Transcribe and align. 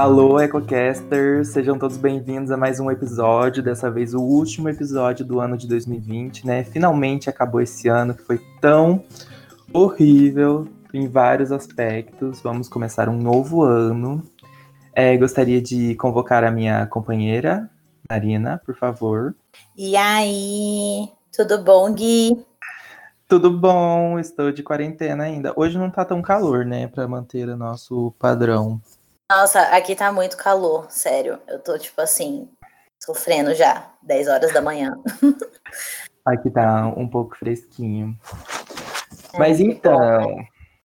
Alô, 0.00 0.38
EcoCasters! 0.38 1.48
Sejam 1.48 1.76
todos 1.76 1.96
bem-vindos 1.96 2.52
a 2.52 2.56
mais 2.56 2.78
um 2.78 2.88
episódio, 2.88 3.60
dessa 3.60 3.90
vez 3.90 4.14
o 4.14 4.20
último 4.20 4.68
episódio 4.68 5.26
do 5.26 5.40
ano 5.40 5.56
de 5.58 5.66
2020, 5.66 6.46
né? 6.46 6.62
Finalmente 6.62 7.28
acabou 7.28 7.60
esse 7.60 7.88
ano 7.88 8.14
que 8.14 8.22
foi 8.22 8.40
tão 8.60 9.04
horrível 9.72 10.68
em 10.94 11.08
vários 11.08 11.50
aspectos. 11.50 12.40
Vamos 12.40 12.68
começar 12.68 13.08
um 13.08 13.18
novo 13.18 13.64
ano. 13.64 14.22
É, 14.92 15.16
gostaria 15.16 15.60
de 15.60 15.96
convocar 15.96 16.44
a 16.44 16.50
minha 16.52 16.86
companheira, 16.86 17.68
Marina, 18.08 18.62
por 18.64 18.76
favor. 18.76 19.34
E 19.76 19.96
aí, 19.96 21.08
tudo 21.36 21.60
bom, 21.64 21.92
Gui? 21.92 22.46
Tudo 23.26 23.50
bom, 23.50 24.16
estou 24.16 24.52
de 24.52 24.62
quarentena 24.62 25.24
ainda. 25.24 25.52
Hoje 25.56 25.76
não 25.76 25.90
tá 25.90 26.04
tão 26.04 26.22
calor, 26.22 26.64
né, 26.64 26.86
para 26.86 27.08
manter 27.08 27.48
o 27.48 27.56
nosso 27.56 28.14
padrão. 28.16 28.80
Nossa, 29.30 29.60
aqui 29.76 29.94
tá 29.94 30.10
muito 30.10 30.38
calor, 30.38 30.90
sério. 30.90 31.38
Eu 31.46 31.58
tô, 31.58 31.78
tipo 31.78 32.00
assim, 32.00 32.48
sofrendo 32.98 33.54
já, 33.54 33.92
10 34.02 34.26
horas 34.26 34.52
da 34.54 34.62
manhã. 34.62 34.98
aqui 36.24 36.48
tá 36.48 36.86
um 36.96 37.06
pouco 37.06 37.36
fresquinho. 37.36 38.18
É, 39.34 39.38
Mas 39.38 39.60
então, 39.60 40.36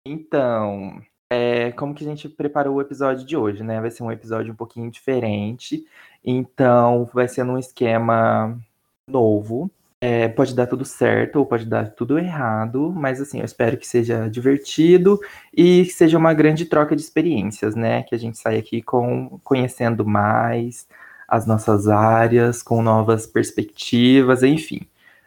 então, 0.03 1.01
é, 1.29 1.71
como 1.73 1.93
que 1.93 2.03
a 2.03 2.07
gente 2.07 2.27
preparou 2.27 2.75
o 2.75 2.81
episódio 2.81 3.25
de 3.25 3.37
hoje, 3.37 3.63
né? 3.63 3.79
Vai 3.79 3.91
ser 3.91 4.01
um 4.01 4.11
episódio 4.11 4.51
um 4.51 4.55
pouquinho 4.55 4.89
diferente. 4.89 5.85
Então, 6.25 7.07
vai 7.13 7.27
ser 7.27 7.43
num 7.43 7.59
esquema 7.59 8.59
novo. 9.07 9.69
É, 10.03 10.27
pode 10.27 10.55
dar 10.55 10.65
tudo 10.65 10.83
certo 10.83 11.35
ou 11.35 11.45
pode 11.45 11.63
dar 11.63 11.91
tudo 11.91 12.17
errado, 12.17 12.91
mas 12.91 13.21
assim, 13.21 13.37
eu 13.37 13.45
espero 13.45 13.77
que 13.77 13.87
seja 13.87 14.27
divertido 14.27 15.19
e 15.53 15.85
que 15.85 15.91
seja 15.91 16.17
uma 16.17 16.33
grande 16.33 16.65
troca 16.65 16.95
de 16.95 17.03
experiências, 17.03 17.75
né? 17.75 18.01
Que 18.03 18.15
a 18.15 18.17
gente 18.17 18.37
saia 18.39 18.57
aqui 18.59 18.81
com, 18.81 19.39
conhecendo 19.43 20.03
mais 20.03 20.87
as 21.27 21.45
nossas 21.45 21.87
áreas, 21.87 22.63
com 22.63 22.81
novas 22.81 23.27
perspectivas, 23.27 24.41
enfim. 24.41 24.81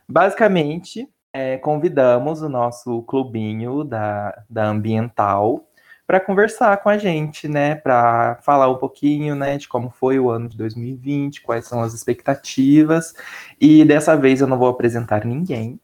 Basicamente, 0.08 1.08
é, 1.32 1.56
convidamos 1.56 2.42
o 2.42 2.48
nosso 2.48 3.02
clubinho 3.02 3.84
da, 3.84 4.42
da 4.50 4.66
Ambiental 4.66 5.64
para 6.06 6.20
conversar 6.20 6.76
com 6.82 6.88
a 6.88 6.98
gente, 6.98 7.48
né? 7.48 7.74
Para 7.74 8.36
falar 8.42 8.68
um 8.70 8.76
pouquinho, 8.76 9.34
né, 9.34 9.56
de 9.56 9.68
como 9.68 9.90
foi 9.90 10.18
o 10.18 10.30
ano 10.30 10.48
de 10.48 10.56
2020, 10.56 11.42
quais 11.42 11.66
são 11.66 11.80
as 11.82 11.94
expectativas. 11.94 13.14
E 13.60 13.84
dessa 13.84 14.16
vez 14.16 14.40
eu 14.40 14.46
não 14.46 14.58
vou 14.58 14.68
apresentar 14.68 15.24
ninguém. 15.24 15.80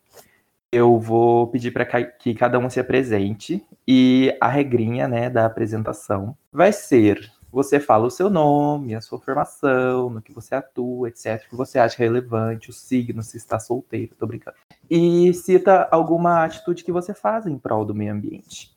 Eu 0.72 0.98
vou 1.00 1.48
pedir 1.48 1.72
para 1.72 1.84
que 1.84 2.34
cada 2.34 2.58
um 2.58 2.70
se 2.70 2.78
apresente 2.78 3.64
e 3.86 4.36
a 4.40 4.48
regrinha, 4.48 5.08
né, 5.08 5.28
da 5.28 5.46
apresentação 5.46 6.36
vai 6.52 6.72
ser 6.72 7.32
você 7.52 7.80
fala 7.80 8.06
o 8.06 8.10
seu 8.10 8.30
nome, 8.30 8.94
a 8.94 9.00
sua 9.00 9.18
formação, 9.18 10.08
no 10.08 10.22
que 10.22 10.32
você 10.32 10.54
atua, 10.54 11.08
etc, 11.08 11.48
que 11.48 11.56
você 11.56 11.78
acha 11.78 11.98
relevante, 11.98 12.70
o 12.70 12.72
signo, 12.72 13.22
se 13.22 13.36
está 13.36 13.58
solteiro, 13.58 14.14
tô 14.16 14.26
brincando. 14.26 14.56
E 14.88 15.32
cita 15.34 15.88
alguma 15.90 16.44
atitude 16.44 16.84
que 16.84 16.92
você 16.92 17.12
faz 17.12 17.46
em 17.46 17.58
prol 17.58 17.84
do 17.84 17.94
meio 17.94 18.12
ambiente. 18.12 18.70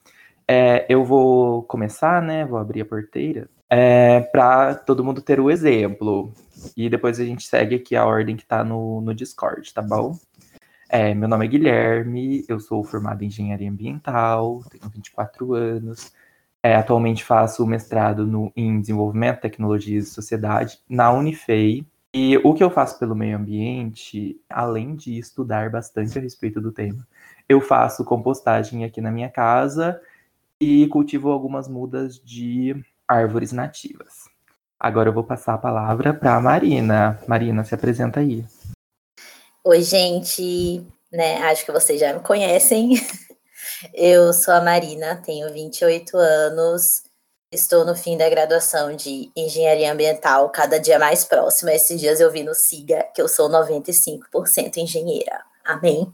É, 0.48 0.86
eu 0.90 1.04
vou 1.04 1.64
começar, 1.64 2.22
né? 2.22 2.46
Vou 2.46 2.58
abrir 2.58 2.82
a 2.82 2.86
porteira 2.86 3.50
é, 3.76 4.22
para 4.22 4.76
todo 4.76 5.04
mundo 5.04 5.22
ter 5.22 5.40
o 5.40 5.50
exemplo. 5.50 6.32
E 6.78 6.90
depois 6.90 7.20
a 7.20 7.26
gente 7.26 7.44
segue 7.44 7.76
aqui 7.76 7.96
a 7.96 8.06
ordem 8.06 8.36
que 8.36 8.44
está 8.44 8.64
no, 8.64 9.02
no 9.02 9.16
Discord, 9.16 9.74
tá 9.74 9.82
bom? 9.82 10.16
É, 10.88 11.16
meu 11.16 11.28
nome 11.28 11.46
é 11.46 11.48
Guilherme, 11.50 12.46
eu 12.48 12.60
sou 12.60 12.84
formado 12.84 13.24
em 13.24 13.28
engenharia 13.28 13.70
ambiental, 13.70 14.64
tenho 14.70 14.88
24 14.92 15.54
anos. 15.56 16.14
É, 16.62 16.76
atualmente 16.76 17.24
faço 17.24 17.66
mestrado 17.66 18.28
no, 18.28 18.52
em 18.56 18.80
desenvolvimento, 18.80 19.42
tecnologias 19.42 20.08
e 20.08 20.12
sociedade 20.12 20.80
na 20.88 21.12
Unifei. 21.12 21.86
E 22.14 22.38
o 22.38 22.54
que 22.54 22.64
eu 22.64 22.70
faço 22.70 23.00
pelo 23.00 23.16
meio 23.16 23.36
ambiente, 23.36 24.40
além 24.48 24.96
de 24.96 25.18
estudar 25.18 25.72
bastante 25.72 26.20
a 26.20 26.22
respeito 26.22 26.62
do 26.62 26.72
tema, 26.72 27.08
eu 27.50 27.60
faço 27.60 28.06
compostagem 28.06 28.86
aqui 28.86 29.02
na 29.02 29.12
minha 29.12 29.30
casa 29.30 30.00
e 30.60 30.88
cultivo 30.88 31.30
algumas 31.30 31.68
mudas 31.68 32.20
de 32.20 32.76
árvores 33.08 33.52
nativas. 33.52 34.30
Agora 34.80 35.10
eu 35.10 35.14
vou 35.14 35.24
passar 35.24 35.54
a 35.54 35.58
palavra 35.58 36.14
para 36.14 36.36
a 36.36 36.42
Marina. 36.42 37.20
Marina, 37.28 37.64
se 37.64 37.74
apresenta 37.74 38.20
aí. 38.20 38.46
Oi, 39.64 39.82
gente. 39.82 40.86
Né, 41.12 41.38
acho 41.44 41.64
que 41.66 41.72
vocês 41.72 42.00
já 42.00 42.12
me 42.14 42.20
conhecem. 42.22 42.94
Eu 43.94 44.34
sou 44.34 44.54
a 44.54 44.62
Marina, 44.62 45.22
tenho 45.26 45.52
28 45.52 46.18
anos, 46.18 47.04
estou 47.52 47.86
no 47.86 47.96
fim 47.96 48.18
da 48.18 48.30
graduação 48.30 48.96
de 48.96 49.32
Engenharia 49.36 49.92
Ambiental, 49.92 50.50
cada 50.50 50.80
dia 50.80 50.98
mais 50.98 51.26
próximo. 51.26 51.70
Esses 51.70 52.00
dias 52.00 52.20
eu 52.20 52.32
vi 52.32 52.44
no 52.44 52.54
SIGA 52.54 53.06
que 53.14 53.22
eu 53.22 53.28
sou 53.28 53.50
95% 53.50 54.78
engenheira. 54.78 55.42
Amém? 55.66 56.14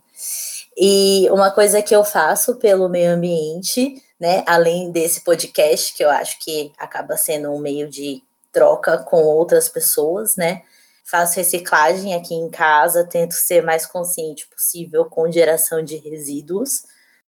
E 0.78 1.28
uma 1.32 1.52
coisa 1.52 1.82
que 1.82 1.96
eu 1.96 2.04
faço 2.04 2.56
pelo 2.56 2.90
meio 2.90 3.12
ambiente 3.12 4.02
né? 4.19 4.44
Além 4.46 4.91
desse 4.91 5.24
podcast, 5.24 5.94
que 5.94 6.03
eu 6.03 6.09
acho 6.09 6.40
que 6.40 6.72
acaba 6.78 7.16
sendo 7.16 7.52
um 7.52 7.59
meio 7.59 7.90
de 7.90 8.22
troca 8.52 8.97
com 8.97 9.22
outras 9.24 9.69
pessoas, 9.69 10.35
né? 10.35 10.63
Faço 11.06 11.38
reciclagem 11.38 12.13
aqui 12.13 12.35
em 12.35 12.50
casa, 12.50 13.03
tento 13.03 13.34
ser 13.34 13.63
mais 13.63 13.85
consciente 13.85 14.47
possível 14.47 15.06
com 15.06 15.31
geração 15.31 15.84
de 15.84 15.96
resíduos, 15.97 16.84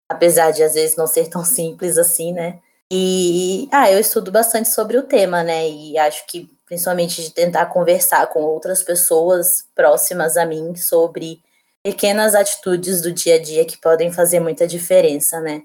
apesar 0.09 0.51
de 0.51 0.63
às 0.63 0.75
vezes 0.75 0.97
não 0.97 1.07
ser 1.07 1.29
tão 1.29 1.45
simples 1.45 1.99
assim, 1.99 2.33
né? 2.33 2.61
E 2.91 3.69
ah, 3.73 3.91
eu 3.91 3.99
estudo 3.99 4.31
bastante 4.31 4.69
sobre 4.69 4.99
o 4.99 5.03
tema, 5.03 5.43
né? 5.43 5.69
E 5.69 5.99
acho 5.99 6.27
que 6.27 6.49
principalmente 6.67 7.23
de 7.23 7.31
tentar 7.31 7.67
conversar 7.67 8.27
com 8.29 8.41
outras 8.43 8.83
pessoas 8.83 9.65
próximas 9.75 10.37
a 10.37 10.47
mim 10.47 10.75
sobre 10.77 11.41
pequenas 11.83 12.35
atitudes 12.35 13.03
do 13.03 13.13
dia 13.13 13.37
a 13.37 13.43
dia 13.43 13.65
que 13.65 13.77
podem 13.79 14.13
fazer 14.13 14.41
muita 14.41 14.67
diferença, 14.67 15.41
né? 15.41 15.63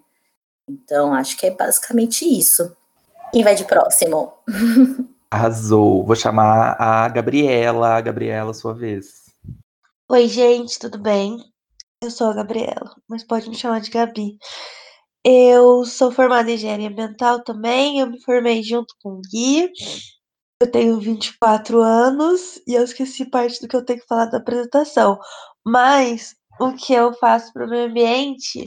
Então, 0.69 1.13
acho 1.13 1.35
que 1.35 1.47
é 1.47 1.52
basicamente 1.52 2.24
isso. 2.25 2.75
Quem 3.34 3.44
vai 3.44 3.56
de 3.56 3.66
próximo? 3.66 4.34
Arrasou. 5.31 6.06
Vou 6.06 6.16
chamar 6.16 6.75
a 6.80 7.09
Gabriela. 7.09 8.00
Gabriela, 8.02 8.53
sua 8.53 8.74
vez. 8.74 9.25
Oi, 10.07 10.28
gente, 10.28 10.78
tudo 10.78 11.00
bem? 11.00 11.38
Eu 12.02 12.12
sou 12.12 12.28
a 12.28 12.34
Gabriela, 12.34 12.96
mas 13.07 13.24
pode 13.24 13.50
me 13.50 13.56
chamar 13.56 13.81
de 13.81 13.90
Gabi. 13.90 14.38
Eu 15.24 15.84
sou 15.85 16.12
formada 16.12 16.50
em 16.50 16.56
engenharia 16.56 16.88
ambiental 16.88 17.44
também. 17.44 18.00
Eu 18.00 18.07
me 18.07 18.22
formei 18.22 18.63
junto 18.63 18.96
com 19.01 19.13
o 19.13 19.22
Gui. 19.22 19.72
Eu 20.62 20.72
tenho 20.72 21.00
24 21.00 21.81
anos 21.81 22.59
e 22.68 22.75
eu 22.75 22.84
esqueci 22.84 23.25
parte 23.25 23.59
do 23.62 23.68
que 23.68 23.75
eu 23.75 23.84
tenho 23.84 24.00
que 24.00 24.07
falar 24.07 24.25
da 24.25 24.38
apresentação. 24.38 25.19
Mas 25.66 26.36
o 26.59 26.74
que 26.74 26.94
eu 26.94 27.13
faço 27.13 27.51
para 27.53 27.66
o 27.66 27.69
meio 27.69 27.90
ambiente 27.90 28.66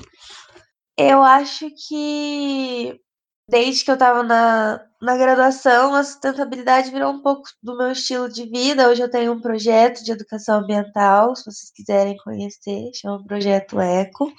eu 0.96 1.22
acho 1.22 1.68
que 1.88 3.00
desde 3.48 3.84
que 3.84 3.90
eu 3.90 3.94
estava 3.94 4.22
na, 4.22 4.80
na 5.00 5.16
graduação, 5.16 5.94
a 5.94 6.04
sustentabilidade 6.04 6.90
virou 6.90 7.12
um 7.12 7.22
pouco 7.22 7.42
do 7.62 7.76
meu 7.76 7.92
estilo 7.92 8.28
de 8.28 8.46
vida. 8.46 8.88
Hoje 8.88 9.02
eu 9.02 9.10
tenho 9.10 9.32
um 9.32 9.40
projeto 9.40 10.02
de 10.04 10.12
educação 10.12 10.60
ambiental, 10.60 11.34
se 11.36 11.44
vocês 11.44 11.70
quiserem 11.74 12.16
conhecer, 12.24 12.90
chama 12.94 13.24
Projeto 13.24 13.80
Eco. 13.80 14.32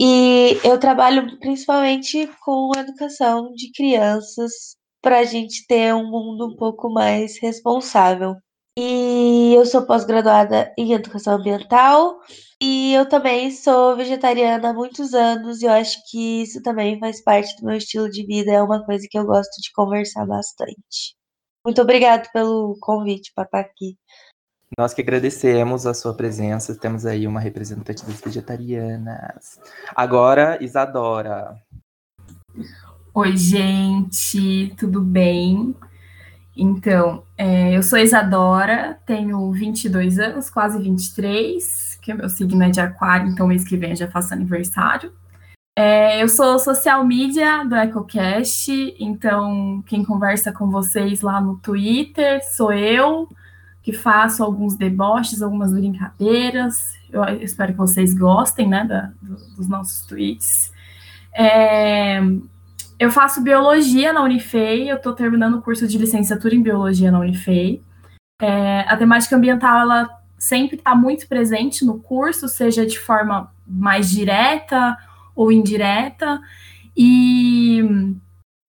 E 0.00 0.58
eu 0.64 0.78
trabalho 0.78 1.38
principalmente 1.38 2.28
com 2.44 2.72
educação 2.76 3.52
de 3.54 3.72
crianças 3.72 4.76
para 5.02 5.20
a 5.20 5.24
gente 5.24 5.66
ter 5.66 5.94
um 5.94 6.10
mundo 6.10 6.48
um 6.48 6.56
pouco 6.56 6.90
mais 6.92 7.38
responsável. 7.40 8.36
E 8.76 9.54
eu 9.54 9.64
sou 9.64 9.86
pós-graduada 9.86 10.74
em 10.76 10.92
educação 10.92 11.34
ambiental 11.34 12.18
e 12.60 12.92
eu 12.92 13.08
também 13.08 13.50
sou 13.52 13.94
vegetariana 13.94 14.70
há 14.70 14.72
muitos 14.72 15.14
anos 15.14 15.62
e 15.62 15.66
eu 15.66 15.70
acho 15.70 15.98
que 16.10 16.42
isso 16.42 16.60
também 16.60 16.98
faz 16.98 17.22
parte 17.22 17.56
do 17.60 17.66
meu 17.66 17.76
estilo 17.76 18.10
de 18.10 18.26
vida, 18.26 18.50
é 18.50 18.60
uma 18.60 18.84
coisa 18.84 19.06
que 19.08 19.16
eu 19.16 19.24
gosto 19.24 19.60
de 19.62 19.70
conversar 19.72 20.26
bastante. 20.26 21.14
Muito 21.64 21.80
obrigada 21.80 22.28
pelo 22.32 22.76
convite 22.80 23.32
para 23.32 23.44
estar 23.44 23.60
aqui. 23.60 23.96
Nós 24.76 24.92
que 24.92 25.02
agradecemos 25.02 25.86
a 25.86 25.94
sua 25.94 26.12
presença, 26.12 26.74
temos 26.74 27.06
aí 27.06 27.28
uma 27.28 27.38
representante 27.38 28.04
das 28.04 28.20
vegetarianas. 28.20 29.60
Agora, 29.94 30.58
Isadora. 30.60 31.56
Oi, 33.14 33.36
gente, 33.36 34.74
tudo 34.76 35.00
bem? 35.00 35.76
Então, 36.56 37.24
é, 37.36 37.76
eu 37.76 37.82
sou 37.82 37.98
Isadora, 37.98 38.98
tenho 39.04 39.50
22 39.50 40.18
anos, 40.18 40.48
quase 40.48 40.80
23, 40.80 41.98
que 42.00 42.12
o 42.12 42.16
meu 42.16 42.28
signo 42.28 42.62
é 42.62 42.70
de 42.70 42.80
aquário, 42.80 43.28
então 43.28 43.48
mês 43.48 43.64
que 43.64 43.76
vem 43.76 43.90
eu 43.90 43.96
já 43.96 44.08
faço 44.08 44.32
aniversário. 44.32 45.12
É, 45.76 46.22
eu 46.22 46.28
sou 46.28 46.56
social 46.60 47.04
media 47.04 47.64
do 47.64 47.74
EcoCast, 47.74 48.70
então 49.00 49.82
quem 49.86 50.04
conversa 50.04 50.52
com 50.52 50.70
vocês 50.70 51.20
lá 51.20 51.40
no 51.40 51.58
Twitter 51.58 52.40
sou 52.54 52.72
eu, 52.72 53.28
que 53.82 53.92
faço 53.92 54.44
alguns 54.44 54.76
deboches, 54.76 55.42
algumas 55.42 55.72
brincadeiras. 55.72 56.92
Eu 57.10 57.24
espero 57.40 57.72
que 57.72 57.78
vocês 57.78 58.14
gostem 58.14 58.68
né, 58.68 58.84
da, 58.84 59.10
do, 59.20 59.34
dos 59.56 59.66
nossos 59.66 60.06
tweets. 60.06 60.72
É, 61.36 62.20
eu 62.98 63.10
faço 63.10 63.42
biologia 63.42 64.12
na 64.12 64.22
Unifei, 64.22 64.90
eu 64.90 64.96
estou 64.96 65.12
terminando 65.12 65.54
o 65.54 65.62
curso 65.62 65.86
de 65.86 65.98
licenciatura 65.98 66.54
em 66.54 66.62
biologia 66.62 67.10
na 67.10 67.20
Unifei. 67.20 67.82
É, 68.40 68.80
a 68.80 68.96
temática 68.96 69.36
ambiental, 69.36 69.80
ela 69.80 70.08
sempre 70.38 70.76
está 70.76 70.94
muito 70.94 71.26
presente 71.26 71.84
no 71.84 71.98
curso, 72.00 72.48
seja 72.48 72.86
de 72.86 72.98
forma 72.98 73.52
mais 73.66 74.10
direta 74.10 74.96
ou 75.34 75.50
indireta, 75.50 76.40
e 76.96 77.82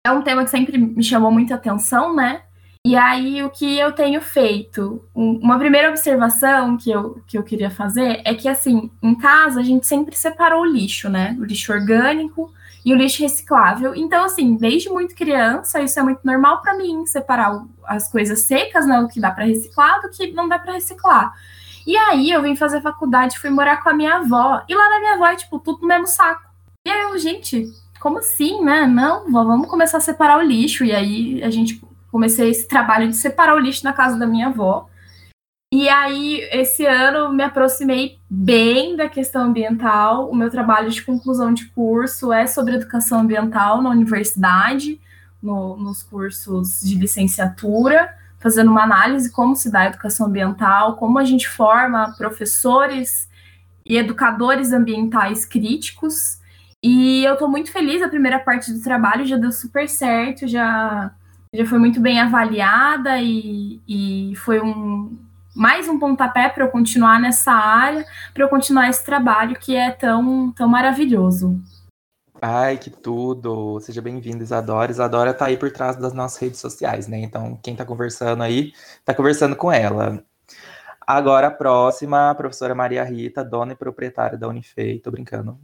é 0.07 0.13
um 0.13 0.23
tema 0.23 0.45
que 0.45 0.51
sempre 0.51 0.79
me 0.79 1.03
chamou 1.03 1.31
muita 1.31 1.55
atenção, 1.55 2.15
né? 2.15 2.43
E 2.87 2.97
aí, 2.97 3.43
o 3.43 3.49
que 3.49 3.79
eu 3.79 3.93
tenho 3.93 4.21
feito? 4.21 5.09
Uma 5.15 5.59
primeira 5.59 5.89
observação 5.89 6.77
que 6.77 6.91
eu, 6.91 7.23
que 7.27 7.39
eu 7.39 7.43
queria 7.43 7.71
fazer 7.71 8.21
é 8.25 8.35
que, 8.35 8.47
assim, 8.47 8.91
em 9.03 9.15
casa 9.15 9.61
a 9.61 9.63
gente 9.63 9.87
sempre 9.87 10.15
separou 10.15 10.63
o 10.63 10.67
lixo, 10.67 11.09
né? 11.09 11.35
O 11.41 11.45
lixo 11.45 11.73
orgânico 11.73 12.53
e 12.85 12.93
o 12.93 12.97
lixo 12.97 13.23
reciclável. 13.23 13.95
Então, 13.95 14.25
assim, 14.25 14.57
desde 14.57 14.91
muito 14.91 15.15
criança, 15.15 15.81
isso 15.81 15.99
é 15.99 16.03
muito 16.03 16.21
normal 16.23 16.61
para 16.61 16.77
mim, 16.77 17.07
separar 17.07 17.65
as 17.85 18.11
coisas 18.11 18.41
secas, 18.41 18.87
né? 18.87 19.01
O 19.01 19.09
que 19.09 19.21
dá 19.21 19.31
para 19.31 19.45
reciclar, 19.45 20.03
do 20.03 20.11
que 20.11 20.33
não 20.33 20.49
dá 20.49 20.59
para 20.59 20.75
reciclar. 20.75 21.33
E 21.87 21.97
aí, 21.97 22.31
eu 22.31 22.43
vim 22.43 22.55
fazer 22.57 22.83
faculdade, 22.83 23.39
fui 23.39 23.49
morar 23.49 23.83
com 23.83 23.89
a 23.89 23.95
minha 23.95 24.17
avó. 24.17 24.63
E 24.69 24.75
lá 24.75 24.91
na 24.91 24.99
minha 25.01 25.15
avó 25.15 25.27
é, 25.27 25.37
tipo, 25.37 25.59
tudo 25.59 25.81
no 25.81 25.89
mesmo 25.89 26.07
saco. 26.07 26.43
E 26.87 26.91
aí, 26.91 27.03
eu, 27.03 27.19
gente, 27.19 27.73
como 28.01 28.19
assim, 28.19 28.63
né? 28.63 28.87
Não, 28.87 29.31
vamos 29.33 29.69
começar 29.69 29.99
a 29.99 30.03
separar 30.03 30.39
o 30.39 30.43
lixo. 30.43 30.85
E 30.85 30.93
aí, 30.93 31.43
a 31.43 31.51
gente 31.51 31.83
comecei 32.13 32.51
esse 32.51 32.69
trabalho 32.69 33.09
de 33.09 33.17
separar 33.17 33.55
o 33.55 33.59
lixo 33.59 33.85
na 33.85 33.95
casa 33.95 34.19
da 34.19 34.27
minha 34.27 34.49
avó. 34.49 34.89
E 35.77 35.89
aí, 35.89 36.49
esse 36.53 36.87
ano, 36.87 37.33
me 37.33 37.43
aproximei 37.43 38.21
bem 38.31 38.95
da 38.95 39.09
questão 39.09 39.43
ambiental. 39.43 40.31
O 40.31 40.37
meu 40.37 40.49
trabalho 40.49 40.89
de 40.89 41.03
conclusão 41.03 41.53
de 41.53 41.67
curso 41.71 42.33
é 42.33 42.47
sobre 42.47 42.77
educação 42.77 43.19
ambiental 43.19 43.83
na 43.83 43.91
universidade, 43.91 45.01
no, 45.43 45.77
nos 45.77 46.01
cursos 46.01 46.81
de 46.81 46.95
licenciatura, 46.95 48.15
fazendo 48.39 48.71
uma 48.71 48.85
análise 48.85 49.33
como 49.33 49.57
se 49.57 49.69
dá 49.69 49.81
a 49.81 49.87
educação 49.87 50.29
ambiental, 50.29 50.95
como 50.95 51.19
a 51.19 51.25
gente 51.25 51.49
forma 51.49 52.15
professores 52.17 53.29
e 53.85 53.97
educadores 53.97 54.73
ambientais 54.73 55.45
críticos. 55.45 56.39
E 56.81 57.25
eu 57.25 57.33
estou 57.33 57.49
muito 57.49 57.73
feliz, 57.73 58.01
a 58.01 58.09
primeira 58.09 58.39
parte 58.39 58.73
do 58.73 58.81
trabalho 58.81 59.27
já 59.27 59.37
deu 59.37 59.51
super 59.51 59.89
certo, 59.89 60.47
já 60.47 61.11
já 61.53 61.67
foi 61.67 61.79
muito 61.81 62.01
bem 62.01 62.21
avaliada 62.21 63.21
e, 63.21 63.81
e 63.89 64.35
foi 64.37 64.61
um 64.61 65.17
mais 65.55 65.89
um 65.89 65.99
pontapé 65.99 66.49
para 66.49 66.65
eu 66.65 66.71
continuar 66.71 67.21
nessa 67.21 67.53
área, 67.53 68.05
para 68.33 68.45
eu 68.45 68.49
continuar 68.49 68.89
esse 68.89 69.05
trabalho 69.05 69.57
que 69.59 69.77
é 69.77 69.91
tão, 69.91 70.53
tão 70.53 70.69
maravilhoso. 70.69 71.61
Ai, 72.43 72.77
que 72.77 72.91
tudo! 72.91 73.79
Seja 73.81 74.03
bem-vinda, 74.03 74.43
Isadora. 74.43 74.91
Isadora 74.91 75.33
tá 75.33 75.47
aí 75.47 75.57
por 75.57 75.71
trás 75.71 75.97
das 75.97 76.13
nossas 76.13 76.39
redes 76.39 76.61
sociais, 76.61 77.07
né? 77.07 77.21
Então, 77.21 77.59
quem 77.63 77.75
tá 77.75 77.85
conversando 77.85 78.43
aí, 78.43 78.73
tá 79.05 79.15
conversando 79.15 79.57
com 79.57 79.73
ela. 79.73 80.23
Agora, 81.07 81.47
a 81.47 81.51
próxima, 81.51 82.31
a 82.31 82.35
professora 82.35 82.75
Maria 82.75 83.05
Rita, 83.05 83.45
dona 83.45 83.73
e 83.73 83.77
proprietária 83.77 84.37
da 84.37 84.49
Unifei. 84.49 84.99
Tô 84.99 85.11
brincando. 85.11 85.59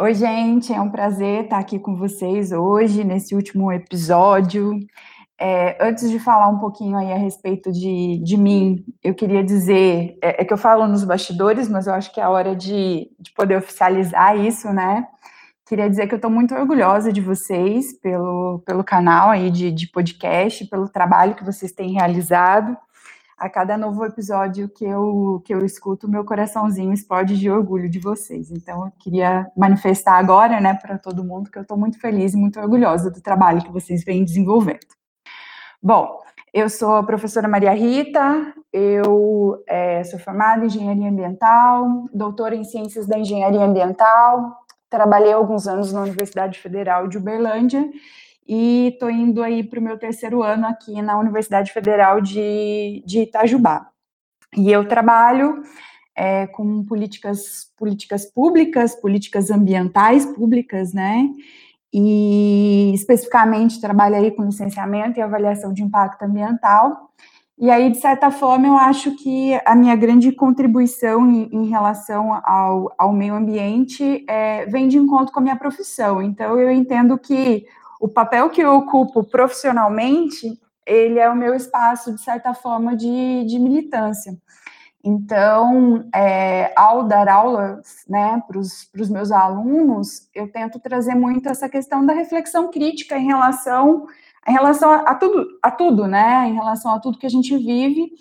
Oi, 0.00 0.14
gente, 0.14 0.72
é 0.72 0.80
um 0.80 0.90
prazer 0.90 1.44
estar 1.44 1.58
aqui 1.58 1.78
com 1.78 1.94
vocês 1.94 2.50
hoje, 2.50 3.04
nesse 3.04 3.34
último 3.34 3.70
episódio. 3.70 4.78
É, 5.44 5.76
antes 5.80 6.08
de 6.08 6.20
falar 6.20 6.46
um 6.46 6.60
pouquinho 6.60 6.96
aí 6.96 7.12
a 7.12 7.16
respeito 7.16 7.72
de, 7.72 8.18
de 8.22 8.36
mim, 8.36 8.84
eu 9.02 9.12
queria 9.12 9.42
dizer, 9.42 10.16
é, 10.22 10.40
é, 10.40 10.44
que 10.44 10.52
eu 10.52 10.56
falo 10.56 10.86
nos 10.86 11.02
bastidores, 11.02 11.68
mas 11.68 11.88
eu 11.88 11.94
acho 11.94 12.14
que 12.14 12.20
é 12.20 12.22
a 12.22 12.30
hora 12.30 12.54
de, 12.54 13.10
de 13.18 13.32
poder 13.32 13.56
oficializar 13.56 14.36
isso, 14.36 14.72
né? 14.72 15.04
Queria 15.66 15.90
dizer 15.90 16.06
que 16.06 16.14
eu 16.14 16.16
estou 16.16 16.30
muito 16.30 16.54
orgulhosa 16.54 17.12
de 17.12 17.20
vocês 17.20 17.92
pelo, 17.98 18.60
pelo 18.64 18.84
canal 18.84 19.30
aí 19.30 19.50
de, 19.50 19.72
de 19.72 19.88
podcast, 19.88 20.64
pelo 20.66 20.88
trabalho 20.88 21.34
que 21.34 21.44
vocês 21.44 21.72
têm 21.72 21.90
realizado 21.90 22.76
a 23.36 23.50
cada 23.50 23.76
novo 23.76 24.04
episódio 24.04 24.68
que 24.68 24.84
eu, 24.84 25.42
que 25.44 25.52
eu 25.52 25.64
escuto, 25.64 26.08
meu 26.08 26.24
coraçãozinho 26.24 26.92
explode 26.92 27.36
de 27.36 27.50
orgulho 27.50 27.90
de 27.90 27.98
vocês. 27.98 28.52
Então, 28.52 28.86
eu 28.86 28.92
queria 28.96 29.50
manifestar 29.56 30.18
agora, 30.18 30.60
né, 30.60 30.74
para 30.74 30.98
todo 30.98 31.24
mundo, 31.24 31.50
que 31.50 31.58
eu 31.58 31.62
estou 31.62 31.76
muito 31.76 31.98
feliz 31.98 32.32
e 32.32 32.36
muito 32.36 32.60
orgulhosa 32.60 33.10
do 33.10 33.20
trabalho 33.20 33.60
que 33.60 33.72
vocês 33.72 34.04
vêm 34.04 34.24
desenvolvendo. 34.24 35.01
Bom, 35.84 36.20
eu 36.54 36.70
sou 36.70 36.94
a 36.94 37.02
professora 37.02 37.48
Maria 37.48 37.72
Rita, 37.72 38.54
eu 38.72 39.60
é, 39.66 40.04
sou 40.04 40.16
formada 40.16 40.62
em 40.62 40.68
engenharia 40.68 41.08
ambiental, 41.08 42.08
doutora 42.14 42.54
em 42.54 42.62
ciências 42.62 43.04
da 43.08 43.18
engenharia 43.18 43.60
ambiental, 43.60 44.58
trabalhei 44.88 45.32
alguns 45.32 45.66
anos 45.66 45.92
na 45.92 46.02
Universidade 46.02 46.60
Federal 46.60 47.08
de 47.08 47.18
Uberlândia 47.18 47.84
e 48.46 48.90
estou 48.92 49.10
indo 49.10 49.42
aí 49.42 49.64
para 49.64 49.80
o 49.80 49.82
meu 49.82 49.98
terceiro 49.98 50.40
ano 50.40 50.68
aqui 50.68 51.02
na 51.02 51.18
Universidade 51.18 51.72
Federal 51.72 52.20
de, 52.20 53.02
de 53.04 53.22
Itajubá. 53.22 53.88
E 54.56 54.70
eu 54.70 54.86
trabalho 54.86 55.64
é, 56.14 56.46
com 56.46 56.84
políticas, 56.84 57.72
políticas 57.76 58.24
públicas, 58.24 58.94
políticas 58.94 59.50
ambientais 59.50 60.26
públicas, 60.26 60.92
né? 60.92 61.28
E 61.92 62.92
especificamente 62.94 63.80
trabalho 63.80 64.16
aí 64.16 64.30
com 64.30 64.44
licenciamento 64.44 65.18
e 65.18 65.22
avaliação 65.22 65.72
de 65.72 65.82
impacto 65.82 66.22
ambiental. 66.22 67.10
E 67.58 67.70
aí, 67.70 67.90
de 67.90 67.98
certa 67.98 68.30
forma, 68.30 68.66
eu 68.66 68.76
acho 68.76 69.14
que 69.16 69.60
a 69.64 69.76
minha 69.76 69.94
grande 69.94 70.32
contribuição 70.32 71.30
em, 71.30 71.48
em 71.52 71.68
relação 71.68 72.40
ao, 72.44 72.92
ao 72.98 73.12
meio 73.12 73.34
ambiente 73.34 74.24
é, 74.28 74.66
vem 74.66 74.88
de 74.88 74.98
encontro 74.98 75.32
com 75.32 75.38
a 75.38 75.42
minha 75.42 75.56
profissão. 75.56 76.20
Então, 76.22 76.58
eu 76.58 76.70
entendo 76.72 77.16
que 77.18 77.64
o 78.00 78.08
papel 78.08 78.50
que 78.50 78.60
eu 78.60 78.74
ocupo 78.74 79.22
profissionalmente, 79.22 80.58
ele 80.84 81.20
é 81.20 81.30
o 81.30 81.36
meu 81.36 81.54
espaço, 81.54 82.12
de 82.12 82.20
certa 82.20 82.52
forma, 82.52 82.96
de, 82.96 83.44
de 83.44 83.58
militância. 83.60 84.32
Então, 85.04 86.08
é, 86.14 86.72
ao 86.76 87.02
dar 87.02 87.28
aulas 87.28 88.04
né, 88.08 88.40
para 88.46 88.58
os 88.58 89.08
meus 89.10 89.32
alunos, 89.32 90.28
eu 90.32 90.50
tento 90.50 90.78
trazer 90.78 91.14
muito 91.14 91.48
essa 91.48 91.68
questão 91.68 92.06
da 92.06 92.12
reflexão 92.12 92.70
crítica 92.70 93.18
em 93.18 93.26
relação, 93.26 94.06
em 94.46 94.52
relação 94.52 94.90
a, 94.90 94.98
a, 95.00 95.14
tudo, 95.16 95.58
a 95.60 95.70
tudo, 95.70 96.06
né? 96.06 96.48
Em 96.48 96.54
relação 96.54 96.94
a 96.94 97.00
tudo 97.00 97.18
que 97.18 97.26
a 97.26 97.30
gente 97.30 97.56
vive 97.56 98.12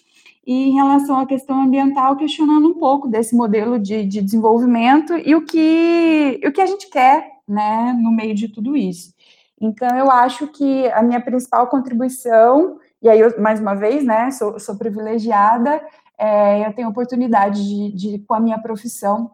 e 0.45 0.69
em 0.69 0.73
relação 0.73 1.19
à 1.19 1.25
questão 1.25 1.61
ambiental, 1.61 2.15
questionando 2.15 2.67
um 2.67 2.73
pouco 2.73 3.07
desse 3.07 3.35
modelo 3.35 3.77
de, 3.77 4.03
de 4.03 4.21
desenvolvimento 4.21 5.15
e 5.15 5.35
o 5.35 5.45
que, 5.45 6.41
o 6.43 6.51
que 6.51 6.61
a 6.61 6.65
gente 6.65 6.89
quer 6.89 7.29
né, 7.47 7.95
no 8.01 8.11
meio 8.11 8.33
de 8.33 8.47
tudo 8.47 8.75
isso. 8.75 9.13
Então, 9.59 9.95
eu 9.95 10.09
acho 10.09 10.47
que 10.47 10.87
a 10.91 11.03
minha 11.03 11.21
principal 11.21 11.67
contribuição, 11.67 12.79
e 13.01 13.07
aí, 13.07 13.19
eu, 13.19 13.39
mais 13.39 13.59
uma 13.59 13.75
vez, 13.75 14.03
né, 14.03 14.31
sou, 14.31 14.59
sou 14.59 14.75
privilegiada, 14.75 15.79
é, 16.21 16.67
eu 16.67 16.73
tenho 16.73 16.89
oportunidade 16.89 17.63
de, 17.67 17.91
de, 17.93 18.19
com 18.19 18.35
a 18.35 18.39
minha 18.39 18.59
profissão, 18.59 19.31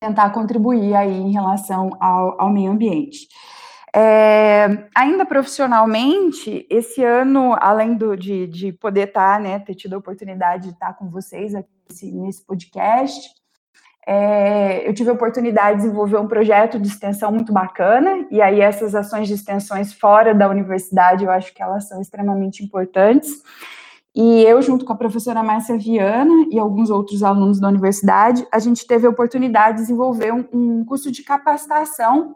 tentar 0.00 0.30
contribuir 0.30 0.94
aí 0.94 1.12
em 1.12 1.30
relação 1.30 1.90
ao, 2.00 2.40
ao 2.40 2.50
meio 2.50 2.72
ambiente. 2.72 3.28
É, 3.94 4.88
ainda 4.94 5.26
profissionalmente, 5.26 6.66
esse 6.70 7.04
ano, 7.04 7.54
além 7.60 7.94
do, 7.94 8.16
de, 8.16 8.46
de 8.46 8.72
poder 8.72 9.08
estar, 9.08 9.38
né, 9.38 9.58
ter 9.58 9.74
tido 9.74 9.94
a 9.94 9.98
oportunidade 9.98 10.68
de 10.68 10.74
estar 10.74 10.94
com 10.94 11.10
vocês 11.10 11.54
aqui 11.54 11.68
nesse, 11.88 12.12
nesse 12.12 12.46
podcast, 12.46 13.30
é, 14.06 14.88
eu 14.88 14.94
tive 14.94 15.10
a 15.10 15.14
oportunidade 15.14 15.78
de 15.78 15.82
desenvolver 15.82 16.16
um 16.16 16.28
projeto 16.28 16.78
de 16.78 16.88
extensão 16.88 17.30
muito 17.30 17.52
bacana, 17.52 18.26
e 18.30 18.40
aí 18.40 18.60
essas 18.60 18.94
ações 18.94 19.28
de 19.28 19.34
extensões 19.34 19.92
fora 19.92 20.34
da 20.34 20.48
universidade, 20.48 21.24
eu 21.24 21.30
acho 21.30 21.52
que 21.52 21.62
elas 21.62 21.88
são 21.88 22.00
extremamente 22.00 22.64
importantes. 22.64 23.42
E 24.16 24.42
eu, 24.44 24.62
junto 24.62 24.86
com 24.86 24.94
a 24.94 24.96
professora 24.96 25.42
Márcia 25.42 25.76
Viana 25.76 26.46
e 26.50 26.58
alguns 26.58 26.88
outros 26.88 27.22
alunos 27.22 27.60
da 27.60 27.68
universidade, 27.68 28.46
a 28.50 28.58
gente 28.58 28.86
teve 28.86 29.06
a 29.06 29.10
oportunidade 29.10 29.76
de 29.76 29.82
desenvolver 29.82 30.32
um, 30.32 30.42
um 30.54 30.84
curso 30.86 31.12
de 31.12 31.22
capacitação 31.22 32.34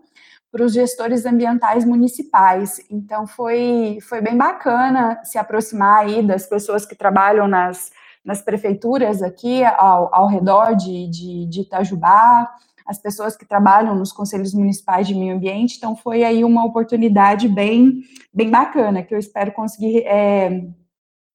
para 0.53 0.63
os 0.63 0.75
gestores 0.75 1.25
ambientais 1.25 1.87
municipais. 1.87 2.85
Então, 2.91 3.27
foi, 3.27 3.97
foi 4.03 4.21
bem 4.21 4.37
bacana 4.37 5.19
se 5.25 5.39
aproximar 5.39 6.05
aí 6.05 6.23
das 6.23 6.47
pessoas 6.47 6.85
que 6.85 6.95
trabalham 6.95 7.49
nas 7.49 7.91
nas 8.23 8.43
prefeituras 8.43 9.23
aqui 9.23 9.65
ao, 9.65 10.15
ao 10.15 10.29
redor 10.29 10.77
de, 10.77 11.09
de, 11.09 11.47
de 11.47 11.61
Itajubá, 11.63 12.51
as 12.87 12.99
pessoas 12.99 13.37
que 13.37 13.47
trabalham 13.47 13.95
nos 13.95 14.13
conselhos 14.13 14.53
municipais 14.53 15.07
de 15.07 15.15
meio 15.15 15.35
ambiente, 15.35 15.77
então 15.77 15.97
foi 15.97 16.25
aí 16.25 16.45
uma 16.45 16.65
oportunidade 16.65 17.49
bem, 17.49 18.01
bem 18.33 18.51
bacana, 18.51 19.03
que 19.03 19.15
eu 19.15 19.19
espero 19.19 19.53
conseguir 19.53 20.03
é, 20.07 20.67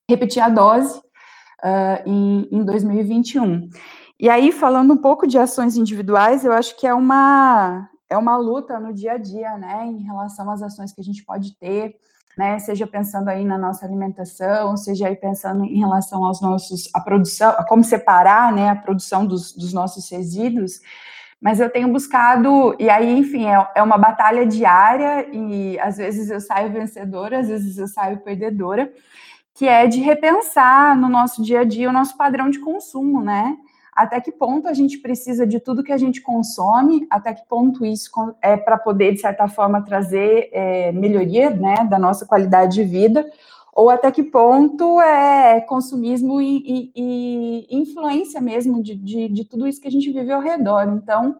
repetir 0.09 0.41
a 0.41 0.49
dose 0.49 0.97
uh, 0.97 2.01
em, 2.05 2.47
em 2.51 2.63
2021. 2.63 3.69
E 4.19 4.29
aí, 4.29 4.51
falando 4.51 4.93
um 4.93 4.97
pouco 4.97 5.27
de 5.27 5.37
ações 5.37 5.75
individuais, 5.75 6.45
eu 6.45 6.53
acho 6.53 6.77
que 6.77 6.87
é 6.87 6.93
uma, 6.93 7.89
é 8.09 8.17
uma 8.17 8.37
luta 8.37 8.79
no 8.79 8.93
dia 8.93 9.13
a 9.13 9.17
dia, 9.17 9.57
né, 9.57 9.85
em 9.85 10.03
relação 10.03 10.49
às 10.49 10.61
ações 10.61 10.93
que 10.93 11.01
a 11.01 11.03
gente 11.03 11.23
pode 11.25 11.57
ter, 11.57 11.95
né? 12.37 12.59
Seja 12.59 12.85
pensando 12.85 13.29
aí 13.29 13.45
na 13.45 13.57
nossa 13.57 13.85
alimentação, 13.85 14.75
seja 14.77 15.07
aí 15.07 15.15
pensando 15.15 15.63
em 15.63 15.79
relação 15.79 16.23
aos 16.23 16.41
nossos, 16.41 16.89
a 16.93 16.99
produção, 16.99 17.51
a 17.51 17.65
como 17.65 17.83
separar, 17.83 18.53
né, 18.53 18.69
a 18.69 18.75
produção 18.75 19.25
dos, 19.25 19.53
dos 19.53 19.73
nossos 19.73 20.09
resíduos, 20.09 20.79
mas 21.41 21.59
eu 21.59 21.69
tenho 21.69 21.91
buscado, 21.91 22.75
e 22.79 22.89
aí, 22.89 23.17
enfim, 23.17 23.45
é, 23.45 23.67
é 23.75 23.83
uma 23.83 23.97
batalha 23.97 24.45
diária, 24.45 25.27
e 25.31 25.77
às 25.79 25.97
vezes 25.97 26.29
eu 26.29 26.39
saio 26.39 26.71
vencedora, 26.71 27.39
às 27.39 27.47
vezes 27.47 27.77
eu 27.77 27.87
saio 27.87 28.19
perdedora, 28.19 28.91
que 29.55 29.67
é 29.67 29.87
de 29.87 30.01
repensar 30.01 30.95
no 30.99 31.07
nosso 31.07 31.41
dia 31.41 31.61
a 31.61 31.63
dia 31.63 31.89
o 31.89 31.93
nosso 31.93 32.15
padrão 32.17 32.49
de 32.49 32.59
consumo, 32.59 33.21
né? 33.21 33.57
Até 33.95 34.19
que 34.19 34.29
ponto 34.29 34.67
a 34.67 34.73
gente 34.73 34.97
precisa 34.97 35.47
de 35.47 35.57
tudo 35.61 35.81
que 35.81 35.93
a 35.93 35.97
gente 35.97 36.21
consome, 36.21 37.07
até 37.09 37.33
que 37.33 37.47
ponto 37.47 37.85
isso 37.85 38.11
é 38.41 38.57
para 38.57 38.77
poder, 38.77 39.13
de 39.13 39.21
certa 39.21 39.47
forma, 39.47 39.81
trazer 39.81 40.49
é, 40.51 40.91
melhoria 40.91 41.49
né, 41.49 41.87
da 41.89 41.97
nossa 41.97 42.25
qualidade 42.25 42.75
de 42.75 42.83
vida, 42.83 43.25
ou 43.73 43.89
até 43.89 44.11
que 44.11 44.23
ponto 44.23 44.99
é 44.99 45.61
consumismo 45.61 46.41
e, 46.41 46.91
e, 46.93 47.65
e 47.71 47.77
influência 47.77 48.41
mesmo 48.41 48.83
de, 48.83 48.95
de, 48.95 49.29
de, 49.29 49.45
tudo 49.45 49.65
isso 49.65 49.79
que 49.79 49.87
a 49.87 49.91
gente 49.91 50.11
vive 50.11 50.31
ao 50.33 50.41
redor. 50.41 50.89
Então, 50.89 51.37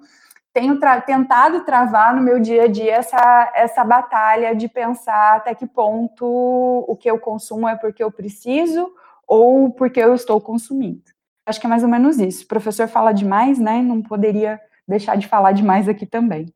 tenho 0.56 0.80
tra 0.80 1.02
tentado 1.02 1.66
travar 1.66 2.16
no 2.16 2.22
meu 2.22 2.40
dia 2.40 2.64
a 2.64 2.68
dia 2.68 2.96
essa, 2.96 3.52
essa 3.54 3.84
batalha 3.84 4.56
de 4.56 4.70
pensar 4.70 5.36
até 5.36 5.54
que 5.54 5.68
ponto 5.68 6.26
o 6.26 6.96
que 6.96 7.12
eu 7.12 7.20
consumo 7.20 7.68
é 7.68 7.76
porque 7.76 8.02
eu 8.02 8.10
preciso 8.10 8.90
ou 9.28 9.70
porque 9.70 10.00
eu 10.00 10.16
estou 10.16 10.40
consumindo. 10.40 11.04
Acho 11.46 11.60
que 11.60 11.68
é 11.68 11.70
mais 11.70 11.84
ou 11.84 11.90
menos 11.90 12.20
isso. 12.20 12.46
O 12.46 12.48
professor 12.48 12.88
fala 12.88 13.12
demais, 13.12 13.60
né? 13.60 13.82
Não 13.82 14.02
poderia 14.02 14.58
deixar 14.88 15.18
de 15.18 15.28
falar 15.28 15.52
demais 15.52 15.90
aqui 15.90 16.06
também. 16.06 16.48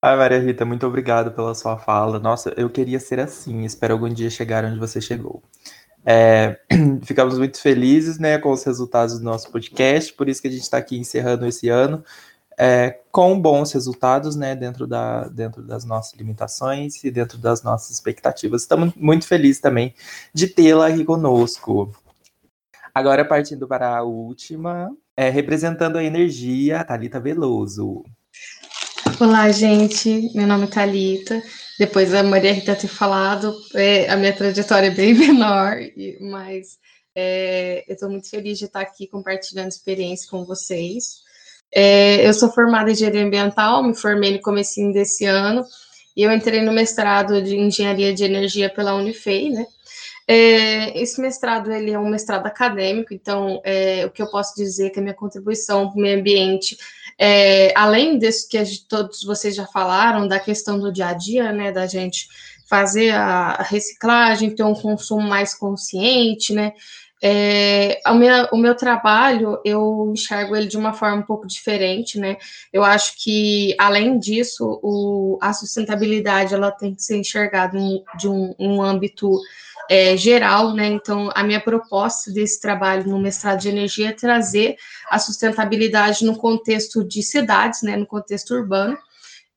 Ai, 0.00 0.16
Maria 0.16 0.40
Rita, 0.40 0.64
muito 0.64 0.86
obrigado 0.86 1.32
pela 1.32 1.54
sua 1.54 1.76
fala. 1.76 2.18
Nossa, 2.18 2.54
eu 2.56 2.70
queria 2.70 2.98
ser 2.98 3.20
assim. 3.20 3.64
Espero 3.64 3.92
algum 3.92 4.08
dia 4.08 4.30
chegar 4.30 4.64
onde 4.64 4.78
você 4.78 4.98
chegou. 4.98 5.42
É, 6.06 6.58
ficamos 7.04 7.38
muito 7.38 7.60
felizes 7.60 8.18
né, 8.18 8.38
com 8.38 8.50
os 8.50 8.64
resultados 8.64 9.18
do 9.18 9.24
nosso 9.24 9.52
podcast, 9.52 10.14
por 10.14 10.26
isso 10.26 10.40
que 10.40 10.48
a 10.48 10.50
gente 10.50 10.62
está 10.62 10.78
aqui 10.78 10.96
encerrando 10.96 11.46
esse 11.46 11.68
ano 11.68 12.02
é, 12.58 13.00
com 13.12 13.38
bons 13.38 13.72
resultados 13.72 14.34
né, 14.34 14.54
dentro, 14.54 14.86
da, 14.86 15.28
dentro 15.28 15.62
das 15.62 15.84
nossas 15.84 16.14
limitações 16.18 17.02
e 17.04 17.10
dentro 17.10 17.38
das 17.38 17.62
nossas 17.62 17.90
expectativas. 17.90 18.62
Estamos 18.62 18.94
muito 18.96 19.26
felizes 19.26 19.60
também 19.60 19.94
de 20.32 20.46
tê-la 20.46 20.88
aqui 20.88 21.04
conosco. 21.04 21.94
Agora, 22.94 23.24
partindo 23.24 23.68
para 23.68 23.98
a 23.98 24.02
última, 24.02 24.90
é, 25.16 25.28
representando 25.28 25.98
a 25.98 26.04
energia, 26.04 26.82
Thalita 26.82 27.20
Veloso. 27.20 28.04
Olá, 29.20 29.50
gente. 29.50 30.30
Meu 30.34 30.46
nome 30.46 30.64
é 30.64 30.68
Thalita. 30.68 31.42
Depois 31.78 32.12
da 32.12 32.22
Maria 32.22 32.54
Rita 32.54 32.74
ter 32.74 32.88
falado, 32.88 33.54
é, 33.74 34.08
a 34.08 34.16
minha 34.16 34.34
trajetória 34.34 34.86
é 34.86 34.90
bem 34.90 35.12
menor, 35.14 35.76
mas 36.20 36.78
é, 37.14 37.84
eu 37.86 37.94
estou 37.94 38.10
muito 38.10 38.30
feliz 38.30 38.58
de 38.58 38.64
estar 38.64 38.80
aqui 38.80 39.06
compartilhando 39.06 39.68
experiência 39.68 40.30
com 40.30 40.44
vocês. 40.44 41.25
É, 41.74 42.26
eu 42.26 42.32
sou 42.32 42.50
formada 42.50 42.90
em 42.90 42.92
engenharia 42.92 43.24
ambiental, 43.24 43.82
me 43.82 43.94
formei 43.94 44.32
no 44.32 44.40
comecinho 44.40 44.92
desse 44.92 45.24
ano, 45.24 45.64
e 46.16 46.22
eu 46.22 46.32
entrei 46.32 46.62
no 46.62 46.72
mestrado 46.72 47.42
de 47.42 47.56
engenharia 47.56 48.14
de 48.14 48.24
energia 48.24 48.70
pela 48.70 48.94
Unifei, 48.94 49.50
né? 49.50 49.66
É, 50.28 51.00
esse 51.00 51.20
mestrado 51.20 51.70
ele 51.70 51.92
é 51.92 51.98
um 51.98 52.08
mestrado 52.08 52.46
acadêmico, 52.46 53.14
então 53.14 53.60
é, 53.64 54.04
o 54.04 54.10
que 54.10 54.20
eu 54.20 54.28
posso 54.28 54.56
dizer 54.56 54.86
é 54.86 54.90
que 54.90 54.98
a 54.98 55.02
minha 55.02 55.14
contribuição 55.14 55.88
para 55.88 55.98
o 55.98 56.02
meio 56.02 56.18
ambiente 56.18 56.76
é, 57.18 57.72
além 57.76 58.18
disso 58.18 58.48
que 58.48 58.62
todos 58.88 59.22
vocês 59.24 59.54
já 59.54 59.66
falaram, 59.66 60.28
da 60.28 60.38
questão 60.38 60.78
do 60.78 60.92
dia 60.92 61.08
a 61.08 61.12
dia, 61.14 61.52
né, 61.52 61.72
da 61.72 61.86
gente 61.86 62.28
fazer 62.68 63.10
a 63.10 63.62
reciclagem, 63.62 64.54
ter 64.54 64.64
um 64.64 64.74
consumo 64.74 65.26
mais 65.26 65.54
consciente, 65.54 66.52
né, 66.52 66.72
é, 67.22 67.98
o, 68.06 68.14
meu, 68.14 68.48
o 68.52 68.56
meu 68.58 68.74
trabalho, 68.74 69.58
eu 69.64 70.12
enxergo 70.12 70.54
ele 70.54 70.66
de 70.66 70.76
uma 70.76 70.92
forma 70.92 71.16
um 71.16 71.22
pouco 71.22 71.46
diferente, 71.46 72.18
né? 72.18 72.36
Eu 72.72 72.84
acho 72.84 73.14
que, 73.22 73.74
além 73.78 74.18
disso, 74.18 74.78
o, 74.82 75.38
a 75.40 75.52
sustentabilidade 75.52 76.54
ela 76.54 76.70
tem 76.70 76.94
que 76.94 77.02
ser 77.02 77.16
enxergada 77.16 77.78
de 78.18 78.28
um, 78.28 78.54
um 78.58 78.82
âmbito 78.82 79.40
é, 79.88 80.16
geral, 80.16 80.74
né? 80.74 80.86
Então, 80.88 81.30
a 81.34 81.42
minha 81.42 81.60
proposta 81.60 82.30
desse 82.30 82.60
trabalho 82.60 83.08
no 83.08 83.18
mestrado 83.18 83.60
de 83.60 83.68
energia 83.68 84.10
é 84.10 84.12
trazer 84.12 84.76
a 85.08 85.18
sustentabilidade 85.18 86.24
no 86.24 86.36
contexto 86.36 87.02
de 87.02 87.22
cidades, 87.22 87.82
né? 87.82 87.96
No 87.96 88.06
contexto 88.06 88.54
urbano 88.54 88.98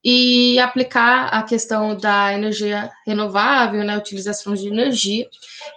e 0.03 0.58
aplicar 0.60 1.27
a 1.27 1.44
questão 1.44 1.96
da 1.96 2.34
energia 2.34 2.89
renovável, 3.06 3.84
né, 3.84 3.98
utilização 3.98 4.53
de 4.53 4.68
energia. 4.68 5.27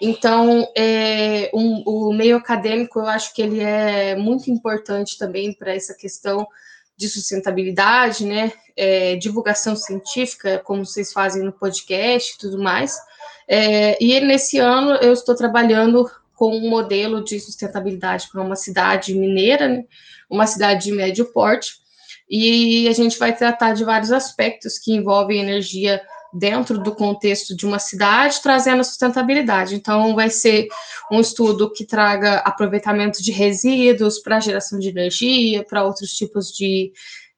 Então, 0.01 0.71
é, 0.77 1.51
um, 1.53 1.83
o 1.85 2.13
meio 2.13 2.37
acadêmico, 2.37 3.01
eu 3.01 3.07
acho 3.07 3.35
que 3.35 3.43
ele 3.43 3.61
é 3.61 4.15
muito 4.15 4.51
importante 4.51 5.19
também 5.19 5.53
para 5.53 5.75
essa 5.75 5.95
questão 5.95 6.47
de 6.97 7.09
sustentabilidade, 7.09 8.25
né, 8.25 8.53
é, 8.77 9.17
divulgação 9.17 9.75
científica, 9.75 10.61
como 10.65 10.87
vocês 10.87 11.13
fazem 11.13 11.43
no 11.43 11.53
podcast 11.53 12.33
e 12.33 12.39
tudo 12.39 12.63
mais. 12.63 12.97
É, 13.49 14.03
e 14.03 14.21
nesse 14.21 14.59
ano 14.59 14.95
eu 14.97 15.13
estou 15.13 15.35
trabalhando 15.35 16.09
com 16.35 16.57
um 16.57 16.71
modelo 16.71 17.25
de 17.25 17.41
sustentabilidade 17.41 18.29
para 18.31 18.41
uma 18.41 18.57
cidade 18.57 19.15
mineira, 19.15 19.69
né, 19.69 19.85
uma 20.31 20.47
cidade 20.47 20.85
de 20.85 20.93
médio 20.93 21.27
porte, 21.33 21.82
e 22.35 22.89
a 22.89 22.93
gente 22.93 23.19
vai 23.19 23.37
tratar 23.37 23.75
de 23.75 23.85
vários 23.85 24.11
aspectos 24.11 24.79
que 24.79 24.95
envolvem 24.95 25.39
energia 25.39 26.01
dentro 26.33 26.79
do 26.79 26.95
contexto 26.95 27.55
de 27.55 27.67
uma 27.67 27.79
cidade, 27.79 28.41
trazendo 28.43 28.81
a 28.81 28.85
sustentabilidade. 28.85 29.75
Então, 29.75 30.15
vai 30.15 30.31
ser 30.31 30.67
um 31.11 31.21
estudo 31.21 31.71
que 31.71 31.85
traga 31.85 32.37
aproveitamento 32.37 33.23
de 33.23 33.31
resíduos 33.31 34.19
para 34.19 34.41
geração 34.41 34.79
de 34.79 34.89
energia, 34.89 35.63
para 35.63 35.85
outros 35.85 36.13
tipos 36.13 36.51
de, 36.51 36.91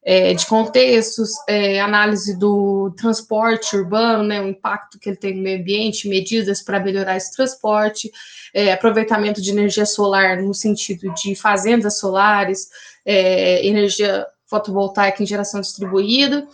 é, 0.05 0.33
de 0.33 0.47
contextos, 0.47 1.31
é, 1.49 1.81
análise 1.81 2.39
do 2.39 2.95
transporte 2.97 3.75
urbano, 3.75 4.23
né, 4.23 4.41
o 4.41 4.47
impacto 4.47 5.01
que 5.01 5.09
ele 5.09 5.17
tem 5.17 5.35
no 5.35 5.43
meio 5.43 5.59
ambiente, 5.59 6.09
medidas 6.09 6.63
para 6.63 6.79
melhorar 6.79 7.17
esse 7.17 7.35
transporte, 7.35 8.13
é, 8.55 8.73
aproveitamento 8.73 9.43
de 9.43 9.51
energia 9.51 9.87
solar 9.87 10.41
no 10.41 10.55
sentido 10.55 11.13
de 11.15 11.35
fazendas 11.35 11.99
solares, 11.99 12.69
é, 13.05 13.67
energia 13.67 14.25
fotovoltaica 14.55 15.21
em 15.21 15.27
geração 15.27 15.61
distribuída 15.61 16.47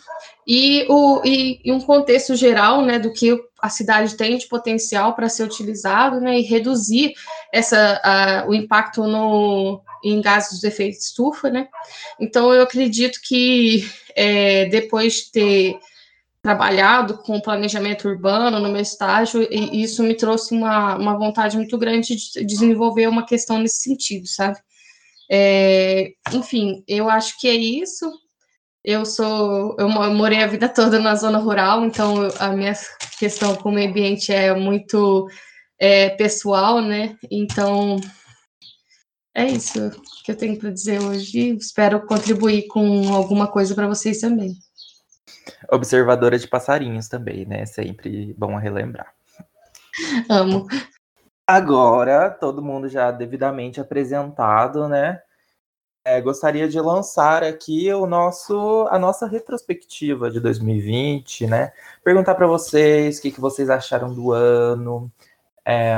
e, 0.46 0.86
o, 0.88 1.20
e, 1.22 1.60
e, 1.62 1.70
um 1.70 1.80
contexto 1.80 2.34
geral 2.34 2.80
né, 2.82 2.98
do 2.98 3.12
que 3.12 3.38
a 3.60 3.68
cidade 3.68 4.16
tem 4.16 4.38
de 4.38 4.46
potencial 4.46 5.14
para 5.14 5.28
ser 5.28 5.42
utilizado 5.42 6.18
né, 6.18 6.38
e 6.38 6.42
reduzir 6.42 7.12
essa, 7.52 8.00
a, 8.02 8.48
o 8.48 8.54
impacto 8.54 9.06
no, 9.06 9.82
em 10.02 10.22
gases 10.22 10.60
de 10.60 10.66
efeito 10.66 10.96
estufa. 10.98 11.50
Né? 11.50 11.68
Então, 12.18 12.54
eu 12.54 12.62
acredito 12.62 13.20
que 13.22 13.86
é, 14.16 14.64
depois 14.66 15.14
de 15.14 15.32
ter 15.32 15.78
trabalhado 16.42 17.18
com 17.18 17.38
planejamento 17.38 18.08
urbano 18.08 18.58
no 18.58 18.70
meu 18.70 18.80
estágio, 18.80 19.46
e 19.50 19.82
isso 19.82 20.02
me 20.02 20.14
trouxe 20.14 20.54
uma, 20.54 20.96
uma 20.96 21.18
vontade 21.18 21.54
muito 21.54 21.76
grande 21.76 22.16
de 22.16 22.44
desenvolver 22.46 23.06
uma 23.08 23.26
questão 23.26 23.58
nesse 23.58 23.82
sentido, 23.82 24.26
sabe? 24.26 24.58
É, 25.30 26.12
enfim, 26.32 26.82
eu 26.88 27.08
acho 27.08 27.38
que 27.38 27.48
é 27.48 27.54
isso. 27.54 28.10
Eu 28.82 29.04
sou, 29.04 29.76
eu 29.78 29.88
morei 29.88 30.42
a 30.42 30.46
vida 30.46 30.68
toda 30.68 30.98
na 30.98 31.14
zona 31.14 31.38
rural, 31.38 31.84
então 31.84 32.28
a 32.38 32.48
minha 32.48 32.72
questão 33.18 33.54
com 33.54 33.68
o 33.68 33.72
meio 33.72 33.90
ambiente 33.90 34.32
é 34.32 34.54
muito 34.54 35.28
é, 35.78 36.08
pessoal, 36.10 36.80
né? 36.80 37.16
Então 37.30 37.96
é 39.34 39.44
isso 39.44 39.90
que 40.24 40.32
eu 40.32 40.36
tenho 40.36 40.58
para 40.58 40.70
dizer 40.70 41.00
hoje. 41.00 41.56
Espero 41.56 42.04
contribuir 42.06 42.66
com 42.68 43.14
alguma 43.14 43.46
coisa 43.46 43.74
para 43.74 43.86
vocês 43.86 44.18
também. 44.18 44.54
Observadora 45.70 46.38
de 46.38 46.48
passarinhos 46.48 47.08
também, 47.08 47.46
né? 47.46 47.66
Sempre 47.66 48.34
bom 48.36 48.56
relembrar. 48.56 49.14
Amo. 50.28 50.66
Agora, 51.52 52.30
todo 52.30 52.62
mundo 52.62 52.88
já 52.88 53.10
devidamente 53.10 53.80
apresentado, 53.80 54.86
né? 54.86 55.20
É, 56.04 56.20
gostaria 56.20 56.68
de 56.68 56.80
lançar 56.80 57.42
aqui 57.42 57.92
o 57.92 58.06
nosso, 58.06 58.86
a 58.88 58.96
nossa 59.00 59.26
retrospectiva 59.26 60.30
de 60.30 60.38
2020, 60.38 61.48
né? 61.48 61.72
Perguntar 62.04 62.36
para 62.36 62.46
vocês 62.46 63.18
o 63.18 63.22
que, 63.22 63.32
que 63.32 63.40
vocês 63.40 63.68
acharam 63.68 64.14
do 64.14 64.30
ano, 64.30 65.10
é, 65.66 65.92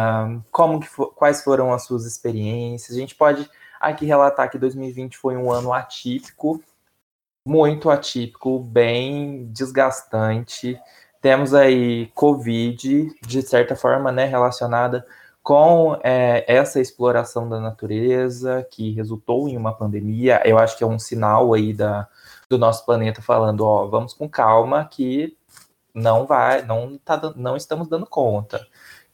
como 0.51 0.81
que 0.81 0.89
for, 0.89 1.13
quais 1.15 1.45
foram 1.45 1.71
as 1.71 1.85
suas 1.85 2.07
experiências. 2.07 2.97
A 2.97 3.01
gente 3.01 3.15
pode 3.15 3.47
aqui 3.79 4.07
relatar 4.07 4.51
que 4.51 4.57
2020 4.57 5.19
foi 5.19 5.37
um 5.37 5.53
ano 5.53 5.71
atípico, 5.75 6.63
muito 7.47 7.91
atípico, 7.91 8.59
bem 8.59 9.53
desgastante. 9.53 10.81
Temos 11.21 11.53
aí 11.53 12.07
Covid, 12.15 13.11
de 13.21 13.43
certa 13.43 13.77
forma, 13.77 14.11
né, 14.11 14.25
relacionada 14.25 15.07
com 15.43 15.99
é, 16.05 16.45
essa 16.47 16.81
exploração 16.81 17.49
da 17.49 17.59
natureza 17.59 18.67
que 18.71 18.93
resultou 18.93 19.49
em 19.49 19.57
uma 19.57 19.73
pandemia. 19.73 20.41
Eu 20.45 20.59
acho 20.59 20.79
que 20.79 20.85
é 20.85 20.87
um 20.87 20.99
sinal 20.99 21.53
aí 21.53 21.73
da, 21.73 22.09
do 22.49 22.57
nosso 22.57 22.85
planeta 22.87 23.21
falando, 23.21 23.65
ó, 23.65 23.87
vamos 23.87 24.15
com 24.15 24.29
calma 24.29 24.85
que 24.85 25.37
não 25.95 26.27
vai, 26.27 26.63
não, 26.63 26.99
tá, 27.05 27.33
não 27.37 27.57
estamos 27.57 27.89
dando 27.89 28.07
conta. 28.07 28.67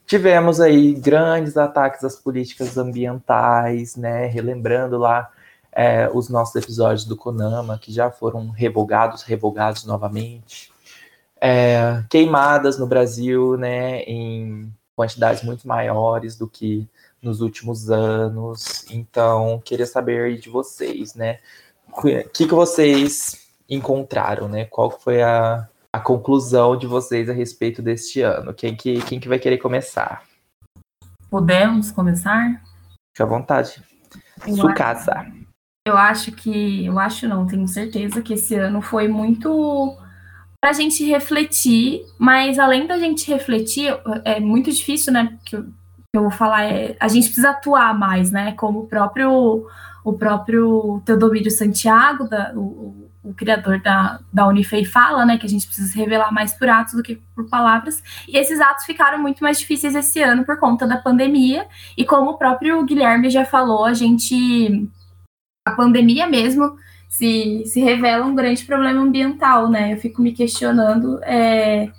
Tivemos 0.07 0.61
aí 0.61 0.95
grandes 0.95 1.57
ataques 1.57 2.05
às 2.05 2.17
políticas 2.17 2.79
ambientais, 2.79 3.97
né, 3.97 4.27
relembrando 4.27 4.97
lá 4.99 5.31
é, 5.73 6.09
os 6.13 6.29
nossos 6.29 6.57
episódios 6.57 7.05
do 7.05 7.17
Konama, 7.17 7.79
que 7.79 7.93
já 7.93 8.11
foram 8.11 8.49
revogados, 8.51 9.23
revogados 9.23 9.85
novamente. 9.85 10.73
É, 11.41 12.03
queimadas 12.11 12.79
no 12.79 12.87
Brasil, 12.87 13.57
né, 13.57 14.01
em 14.03 14.73
quantidades 14.99 15.45
muito 15.45 15.69
maiores 15.69 16.37
do 16.37 16.49
que 16.49 16.88
nos 17.23 17.40
últimos 17.40 17.88
anos. 17.88 18.85
Então, 18.90 19.62
queria 19.64 19.87
saber 19.87 20.40
de 20.40 20.50
vocês, 20.50 21.14
né, 21.14 21.38
o 21.88 22.02
que, 22.02 22.25
que 22.33 22.47
vocês 22.49 23.47
encontraram, 23.71 24.49
né? 24.49 24.64
Qual 24.64 24.90
foi 24.90 25.23
a, 25.23 25.69
a 25.93 26.00
conclusão 26.00 26.76
de 26.76 26.88
vocês 26.88 27.31
a 27.31 27.33
respeito 27.33 27.81
deste 27.81 28.23
ano? 28.23 28.52
Quem 28.52 28.75
que, 28.75 29.00
quem 29.02 29.21
que 29.21 29.28
vai 29.28 29.38
querer 29.38 29.59
começar? 29.59 30.25
Podemos 31.31 31.93
começar? 31.93 32.61
Fique 33.14 33.23
à 33.23 33.26
vontade. 33.26 33.81
Eu 34.49 34.57
Sua 34.57 34.71
acho- 34.71 34.75
casa. 34.78 35.26
Eu 35.87 35.97
acho 35.97 36.33
que, 36.33 36.85
eu 36.87 36.99
acho 36.99 37.28
não, 37.28 37.47
tenho 37.47 37.69
certeza 37.69 38.21
que 38.21 38.35
esse 38.35 38.57
ano 38.57 38.83
foi 38.83 39.07
muito 39.07 39.97
para 40.61 40.71
a 40.71 40.73
gente 40.73 41.05
refletir, 41.05 42.05
mas 42.19 42.59
além 42.59 42.87
da 42.87 42.99
gente 42.99 43.31
refletir, 43.31 43.97
é 44.25 44.41
muito 44.41 44.71
difícil, 44.73 45.12
né? 45.12 45.38
Que 45.45 45.57
eu, 45.57 45.67
eu 46.15 46.23
vou 46.23 46.31
falar 46.31 46.65
é, 46.65 46.97
a 46.99 47.07
gente 47.09 47.27
precisa 47.27 47.50
atuar 47.50 47.97
mais, 47.97 48.31
né? 48.33 48.53
Como 48.53 48.81
o 48.81 48.87
próprio 48.87 49.67
o 50.05 50.12
próprio 50.15 51.03
Teodomiro 51.05 51.50
Santiago, 51.50 52.29
da, 52.29 52.53
o, 52.55 53.09
o- 53.23 53.35
criador 53.37 53.79
da, 53.83 54.21
da 54.33 54.47
Unifei 54.49 54.85
fala, 54.87 55.25
né? 55.27 55.37
Que 55.38 55.45
a 55.47 55.49
gente 55.49 55.67
precisa 55.67 55.95
revelar 55.95 56.33
mais 56.33 56.55
por 56.55 56.69
atos 56.69 56.95
do 56.95 57.03
que 57.03 57.17
por 57.35 57.47
palavras. 57.49 58.03
E 58.27 58.37
esses 58.38 58.59
atos 58.59 58.85
ficaram 58.87 59.19
muito 59.19 59.41
mais 59.43 59.59
difíceis 59.61 59.95
esse 59.95 60.23
ano 60.23 60.45
por 60.45 60.59
conta 60.59 60.87
da 60.87 60.97
pandemia. 60.97 61.67
E 61.97 62.05
como 62.07 62.31
o 62.31 62.38
próprio 62.38 62.83
Guilherme 62.85 63.29
já 63.29 63.45
falou, 63.45 63.85
a 63.85 63.93
gente 63.93 64.88
a 65.67 65.73
pandemia 65.73 66.27
mesmo 66.27 66.79
se, 67.09 67.65
se 67.67 67.81
revela 67.81 68.27
um 68.27 68.35
grande 68.35 68.65
problema 68.65 69.00
ambiental, 69.00 69.69
né? 69.69 69.93
Eu 69.93 69.97
fico 69.97 70.21
me 70.21 70.33
questionando 70.33 71.19
é, 71.25 71.91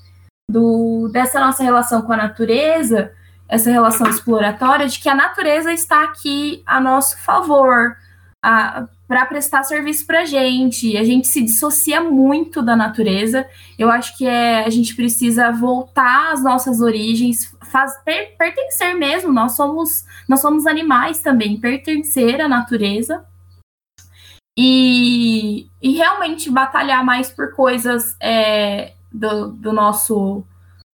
do, 0.50 1.10
dessa 1.12 1.39
nossa 1.39 1.63
relação 1.63 2.01
com 2.01 2.13
a 2.13 2.18
natureza, 2.18 3.12
essa 3.48 3.72
relação 3.72 4.08
exploratória, 4.08 4.88
de 4.88 5.00
que 5.00 5.10
a 5.10 5.16
natureza 5.16 5.74
está 5.74 6.04
aqui 6.04 6.62
a 6.66 6.80
nosso 6.80 7.18
favor, 7.20 7.98
para 8.42 9.25
prestar 9.25 9.63
serviço 9.63 10.06
para 10.06 10.22
a 10.22 10.25
gente. 10.25 10.96
A 10.96 11.04
gente 11.04 11.28
se 11.28 11.42
dissocia 11.42 12.00
muito 12.00 12.62
da 12.62 12.75
natureza. 12.75 13.46
Eu 13.78 13.89
acho 13.89 14.18
que 14.18 14.25
é, 14.25 14.63
a 14.63 14.70
gente 14.70 14.96
precisa 14.96 15.51
voltar 15.51 16.32
às 16.32 16.44
nossas 16.44 16.80
origens, 16.80 17.54
faz, 17.63 17.98
per, 18.06 18.38
pertencer 18.38 18.96
mesmo. 18.96 19.34
Nós 19.34 19.54
somos, 19.56 20.06
nós 20.28 20.39
somos 20.39 20.66
animais 20.66 21.20
também, 21.20 21.60
pertencer 21.60 22.39
à 22.39 22.48
natureza 22.48 23.25
e, 24.62 25.70
e 25.82 25.92
realmente 25.94 26.51
batalhar 26.51 27.01
mais 27.06 27.32
por 27.32 27.54
coisas 27.54 28.18
é, 28.20 28.92
do, 29.10 29.54
do, 29.54 29.72
nosso 29.72 30.44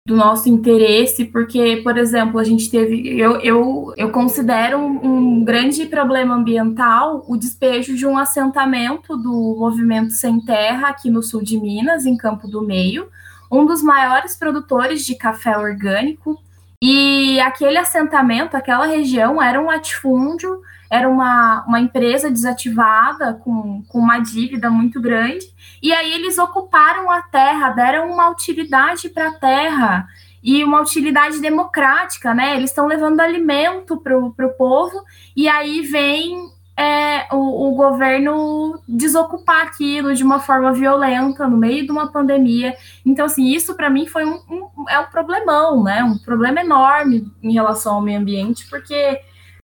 do 0.06 0.18
nosso 0.18 0.50
interesse, 0.50 1.24
porque, 1.24 1.78
por 1.78 1.98
exemplo, 1.98 2.38
a 2.38 2.44
gente 2.44 2.70
teve, 2.70 3.18
eu, 3.18 3.40
eu, 3.40 3.94
eu 3.96 4.12
considero 4.12 4.78
um, 4.78 5.38
um 5.38 5.46
grande 5.46 5.86
problema 5.86 6.36
ambiental 6.36 7.24
o 7.26 7.38
despejo 7.38 7.96
de 7.96 8.06
um 8.06 8.18
assentamento 8.18 9.16
do 9.16 9.56
movimento 9.58 10.12
Sem 10.12 10.42
Terra 10.42 10.90
aqui 10.90 11.10
no 11.10 11.24
sul 11.24 11.42
de 11.42 11.58
Minas, 11.58 12.06
em 12.06 12.18
Campo 12.18 12.50
do 12.50 12.62
Meio, 12.62 13.08
um 13.50 13.66
dos 13.66 13.82
maiores 13.82 14.36
produtores 14.36 15.06
de 15.06 15.16
café 15.16 15.58
orgânico, 15.58 16.38
e 16.86 17.40
aquele 17.40 17.78
assentamento, 17.78 18.58
aquela 18.58 18.86
região 18.86 19.42
era 19.42 19.58
um 19.58 19.68
latifúndio, 19.68 20.60
era 20.92 21.08
uma, 21.08 21.64
uma 21.66 21.80
empresa 21.80 22.30
desativada 22.30 23.36
com, 23.36 23.82
com 23.88 24.00
uma 24.00 24.20
dívida 24.20 24.70
muito 24.70 25.00
grande, 25.00 25.48
e 25.82 25.94
aí 25.94 26.12
eles 26.12 26.38
ocuparam 26.38 27.10
a 27.10 27.22
terra, 27.22 27.70
deram 27.70 28.12
uma 28.12 28.30
utilidade 28.30 29.08
para 29.08 29.30
a 29.30 29.34
terra, 29.34 30.10
e 30.44 30.62
uma 30.62 30.82
utilidade 30.82 31.40
democrática, 31.40 32.34
né? 32.34 32.58
Eles 32.58 32.72
estão 32.72 32.86
levando 32.86 33.22
alimento 33.22 33.96
para 33.96 34.18
o 34.18 34.54
povo, 34.58 35.06
e 35.38 35.48
aí 35.48 35.84
vem 35.84 36.52
é, 36.84 37.28
o, 37.32 37.70
o, 37.70 37.76
governo 37.76 38.78
desocupar 38.86 39.68
aquilo 39.68 40.14
de 40.14 40.22
uma 40.22 40.42
forma 40.42 40.74
violenta 40.74 41.48
no 41.48 41.56
meio 41.56 41.86
de 41.86 41.92
uma 41.92 42.12
pandemia. 42.12 42.76
Então, 43.06 43.26
assim, 43.26 43.48
isso 43.48 43.74
para 43.74 43.90
mim 43.90 44.06
foi 44.06 44.26
um, 44.26 44.42
um, 44.50 44.90
é 44.90 45.00
um 45.00 45.06
problemão, 45.06 45.82
né? 45.82 46.04
Um 46.04 46.18
problema 46.18 46.60
enorme 46.60 47.32
em 47.42 47.54
relação 47.54 47.96
ao 47.96 48.02
meio 48.02 48.20
ambiente, 48.20 48.68
porque 48.70 49.18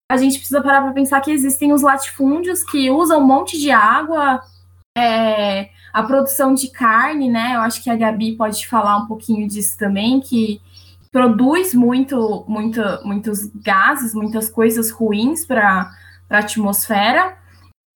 a 0.10 0.16
gente 0.16 0.38
precisa 0.38 0.62
parar 0.62 0.82
para 0.82 0.94
pensar 0.94 1.20
que 1.20 1.30
existem 1.30 1.74
os 1.74 1.82
latifúndios 1.82 2.64
que 2.64 2.90
usam 2.90 3.20
um 3.20 3.28
monte 3.28 3.60
de 3.60 3.70
água, 3.70 4.42
é, 4.98 5.70
a 5.92 6.02
produção 6.04 6.54
de 6.54 6.72
carne, 6.72 7.30
né? 7.30 7.56
Eu 7.56 7.62
acho 7.62 7.84
que 7.84 7.90
a 7.90 7.98
Gabi 7.98 8.38
pode 8.38 8.66
falar 8.66 8.98
um 8.98 9.08
pouquinho 9.08 9.46
disso 9.46 9.78
também, 9.78 10.22
que 10.22 10.62
produz 11.12 11.74
muito, 11.74 12.46
muito, 12.48 12.82
muitos 13.04 13.46
gases, 13.48 14.14
muitas 14.14 14.50
coisas 14.50 14.90
ruins 14.90 15.46
para 15.46 15.92
a 16.30 16.40
atmosfera. 16.40 17.38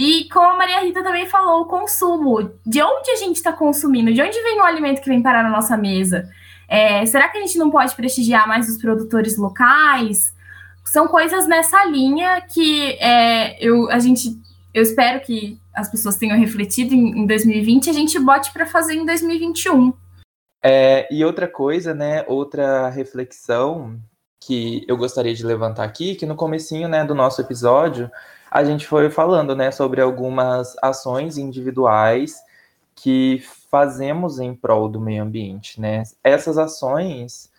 E 0.02 0.28
como 0.30 0.48
a 0.48 0.58
Maria 0.58 0.82
Rita 0.82 1.04
também 1.04 1.28
falou, 1.28 1.62
o 1.62 1.65
consumo. 1.65 2.52
De 2.65 2.82
onde 2.82 3.12
a 3.12 3.15
gente 3.15 3.36
está 3.36 3.54
consumindo? 3.54 4.13
De 4.13 4.22
onde 4.22 4.41
vem 4.41 4.60
o 4.60 4.63
alimento 4.63 5.02
que 5.02 5.10
vem 5.10 5.22
parar 5.22 5.43
na 5.43 5.50
nossa 5.50 5.78
mesa? 5.78 6.30
É, 6.67 7.06
será 7.06 7.30
que 7.30 7.38
a 7.38 7.41
gente 7.41 7.58
não 7.58 7.69
pode 7.69 7.96
prestigiar 7.96 8.48
mais 8.48 8.67
os 8.67 8.82
produtores 8.82 9.38
locais? 9.38 10.34
São 10.86 11.08
coisas 11.08 11.48
nessa 11.48 11.86
linha 11.86 12.41
que 12.41 12.98
é, 13.00 13.63
eu, 13.63 13.89
a 13.89 14.00
gente, 14.00 14.38
eu 14.74 14.82
espero 14.82 15.22
que 15.22 15.60
as 15.74 15.89
pessoas 15.89 16.17
tenham 16.17 16.38
refletido 16.38 16.93
em, 16.93 17.19
em 17.19 17.26
2020 17.26 17.89
a 17.89 17.93
gente 17.93 18.19
bote 18.19 18.52
para 18.52 18.65
fazer 18.65 18.96
em 18.96 19.06
2021. 19.06 19.93
É, 20.62 21.08
e 21.13 21.24
outra 21.26 21.48
coisa, 21.48 21.93
né? 21.93 22.24
Outra 22.28 22.89
reflexão 22.89 24.00
que 24.46 24.84
eu 24.88 24.98
gostaria 24.98 25.34
de 25.34 25.46
levantar 25.46 25.84
aqui, 25.84 26.16
que 26.16 26.26
no 26.26 26.36
comecinho, 26.36 26.88
né, 26.88 27.04
do 27.04 27.16
nosso 27.16 27.42
episódio, 27.42 28.12
a 28.52 28.64
gente 28.64 28.86
foi 28.88 29.10
falando, 29.10 29.56
né, 29.56 29.72
sobre 29.72 30.02
algumas 30.02 30.76
ações 30.82 31.38
individuais 31.38 32.42
que 32.96 33.44
fazemos 33.72 34.40
em 34.40 34.54
prol 34.54 34.88
do 34.88 35.00
meio 35.00 35.24
ambiente, 35.24 35.82
né? 35.82 36.04
Essas 36.24 36.58
ações, 36.58 37.50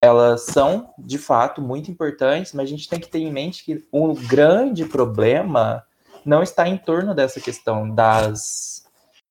elas 0.00 0.42
são, 0.42 0.90
de 0.96 1.18
fato, 1.18 1.60
muito 1.60 1.90
importantes, 1.90 2.52
mas 2.52 2.66
a 2.66 2.70
gente 2.70 2.88
tem 2.88 3.00
que 3.00 3.08
ter 3.08 3.18
em 3.18 3.32
mente 3.32 3.64
que 3.64 3.84
o 3.90 4.14
grande 4.14 4.84
problema 4.84 5.84
não 6.24 6.42
está 6.42 6.68
em 6.68 6.76
torno 6.76 7.14
dessa 7.14 7.40
questão 7.40 7.90
das, 7.90 8.84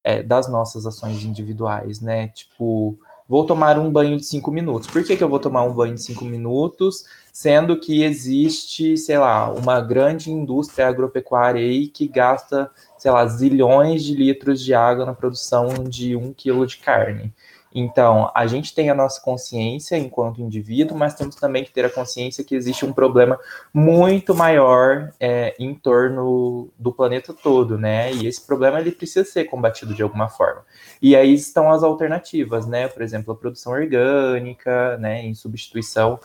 é, 0.04 0.22
das 0.22 0.50
nossas 0.50 0.86
ações 0.86 1.24
individuais, 1.24 2.02
né? 2.02 2.28
Tipo, 2.28 3.00
vou 3.28 3.46
tomar 3.46 3.80
um 3.80 3.92
banho 3.92 4.18
de 4.18 4.26
cinco 4.26 4.52
minutos. 4.52 4.88
Por 4.90 5.04
que, 5.04 5.16
que 5.16 5.24
eu 5.24 5.30
vou 5.30 5.40
tomar 5.40 5.64
um 5.64 5.74
banho 5.74 5.96
de 5.96 6.04
cinco 6.04 6.26
minutos, 6.26 7.06
sendo 7.32 7.80
que 7.80 8.04
existe, 8.04 8.98
sei 8.98 9.18
lá, 9.18 9.52
uma 9.52 9.82
grande 9.82 10.32
indústria 10.32 10.88
agropecuária 10.88 11.62
aí 11.62 11.88
que 11.88 12.08
gasta, 12.08 12.70
sei 12.98 13.12
lá, 13.12 13.26
zilhões 13.26 14.04
de 14.04 14.14
litros 14.14 14.62
de 14.62 14.74
água 14.74 15.06
na 15.06 15.14
produção 15.14 15.84
de 15.84 16.16
um 16.16 16.34
quilo 16.34 16.66
de 16.68 16.78
carne? 16.78 17.34
Então, 17.74 18.32
a 18.36 18.46
gente 18.46 18.76
tem 18.76 18.90
a 18.90 18.96
nossa 18.96 19.20
consciência 19.20 19.98
enquanto 19.98 20.42
indivíduo, 20.42 20.98
mas 20.98 21.16
temos 21.16 21.36
também 21.36 21.64
que 21.64 21.72
ter 21.72 21.84
a 21.84 21.90
consciência 21.90 22.44
que 22.44 22.56
existe 22.56 22.86
um 22.86 22.94
problema 22.94 23.40
muito 23.74 24.36
maior 24.36 25.12
é, 25.20 25.56
em 25.58 25.74
torno 25.74 26.70
do 26.78 26.92
planeta 26.92 27.34
todo, 27.34 27.78
né? 27.78 28.14
E 28.14 28.28
esse 28.28 28.46
problema 28.46 28.80
ele 28.80 28.92
precisa 28.92 29.28
ser 29.28 29.46
combatido 29.46 29.94
de 29.94 30.04
alguma 30.04 30.30
forma. 30.30 30.64
E 31.02 31.16
aí 31.16 31.34
estão 31.34 31.72
as 31.72 31.82
alternativas, 31.82 32.68
né? 32.68 32.88
Por 32.88 33.02
exemplo, 33.02 33.34
a 33.34 33.36
produção 33.36 33.74
orgânica, 33.74 34.98
né? 34.98 35.24
Em 35.24 35.34
substituição 35.34 36.20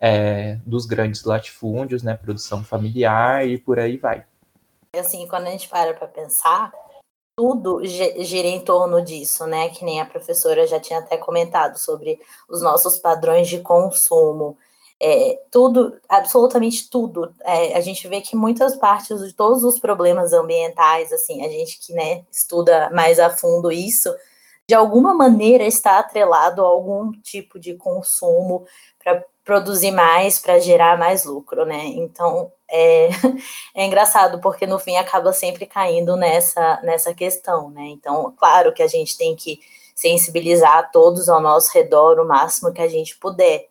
é, 0.00 0.58
dos 0.64 0.86
grandes 0.86 1.24
latifúndios, 1.24 2.02
né? 2.02 2.14
Produção 2.14 2.64
familiar 2.64 3.46
e 3.46 3.58
por 3.58 3.78
aí 3.78 3.98
vai. 3.98 4.24
Assim, 4.98 5.26
quando 5.26 5.48
a 5.48 5.50
gente 5.50 5.68
para 5.68 5.92
para 5.92 6.06
pensar, 6.06 6.72
tudo 7.36 7.84
gira 7.84 8.48
em 8.48 8.60
torno 8.60 9.02
disso, 9.02 9.46
né? 9.46 9.68
Que 9.68 9.84
nem 9.84 10.00
a 10.00 10.06
professora 10.06 10.66
já 10.66 10.78
tinha 10.78 11.00
até 11.00 11.16
comentado 11.16 11.76
sobre 11.78 12.18
os 12.48 12.62
nossos 12.62 12.98
padrões 12.98 13.48
de 13.48 13.60
consumo. 13.60 14.56
É, 15.00 15.40
tudo, 15.50 15.98
absolutamente 16.08 16.88
tudo. 16.88 17.34
É, 17.42 17.76
a 17.76 17.80
gente 17.80 18.06
vê 18.08 18.20
que 18.20 18.36
muitas 18.36 18.76
partes 18.76 19.20
de 19.20 19.32
todos 19.32 19.64
os 19.64 19.78
problemas 19.78 20.32
ambientais, 20.32 21.12
assim, 21.12 21.44
a 21.44 21.48
gente 21.48 21.78
que 21.80 21.92
né, 21.92 22.24
estuda 22.30 22.90
mais 22.90 23.18
a 23.18 23.28
fundo 23.30 23.72
isso, 23.72 24.14
de 24.68 24.74
alguma 24.74 25.12
maneira 25.12 25.64
está 25.64 25.98
atrelado 25.98 26.62
a 26.62 26.66
algum 26.66 27.12
tipo 27.20 27.58
de 27.58 27.74
consumo 27.74 28.64
para 29.02 29.24
produzir 29.44 29.90
mais, 29.90 30.38
para 30.38 30.58
gerar 30.58 30.98
mais 30.98 31.24
lucro, 31.24 31.64
né? 31.66 31.84
Então 31.84 32.50
é, 32.70 33.08
é 33.74 33.84
engraçado 33.84 34.40
porque 34.40 34.66
no 34.66 34.78
fim 34.78 34.96
acaba 34.96 35.32
sempre 35.32 35.66
caindo 35.66 36.16
nessa, 36.16 36.80
nessa 36.82 37.14
questão, 37.14 37.70
né? 37.70 37.88
Então, 37.88 38.34
claro 38.38 38.72
que 38.72 38.82
a 38.82 38.88
gente 38.88 39.16
tem 39.16 39.36
que 39.36 39.60
sensibilizar 39.94 40.90
todos 40.90 41.28
ao 41.28 41.40
nosso 41.40 41.72
redor 41.72 42.18
o 42.18 42.26
máximo 42.26 42.72
que 42.72 42.82
a 42.82 42.88
gente 42.88 43.16
puder, 43.16 43.68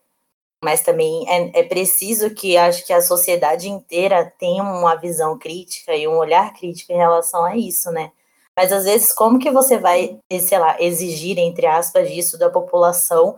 mas 0.63 0.81
também 0.81 1.25
é, 1.27 1.59
é 1.59 1.63
preciso 1.63 2.29
que 2.33 2.55
acho 2.55 2.85
que 2.85 2.93
a 2.93 3.01
sociedade 3.01 3.67
inteira 3.67 4.31
tenha 4.39 4.63
uma 4.63 4.95
visão 4.95 5.37
crítica 5.37 5.95
e 5.95 6.07
um 6.07 6.17
olhar 6.17 6.53
crítico 6.53 6.93
em 6.93 6.97
relação 6.97 7.43
a 7.43 7.57
isso, 7.57 7.91
né? 7.91 8.11
Mas 8.55 8.71
às 8.71 8.85
vezes, 8.85 9.11
como 9.11 9.39
que 9.39 9.51
você 9.51 9.77
vai, 9.79 10.19
sei 10.39 10.59
lá, 10.59 10.79
exigir, 10.79 11.39
entre 11.39 11.65
aspas, 11.65 12.09
disso 12.09 12.37
da 12.37 12.49
população 12.49 13.35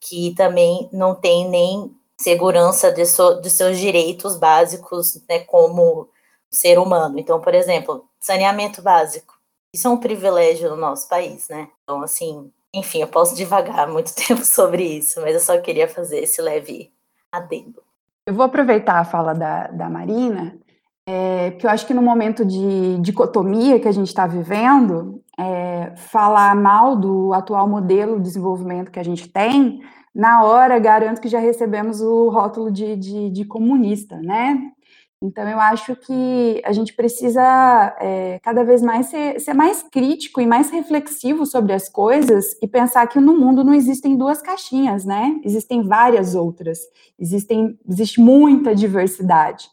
que 0.00 0.34
também 0.34 0.88
não 0.92 1.14
tem 1.14 1.48
nem 1.48 1.94
segurança 2.18 2.90
de, 2.90 3.04
so, 3.06 3.40
de 3.40 3.50
seus 3.50 3.78
direitos 3.78 4.36
básicos, 4.36 5.22
né, 5.28 5.40
como 5.40 6.08
ser 6.50 6.78
humano. 6.78 7.18
Então, 7.18 7.40
por 7.40 7.54
exemplo, 7.54 8.08
saneamento 8.18 8.82
básico. 8.82 9.34
Isso 9.74 9.86
é 9.86 9.90
um 9.90 9.98
privilégio 9.98 10.70
no 10.70 10.76
nosso 10.76 11.08
país, 11.08 11.48
né? 11.48 11.68
Então, 11.82 12.02
assim, 12.02 12.50
enfim, 12.74 13.00
eu 13.00 13.08
posso 13.08 13.34
divagar 13.34 13.88
muito 13.88 14.14
tempo 14.16 14.44
sobre 14.44 14.82
isso, 14.84 15.20
mas 15.20 15.34
eu 15.34 15.40
só 15.40 15.60
queria 15.60 15.88
fazer 15.88 16.20
esse 16.20 16.40
leve 16.40 16.92
adendo. 17.30 17.82
Eu 18.26 18.34
vou 18.34 18.44
aproveitar 18.44 18.98
a 18.98 19.04
fala 19.04 19.34
da, 19.34 19.68
da 19.68 19.88
Marina, 19.88 20.58
é, 21.08 21.52
porque 21.52 21.66
eu 21.66 21.70
acho 21.70 21.86
que 21.86 21.94
no 21.94 22.02
momento 22.02 22.44
de 22.44 22.98
dicotomia 23.00 23.78
que 23.78 23.86
a 23.86 23.92
gente 23.92 24.08
está 24.08 24.26
vivendo, 24.26 25.22
falar 25.96 26.54
mal 26.56 26.96
do 26.96 27.32
atual 27.32 27.68
modelo 27.68 28.16
de 28.16 28.22
desenvolvimento 28.22 28.90
que 28.90 28.98
a 28.98 29.04
gente 29.04 29.28
tem, 29.28 29.80
na 30.14 30.42
hora 30.44 30.78
garanto 30.78 31.20
que 31.20 31.28
já 31.28 31.38
recebemos 31.38 32.00
o 32.00 32.30
rótulo 32.30 32.70
de, 32.70 32.96
de, 32.96 33.30
de 33.30 33.44
comunista, 33.44 34.16
né? 34.16 34.72
Então, 35.20 35.48
eu 35.48 35.58
acho 35.58 35.96
que 35.96 36.60
a 36.64 36.72
gente 36.72 36.94
precisa 36.94 37.42
é, 37.98 38.38
cada 38.42 38.62
vez 38.62 38.82
mais 38.82 39.06
ser, 39.06 39.40
ser, 39.40 39.54
mais 39.54 39.82
crítico 39.82 40.40
e 40.40 40.46
mais 40.46 40.70
reflexivo 40.70 41.46
sobre 41.46 41.72
as 41.72 41.88
coisas 41.88 42.54
e 42.62 42.68
pensar 42.68 43.06
que 43.06 43.18
no 43.18 43.36
mundo 43.38 43.64
não 43.64 43.72
existem 43.72 44.16
duas 44.16 44.42
caixinhas, 44.42 45.06
né? 45.06 45.40
Existem 45.42 45.82
várias 45.82 46.34
outras, 46.34 46.80
existem, 47.18 47.78
existe 47.88 48.20
muita 48.20 48.74
diversidade. 48.74 49.68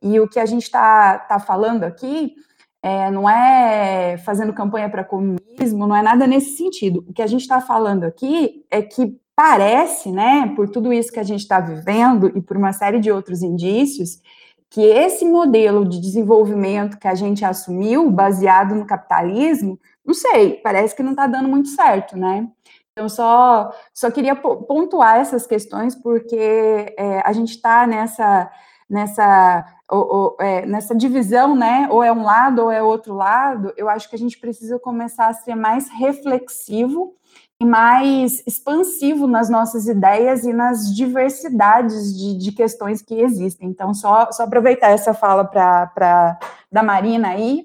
E 0.00 0.20
o 0.20 0.28
que 0.28 0.38
a 0.38 0.46
gente 0.46 0.62
está 0.62 1.18
tá 1.18 1.40
falando 1.40 1.82
aqui 1.82 2.34
é, 2.84 3.10
não 3.10 3.26
é 3.26 4.18
fazendo 4.18 4.52
campanha 4.52 4.90
para 4.90 5.02
comunismo, 5.02 5.86
não 5.86 5.96
é 5.96 6.02
nada 6.02 6.26
nesse 6.26 6.54
sentido. 6.54 7.02
O 7.08 7.14
que 7.14 7.22
a 7.22 7.26
gente 7.26 7.40
está 7.40 7.58
falando 7.58 8.04
aqui 8.04 8.62
é 8.70 8.82
que 8.82 9.18
parece, 9.34 10.12
né, 10.12 10.52
por 10.54 10.68
tudo 10.68 10.92
isso 10.92 11.10
que 11.10 11.18
a 11.18 11.22
gente 11.22 11.40
está 11.40 11.58
vivendo 11.60 12.30
e 12.36 12.42
por 12.42 12.58
uma 12.58 12.74
série 12.74 13.00
de 13.00 13.10
outros 13.10 13.42
indícios, 13.42 14.20
que 14.68 14.82
esse 14.82 15.24
modelo 15.24 15.88
de 15.88 15.98
desenvolvimento 15.98 16.98
que 16.98 17.08
a 17.08 17.14
gente 17.14 17.42
assumiu, 17.42 18.10
baseado 18.10 18.74
no 18.74 18.86
capitalismo, 18.86 19.80
não 20.04 20.12
sei, 20.12 20.60
parece 20.62 20.94
que 20.94 21.02
não 21.02 21.12
está 21.12 21.26
dando 21.26 21.48
muito 21.48 21.70
certo, 21.70 22.18
né? 22.18 22.46
Então, 22.92 23.08
só, 23.08 23.72
só 23.94 24.10
queria 24.10 24.36
pontuar 24.36 25.20
essas 25.20 25.46
questões, 25.46 25.94
porque 25.94 26.94
é, 26.98 27.22
a 27.24 27.32
gente 27.32 27.52
está 27.52 27.86
nessa, 27.86 28.50
nessa, 28.90 29.64
ou, 29.90 30.14
ou, 30.14 30.36
é, 30.40 30.64
nessa 30.66 30.94
divisão, 30.94 31.54
né? 31.54 31.88
Ou 31.90 32.02
é 32.02 32.12
um 32.12 32.22
lado 32.22 32.62
ou 32.62 32.70
é 32.70 32.82
outro 32.82 33.14
lado. 33.14 33.72
Eu 33.76 33.88
acho 33.88 34.08
que 34.08 34.16
a 34.16 34.18
gente 34.18 34.38
precisa 34.38 34.78
começar 34.78 35.28
a 35.28 35.34
ser 35.34 35.54
mais 35.54 35.88
reflexivo 35.88 37.14
mais 37.64 38.42
expansivo 38.46 39.26
nas 39.26 39.48
nossas 39.48 39.86
ideias 39.86 40.44
e 40.44 40.52
nas 40.52 40.94
diversidades 40.94 42.16
de, 42.16 42.36
de 42.36 42.52
questões 42.52 43.02
que 43.02 43.14
existem. 43.14 43.68
Então, 43.68 43.94
só, 43.94 44.30
só 44.30 44.44
aproveitar 44.44 44.90
essa 44.90 45.14
fala 45.14 45.44
para 45.44 46.38
da 46.70 46.82
Marina 46.82 47.28
aí, 47.28 47.64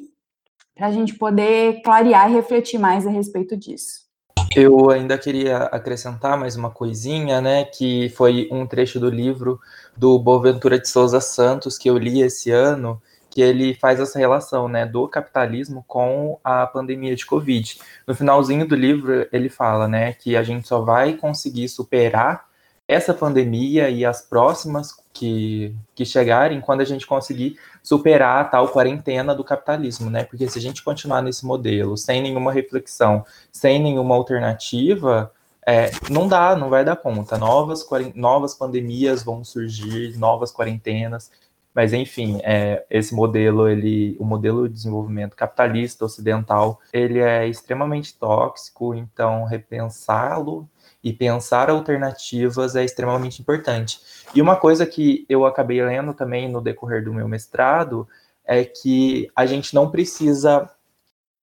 para 0.75 0.87
a 0.87 0.91
gente 0.91 1.15
poder 1.15 1.81
clarear 1.81 2.29
e 2.29 2.33
refletir 2.33 2.79
mais 2.79 3.05
a 3.05 3.09
respeito 3.09 3.57
disso. 3.57 4.08
Eu 4.55 4.89
ainda 4.89 5.17
queria 5.17 5.57
acrescentar 5.65 6.37
mais 6.37 6.55
uma 6.55 6.71
coisinha, 6.71 7.39
né, 7.39 7.65
que 7.65 8.09
foi 8.09 8.47
um 8.51 8.65
trecho 8.65 8.99
do 8.99 9.09
livro 9.09 9.59
do 9.95 10.17
Boaventura 10.17 10.79
de 10.79 10.89
Souza 10.89 11.21
Santos 11.21 11.77
que 11.77 11.87
eu 11.89 11.97
li 11.97 12.21
esse 12.21 12.49
ano, 12.49 12.99
que 13.29 13.41
ele 13.41 13.75
faz 13.75 13.99
essa 13.99 14.17
relação, 14.17 14.67
né, 14.67 14.87
do 14.87 15.07
capitalismo 15.07 15.85
com 15.87 16.39
a 16.43 16.65
pandemia 16.65 17.15
de 17.15 17.27
Covid. 17.27 17.79
No 18.07 18.15
finalzinho 18.15 18.67
do 18.67 18.75
livro, 18.75 19.27
ele 19.31 19.49
fala, 19.49 19.87
né, 19.87 20.13
que 20.13 20.35
a 20.35 20.41
gente 20.41 20.67
só 20.67 20.81
vai 20.81 21.13
conseguir 21.13 21.69
superar 21.69 22.48
essa 22.89 23.13
pandemia 23.13 23.87
e 23.87 24.03
as 24.03 24.19
próximas 24.19 24.95
que, 25.13 25.75
que 25.93 26.03
chegarem 26.03 26.59
quando 26.59 26.81
a 26.81 26.85
gente 26.85 27.05
conseguir 27.05 27.55
superar 27.83 28.41
a 28.41 28.43
tal 28.45 28.67
quarentena 28.69 29.35
do 29.35 29.43
capitalismo, 29.43 30.09
né? 30.09 30.23
Porque 30.23 30.49
se 30.49 30.57
a 30.57 30.61
gente 30.61 30.83
continuar 30.83 31.21
nesse 31.21 31.45
modelo, 31.45 31.95
sem 31.95 32.19
nenhuma 32.19 32.51
reflexão, 32.51 33.23
sem 33.51 33.79
nenhuma 33.79 34.15
alternativa, 34.15 35.31
é, 35.67 35.91
não 36.09 36.27
dá, 36.27 36.55
não 36.55 36.67
vai 36.67 36.83
dar 36.83 36.95
conta. 36.95 37.37
Novas, 37.37 37.85
novas 38.15 38.55
pandemias 38.55 39.21
vão 39.21 39.43
surgir, 39.43 40.17
novas 40.17 40.51
quarentenas, 40.51 41.29
mas 41.75 41.93
enfim, 41.93 42.39
é, 42.43 42.83
esse 42.89 43.13
modelo, 43.13 43.69
ele, 43.69 44.17
o 44.19 44.25
modelo 44.25 44.67
de 44.67 44.73
desenvolvimento 44.73 45.35
capitalista 45.35 46.05
ocidental, 46.05 46.79
ele 46.91 47.19
é 47.19 47.47
extremamente 47.47 48.17
tóxico, 48.17 48.95
então 48.95 49.43
repensá-lo 49.43 50.67
e 51.03 51.13
pensar 51.13 51.69
alternativas 51.69 52.75
é 52.75 52.83
extremamente 52.83 53.41
importante. 53.41 53.99
E 54.35 54.41
uma 54.41 54.55
coisa 54.55 54.85
que 54.85 55.25
eu 55.29 55.45
acabei 55.45 55.81
lendo 55.83 56.13
também 56.13 56.49
no 56.49 56.61
decorrer 56.61 57.03
do 57.03 57.13
meu 57.13 57.27
mestrado 57.27 58.07
é 58.45 58.63
que 58.65 59.29
a 59.35 59.45
gente 59.45 59.73
não 59.73 59.89
precisa 59.89 60.69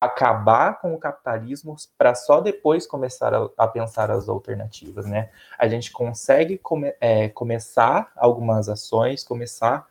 acabar 0.00 0.78
com 0.80 0.94
o 0.94 0.98
capitalismo 0.98 1.74
para 1.96 2.14
só 2.14 2.40
depois 2.40 2.86
começar 2.86 3.32
a, 3.32 3.48
a, 3.56 3.66
pensar 3.66 4.10
as 4.10 4.28
alternativas, 4.28 5.06
né? 5.06 5.30
A 5.58 5.66
gente 5.68 5.90
consegue 5.90 6.58
come, 6.58 6.94
é, 7.00 7.28
começar 7.30 8.12
algumas 8.14 8.68
ações, 8.68 9.24
começar 9.24 9.86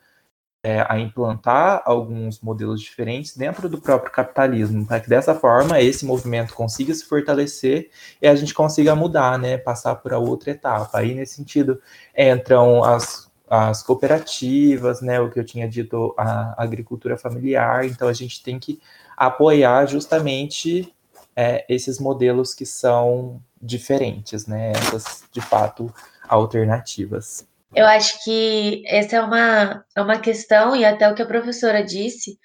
é, 0.66 0.84
a 0.90 1.00
implantar 1.00 1.84
alguns 1.86 2.42
modelos 2.42 2.82
diferentes 2.82 3.38
dentro 3.38 3.70
do 3.70 3.80
próprio 3.80 4.12
capitalismo, 4.12 4.84
para 4.84 5.00
que 5.00 5.08
dessa 5.08 5.36
forma 5.36 5.80
esse 5.80 6.04
movimento 6.04 6.56
consiga 6.56 6.92
se 6.92 7.06
fortalecer 7.06 7.92
e 8.20 8.28
a 8.28 8.36
gente 8.36 8.52
consiga 8.52 8.96
mudar, 8.96 9.38
né, 9.38 9.60
passar 9.60 9.94
para 9.98 10.18
outra 10.18 10.50
etapa. 10.50 10.98
Aí, 10.98 11.14
nesse 11.14 11.36
sentido, 11.36 11.80
entram 12.18 12.84
as, 12.84 13.32
as 13.48 13.84
cooperativas, 13.84 15.02
né, 15.02 15.20
o 15.20 15.30
que 15.30 15.40
eu 15.40 15.46
tinha 15.46 15.70
dito, 15.70 16.16
a 16.18 16.56
agricultura 16.58 17.16
familiar, 17.16 17.86
então 17.86 18.08
a 18.08 18.14
gente 18.14 18.42
tem 18.42 18.58
que 18.58 18.82
apoiar 19.16 19.86
justamente 19.86 20.92
é, 21.36 21.64
esses 21.70 22.00
modelos 22.00 22.56
que 22.56 22.66
são 22.66 23.40
diferentes, 23.62 24.48
né, 24.48 24.72
essas, 24.72 25.26
de 25.32 25.42
fato, 25.42 25.94
alternativas. 26.28 27.46
Eu 27.76 27.86
acho 27.86 28.24
que 28.24 28.84
essa 28.88 29.18
é 29.18 29.22
uma, 29.22 29.86
é 29.96 30.02
uma 30.02 30.20
questão, 30.20 30.76
e 30.76 30.86
até 30.86 31.10
o 31.10 31.14
que 31.14 31.22
a 31.22 31.26
professora 31.26 31.84
disse, 31.84 32.38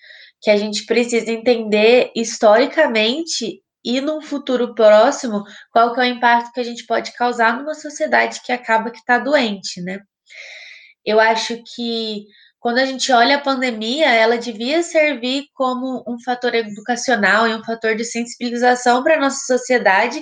que 0.42 0.50
a 0.50 0.56
gente 0.56 0.84
precisa 0.86 1.30
entender 1.30 2.10
historicamente 2.16 3.62
e 3.84 4.00
num 4.00 4.20
futuro 4.20 4.74
próximo 4.74 5.44
qual 5.70 5.94
que 5.94 6.00
é 6.00 6.04
o 6.04 6.06
impacto 6.06 6.52
que 6.52 6.60
a 6.60 6.64
gente 6.64 6.84
pode 6.84 7.12
causar 7.12 7.56
numa 7.56 7.74
sociedade 7.74 8.40
que 8.44 8.52
acaba 8.52 8.90
que 8.90 8.98
está 8.98 9.18
doente, 9.18 9.80
né? 9.80 10.00
Eu 11.04 11.20
acho 11.20 11.62
que 11.74 12.24
quando 12.58 12.78
a 12.78 12.84
gente 12.84 13.10
olha 13.12 13.36
a 13.36 13.40
pandemia, 13.40 14.10
ela 14.10 14.36
devia 14.36 14.82
servir 14.82 15.46
como 15.54 16.04
um 16.06 16.20
fator 16.22 16.54
educacional 16.54 17.48
e 17.48 17.54
um 17.54 17.64
fator 17.64 17.94
de 17.94 18.04
sensibilização 18.04 19.02
para 19.02 19.16
a 19.16 19.20
nossa 19.20 19.46
sociedade, 19.46 20.20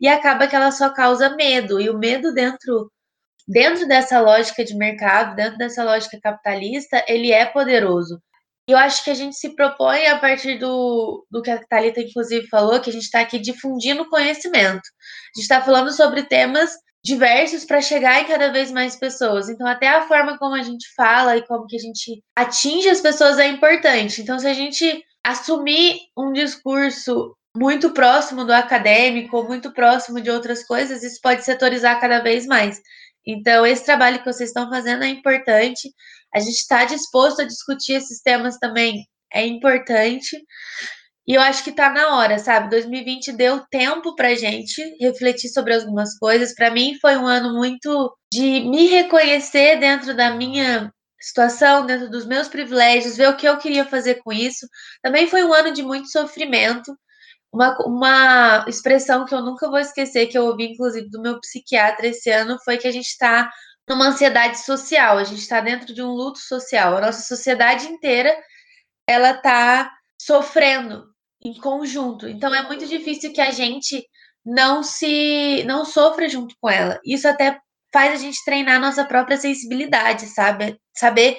e 0.00 0.06
acaba 0.08 0.46
que 0.46 0.54
ela 0.54 0.70
só 0.70 0.90
causa 0.90 1.34
medo, 1.34 1.80
e 1.80 1.88
o 1.88 1.98
medo 1.98 2.32
dentro 2.34 2.90
dentro 3.48 3.88
dessa 3.88 4.20
lógica 4.20 4.62
de 4.62 4.76
mercado, 4.76 5.34
dentro 5.34 5.56
dessa 5.56 5.82
lógica 5.82 6.20
capitalista, 6.22 7.02
ele 7.08 7.32
é 7.32 7.46
poderoso. 7.46 8.20
E 8.68 8.72
eu 8.72 8.76
acho 8.76 9.02
que 9.02 9.10
a 9.10 9.14
gente 9.14 9.34
se 9.34 9.56
propõe, 9.56 10.06
a 10.06 10.18
partir 10.18 10.58
do, 10.58 11.26
do 11.30 11.40
que 11.40 11.50
a 11.50 11.58
Thalita, 11.66 12.02
inclusive, 12.02 12.46
falou, 12.48 12.78
que 12.78 12.90
a 12.90 12.92
gente 12.92 13.04
está 13.04 13.20
aqui 13.20 13.38
difundindo 13.38 14.08
conhecimento. 14.10 14.82
A 14.82 15.38
gente 15.38 15.44
está 15.44 15.62
falando 15.62 15.90
sobre 15.90 16.24
temas 16.24 16.70
diversos 17.02 17.64
para 17.64 17.80
chegar 17.80 18.20
em 18.20 18.26
cada 18.26 18.52
vez 18.52 18.70
mais 18.70 18.94
pessoas. 18.94 19.48
Então, 19.48 19.66
até 19.66 19.88
a 19.88 20.06
forma 20.06 20.36
como 20.36 20.54
a 20.54 20.62
gente 20.62 20.86
fala 20.94 21.38
e 21.38 21.46
como 21.46 21.66
que 21.66 21.76
a 21.76 21.80
gente 21.80 22.22
atinge 22.36 22.90
as 22.90 23.00
pessoas 23.00 23.38
é 23.38 23.48
importante. 23.48 24.20
Então, 24.20 24.38
se 24.38 24.46
a 24.46 24.52
gente 24.52 25.02
assumir 25.24 26.00
um 26.14 26.30
discurso 26.32 27.34
muito 27.56 27.90
próximo 27.90 28.44
do 28.44 28.52
acadêmico, 28.52 29.42
muito 29.44 29.72
próximo 29.72 30.20
de 30.20 30.30
outras 30.30 30.64
coisas, 30.64 31.02
isso 31.02 31.20
pode 31.22 31.44
setorizar 31.44 31.98
cada 32.00 32.20
vez 32.20 32.46
mais. 32.46 32.80
Então, 33.30 33.66
esse 33.66 33.84
trabalho 33.84 34.18
que 34.20 34.24
vocês 34.24 34.48
estão 34.48 34.70
fazendo 34.70 35.04
é 35.04 35.08
importante. 35.08 35.92
A 36.34 36.40
gente 36.40 36.56
está 36.56 36.84
disposto 36.86 37.42
a 37.42 37.44
discutir 37.44 37.92
esses 37.92 38.22
temas 38.22 38.56
também, 38.56 39.06
é 39.30 39.46
importante. 39.46 40.34
E 41.26 41.34
eu 41.34 41.42
acho 41.42 41.62
que 41.62 41.68
está 41.68 41.90
na 41.90 42.16
hora, 42.16 42.38
sabe? 42.38 42.70
2020 42.70 43.32
deu 43.32 43.60
tempo 43.70 44.14
para 44.16 44.34
gente 44.34 44.82
refletir 44.98 45.50
sobre 45.50 45.74
algumas 45.74 46.18
coisas. 46.18 46.54
Para 46.54 46.70
mim, 46.70 46.96
foi 47.02 47.18
um 47.18 47.26
ano 47.26 47.54
muito 47.54 48.16
de 48.32 48.60
me 48.60 48.86
reconhecer 48.86 49.78
dentro 49.78 50.16
da 50.16 50.30
minha 50.30 50.90
situação, 51.20 51.84
dentro 51.84 52.08
dos 52.10 52.24
meus 52.24 52.48
privilégios, 52.48 53.18
ver 53.18 53.28
o 53.28 53.36
que 53.36 53.46
eu 53.46 53.58
queria 53.58 53.84
fazer 53.84 54.22
com 54.22 54.32
isso. 54.32 54.66
Também 55.02 55.26
foi 55.26 55.44
um 55.44 55.52
ano 55.52 55.70
de 55.70 55.82
muito 55.82 56.10
sofrimento. 56.10 56.96
Uma, 57.52 57.76
uma 57.86 58.64
expressão 58.68 59.24
que 59.24 59.34
eu 59.34 59.42
nunca 59.42 59.68
vou 59.70 59.78
esquecer, 59.78 60.26
que 60.26 60.36
eu 60.36 60.44
ouvi 60.46 60.72
inclusive 60.72 61.08
do 61.08 61.20
meu 61.20 61.40
psiquiatra 61.40 62.08
esse 62.08 62.30
ano, 62.30 62.58
foi 62.64 62.76
que 62.76 62.86
a 62.86 62.92
gente 62.92 63.06
está 63.06 63.50
numa 63.88 64.08
ansiedade 64.08 64.58
social, 64.58 65.16
a 65.16 65.24
gente 65.24 65.40
está 65.40 65.60
dentro 65.60 65.94
de 65.94 66.02
um 66.02 66.10
luto 66.10 66.38
social. 66.38 66.96
A 66.96 67.00
nossa 67.00 67.22
sociedade 67.22 67.86
inteira 67.86 68.36
ela 69.08 69.30
está 69.30 69.90
sofrendo 70.20 71.06
em 71.42 71.54
conjunto. 71.54 72.28
Então 72.28 72.54
é 72.54 72.62
muito 72.62 72.86
difícil 72.86 73.32
que 73.32 73.40
a 73.40 73.50
gente 73.50 74.06
não 74.44 74.82
se 74.82 75.64
não 75.64 75.84
sofra 75.84 76.28
junto 76.28 76.54
com 76.60 76.68
ela. 76.68 77.00
Isso 77.04 77.26
até 77.26 77.58
faz 77.92 78.14
a 78.14 78.16
gente 78.16 78.44
treinar 78.44 78.80
nossa 78.80 79.04
própria 79.04 79.36
sensibilidade, 79.36 80.26
sabe? 80.26 80.78
Saber 80.94 81.38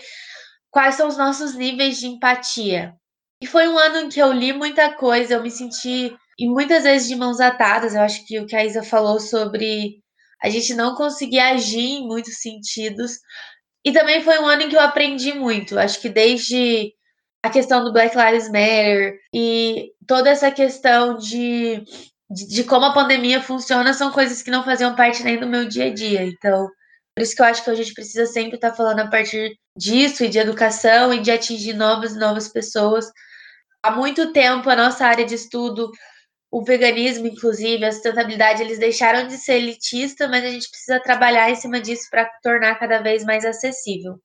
quais 0.72 0.95
são 0.95 1.08
os 1.08 1.17
nossos 1.17 1.54
níveis 1.56 2.00
de 2.00 2.08
empatia. 2.08 2.93
E 3.41 3.47
foi 3.47 3.67
um 3.67 3.78
ano 3.78 3.99
em 3.99 4.10
que 4.10 4.19
eu 4.19 4.32
li 4.34 4.52
muita 4.52 4.93
coisa, 4.93 5.34
eu 5.34 5.41
me 5.41 5.49
senti 5.49 6.15
e 6.38 6.47
muitas 6.47 6.84
vezes 6.84 7.08
de 7.08 7.15
mãos 7.15 7.39
atadas. 7.39 7.93
Eu 7.95 8.02
acho 8.02 8.25
que 8.25 8.39
o 8.39 8.45
que 8.45 8.56
a 8.56 8.65
Isa 8.65 8.84
falou 8.84 9.19
sobre 9.19 10.02
a 10.41 10.49
gente 10.49 10.73
não 10.73 10.95
conseguir 10.95 11.39
agir 11.39 11.80
em 11.80 12.08
muitos 12.08 12.41
sentidos. 12.41 13.19
E 13.84 13.91
também 13.91 14.21
foi 14.21 14.39
um 14.39 14.47
ano 14.47 14.63
em 14.63 14.69
que 14.69 14.75
eu 14.75 14.82
aprendi 14.82 15.34
muito. 15.34 15.78
Acho 15.78 15.99
que 16.02 16.10
desde 16.10 16.93
a 17.43 17.49
questão 17.49 17.84
do 17.84 17.93
Black 17.93 18.15
Lives 18.17 18.47
Matter 18.47 19.17
e 19.34 19.91
toda 20.08 20.30
essa 20.30 20.52
questão 20.52 21.17
de, 21.17 21.84
de, 22.30 22.47
de, 22.47 22.63
como 22.65 22.86
a 22.86 22.93
pandemia 22.93 23.41
funciona 23.41 23.93
são 23.93 24.12
coisas 24.12 24.41
que 24.41 24.52
não 24.52 24.63
faziam 24.63 24.95
parte 24.95 25.23
nem 25.23 25.39
do 25.39 25.47
meu 25.47 25.67
dia 25.67 25.86
a 25.86 25.93
dia. 25.93 26.23
Então, 26.23 26.67
por 27.15 27.23
isso 27.23 27.36
que 27.36 27.41
eu 27.41 27.45
acho 27.45 27.63
que 27.63 27.69
a 27.69 27.75
gente 27.75 27.93
precisa 27.93 28.25
sempre 28.25 28.56
estar 28.56 28.73
falando 28.73 28.99
a 28.99 29.08
partir 29.08 29.58
disso 29.75 30.23
e 30.23 30.30
de 30.30 30.39
educação 30.39 31.13
e 31.13 31.21
de 31.21 31.32
atingir 31.32 31.73
novas 31.73 32.13
e 32.13 32.19
novas 32.19 32.47
pessoas. 32.49 33.06
Há 33.83 33.91
muito 33.91 34.33
tempo 34.33 34.69
a 34.69 34.75
nossa 34.75 35.05
área 35.05 35.25
de 35.25 35.35
estudo 35.35 35.91
o 36.51 36.63
veganismo, 36.63 37.27
inclusive, 37.27 37.85
a 37.85 37.91
sustentabilidade, 37.91 38.63
eles 38.63 38.79
deixaram 38.79 39.27
de 39.27 39.37
ser 39.37 39.57
elitista, 39.57 40.27
mas 40.27 40.43
a 40.43 40.49
gente 40.49 40.69
precisa 40.69 40.99
trabalhar 40.99 41.49
em 41.49 41.55
cima 41.55 41.79
disso 41.79 42.07
para 42.09 42.25
tornar 42.41 42.75
cada 42.79 42.99
vez 43.01 43.23
mais 43.23 43.45
acessível. 43.45 44.19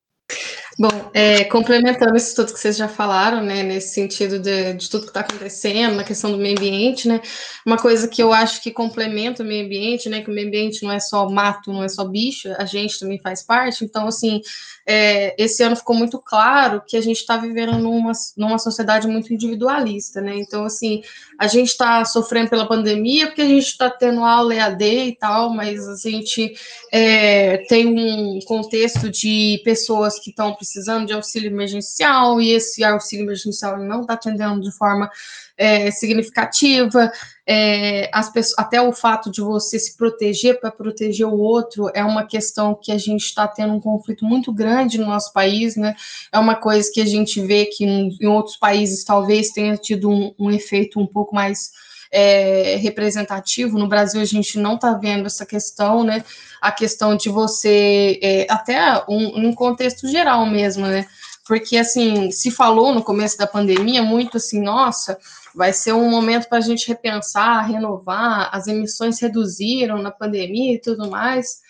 Bom, 0.77 1.11
é, 1.15 1.45
complementando 1.45 2.17
isso 2.17 2.35
tudo 2.35 2.53
que 2.53 2.59
vocês 2.59 2.77
já 2.77 2.89
falaram, 2.89 3.41
né, 3.41 3.63
nesse 3.63 3.95
sentido 3.95 4.41
de, 4.41 4.73
de 4.73 4.91
tudo 4.91 5.03
que 5.03 5.11
está 5.11 5.21
acontecendo, 5.21 5.95
na 5.95 6.03
questão 6.03 6.33
do 6.33 6.39
meio 6.39 6.57
ambiente, 6.57 7.07
né, 7.07 7.21
uma 7.65 7.77
coisa 7.77 8.09
que 8.09 8.21
eu 8.21 8.33
acho 8.33 8.61
que 8.61 8.73
complementa 8.73 9.45
o 9.45 9.47
meio 9.47 9.65
ambiente, 9.67 10.09
né, 10.09 10.23
que 10.23 10.31
o 10.31 10.35
meio 10.35 10.49
ambiente 10.49 10.83
não 10.83 10.91
é 10.91 10.99
só 10.99 11.29
mato, 11.29 11.73
não 11.73 11.85
é 11.85 11.89
só 11.89 12.05
bicho, 12.05 12.49
a 12.59 12.65
gente 12.65 12.99
também 12.99 13.21
faz 13.21 13.45
parte, 13.45 13.85
então, 13.85 14.09
assim, 14.09 14.41
é, 14.87 15.35
esse 15.43 15.63
ano 15.63 15.77
ficou 15.77 15.97
muito 15.97 16.19
claro 16.19 16.83
que 16.87 16.97
a 16.97 17.01
gente 17.01 17.19
está 17.19 17.37
vivendo 17.37 17.79
numa, 17.79 18.13
numa 18.37 18.59
sociedade 18.59 19.07
muito 19.07 19.33
individualista, 19.33 20.21
né, 20.21 20.37
então, 20.37 20.65
assim, 20.65 21.03
a 21.39 21.47
gente 21.47 21.69
está 21.69 22.05
sofrendo 22.05 22.51
pela 22.51 22.69
pandemia 22.69 23.27
porque 23.27 23.43
a 23.43 23.49
gente 23.49 23.67
está 23.67 23.91
tendo 23.91 24.25
aula 24.25 24.55
EAD 24.55 24.85
e 24.85 25.17
tal, 25.17 25.51
mas 25.51 25.89
a 25.89 25.97
gente 26.09 26.55
é, 26.93 27.59
tem 27.69 27.87
um 27.87 28.39
contexto 28.47 29.11
de 29.11 29.61
pessoas 29.65 30.19
que 30.19 30.31
estão 30.31 30.55
precisando 30.55 31.07
de 31.07 31.13
auxílio 31.13 31.51
emergencial 31.51 32.41
e 32.41 32.51
esse 32.51 32.85
auxílio 32.85 33.25
emergencial 33.25 33.79
não 33.79 34.03
está 34.03 34.15
atendendo 34.15 34.61
de 34.61 34.71
forma 34.73 35.11
é, 35.57 35.91
significativa. 35.91 37.11
É, 37.47 38.11
as 38.13 38.33
pessoas, 38.33 38.59
até 38.59 38.81
o 38.81 38.93
fato 38.93 39.31
de 39.31 39.41
você 39.41 39.79
se 39.79 39.97
proteger 39.97 40.59
para 40.59 40.71
proteger 40.71 41.27
o 41.27 41.39
outro 41.39 41.91
é 41.95 42.03
uma 42.03 42.27
questão 42.27 42.75
que 42.75 42.91
a 42.91 42.99
gente 42.99 43.25
está 43.25 43.47
tendo 43.47 43.75
um 43.75 43.81
conflito 43.81 44.25
muito 44.25 44.53
grande 44.53 44.99
no 44.99 45.07
nosso 45.07 45.33
país, 45.33 45.77
né? 45.77 45.95
É 46.33 46.39
uma 46.39 46.55
coisa 46.55 46.91
que 46.93 47.01
a 47.01 47.07
gente 47.07 47.41
vê 47.41 47.67
que 47.67 47.85
em, 47.85 48.17
em 48.21 48.27
outros 48.27 48.57
países 48.57 49.05
talvez 49.05 49.51
tenha 49.51 49.77
tido 49.77 50.11
um, 50.11 50.35
um 50.39 50.51
efeito 50.51 50.99
um 50.99 51.07
pouco 51.07 51.35
mais 51.35 51.71
é, 52.11 52.77
representativo. 52.77 53.79
No 53.79 53.89
Brasil, 53.89 54.21
a 54.21 54.25
gente 54.25 54.59
não 54.59 54.77
está 54.77 54.95
vendo 54.95 55.27
essa 55.27 55.45
questão, 55.45 56.05
né? 56.05 56.25
A 56.61 56.71
questão 56.73 57.17
de 57.17 57.29
você, 57.29 58.19
é, 58.23 58.47
até 58.49 59.05
um, 59.09 59.41
num 59.41 59.53
contexto 59.53 60.09
geral 60.09 60.47
mesmo, 60.47 60.87
né? 60.87 61.07
Porque, 61.47 61.77
assim, 61.77 62.31
se 62.31 62.51
falou 62.51 62.95
no 62.95 63.03
começo 63.03 63.37
da 63.37 63.47
pandemia 63.47 64.03
muito 64.03 64.39
assim, 64.39 64.63
nossa, 64.63 65.19
vai 65.55 65.73
ser 65.73 65.93
um 65.93 66.09
momento 66.09 66.49
para 66.49 66.59
a 66.59 66.63
gente 66.63 66.89
repensar, 66.89 67.67
renovar, 67.67 68.49
as 68.53 68.67
emissões 68.67 69.21
reduziram 69.21 70.01
na 70.01 70.11
pandemia 70.11 70.75
e 70.75 70.81
tudo 70.81 71.11
mais. 71.11 71.61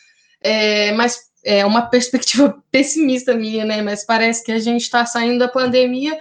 É, 0.40 0.92
mas 0.92 1.30
é 1.44 1.66
uma 1.66 1.82
perspectiva 1.90 2.56
pessimista 2.70 3.34
minha, 3.34 3.64
né? 3.64 3.82
Mas 3.82 4.04
parece 4.04 4.44
que 4.44 4.52
a 4.52 4.58
gente 4.58 4.82
está 4.82 5.04
saindo 5.04 5.38
da 5.38 5.48
pandemia 5.48 6.18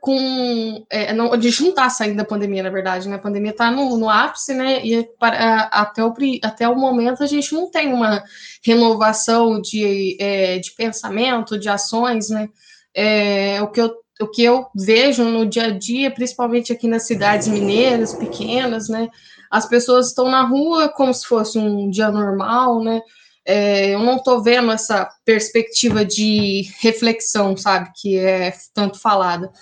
com. 0.00 0.86
É, 0.90 1.12
não, 1.12 1.32
a 1.32 1.40
gente 1.40 1.62
não 1.62 1.70
está 1.70 1.88
saindo 1.88 2.16
da 2.16 2.24
pandemia, 2.24 2.62
na 2.62 2.70
verdade, 2.70 3.08
né? 3.08 3.16
A 3.16 3.20
pandemia 3.20 3.50
está 3.50 3.70
no, 3.70 3.96
no, 3.96 4.10
ápice, 4.10 4.54
né? 4.54 4.84
E 4.84 5.04
para, 5.18 5.62
até, 5.64 6.04
o, 6.04 6.14
até 6.42 6.68
o 6.68 6.76
momento 6.76 7.22
a 7.22 7.26
gente 7.26 7.52
não 7.54 7.70
tem 7.70 7.92
uma 7.92 8.22
renovação 8.64 9.60
de, 9.60 10.16
é, 10.20 10.58
de 10.58 10.72
pensamento, 10.72 11.58
de 11.58 11.68
ações, 11.68 12.30
né? 12.30 12.48
É, 12.96 13.60
o, 13.60 13.68
que 13.68 13.80
eu, 13.80 13.94
o 14.20 14.26
que 14.26 14.42
eu 14.42 14.66
vejo 14.74 15.22
no 15.24 15.44
dia 15.44 15.66
a 15.66 15.70
dia, 15.70 16.10
principalmente 16.10 16.72
aqui 16.72 16.88
nas 16.88 17.06
cidades 17.06 17.46
mineiras, 17.46 18.14
pequenas, 18.14 18.88
né? 18.88 19.10
As 19.50 19.68
pessoas 19.68 20.08
estão 20.08 20.30
na 20.30 20.42
rua 20.42 20.88
como 20.88 21.12
se 21.12 21.26
fosse 21.26 21.58
um 21.58 21.90
dia 21.90 22.10
normal, 22.10 22.82
né? 22.82 23.02
É, 23.44 23.94
eu 23.94 24.00
não 24.00 24.16
estou 24.16 24.42
vendo 24.42 24.72
essa 24.72 25.08
perspectiva 25.24 26.04
de 26.04 26.68
reflexão, 26.80 27.56
sabe, 27.56 27.92
que 27.94 28.18
é 28.18 28.52
tanto 28.74 28.98
falada. 28.98 29.52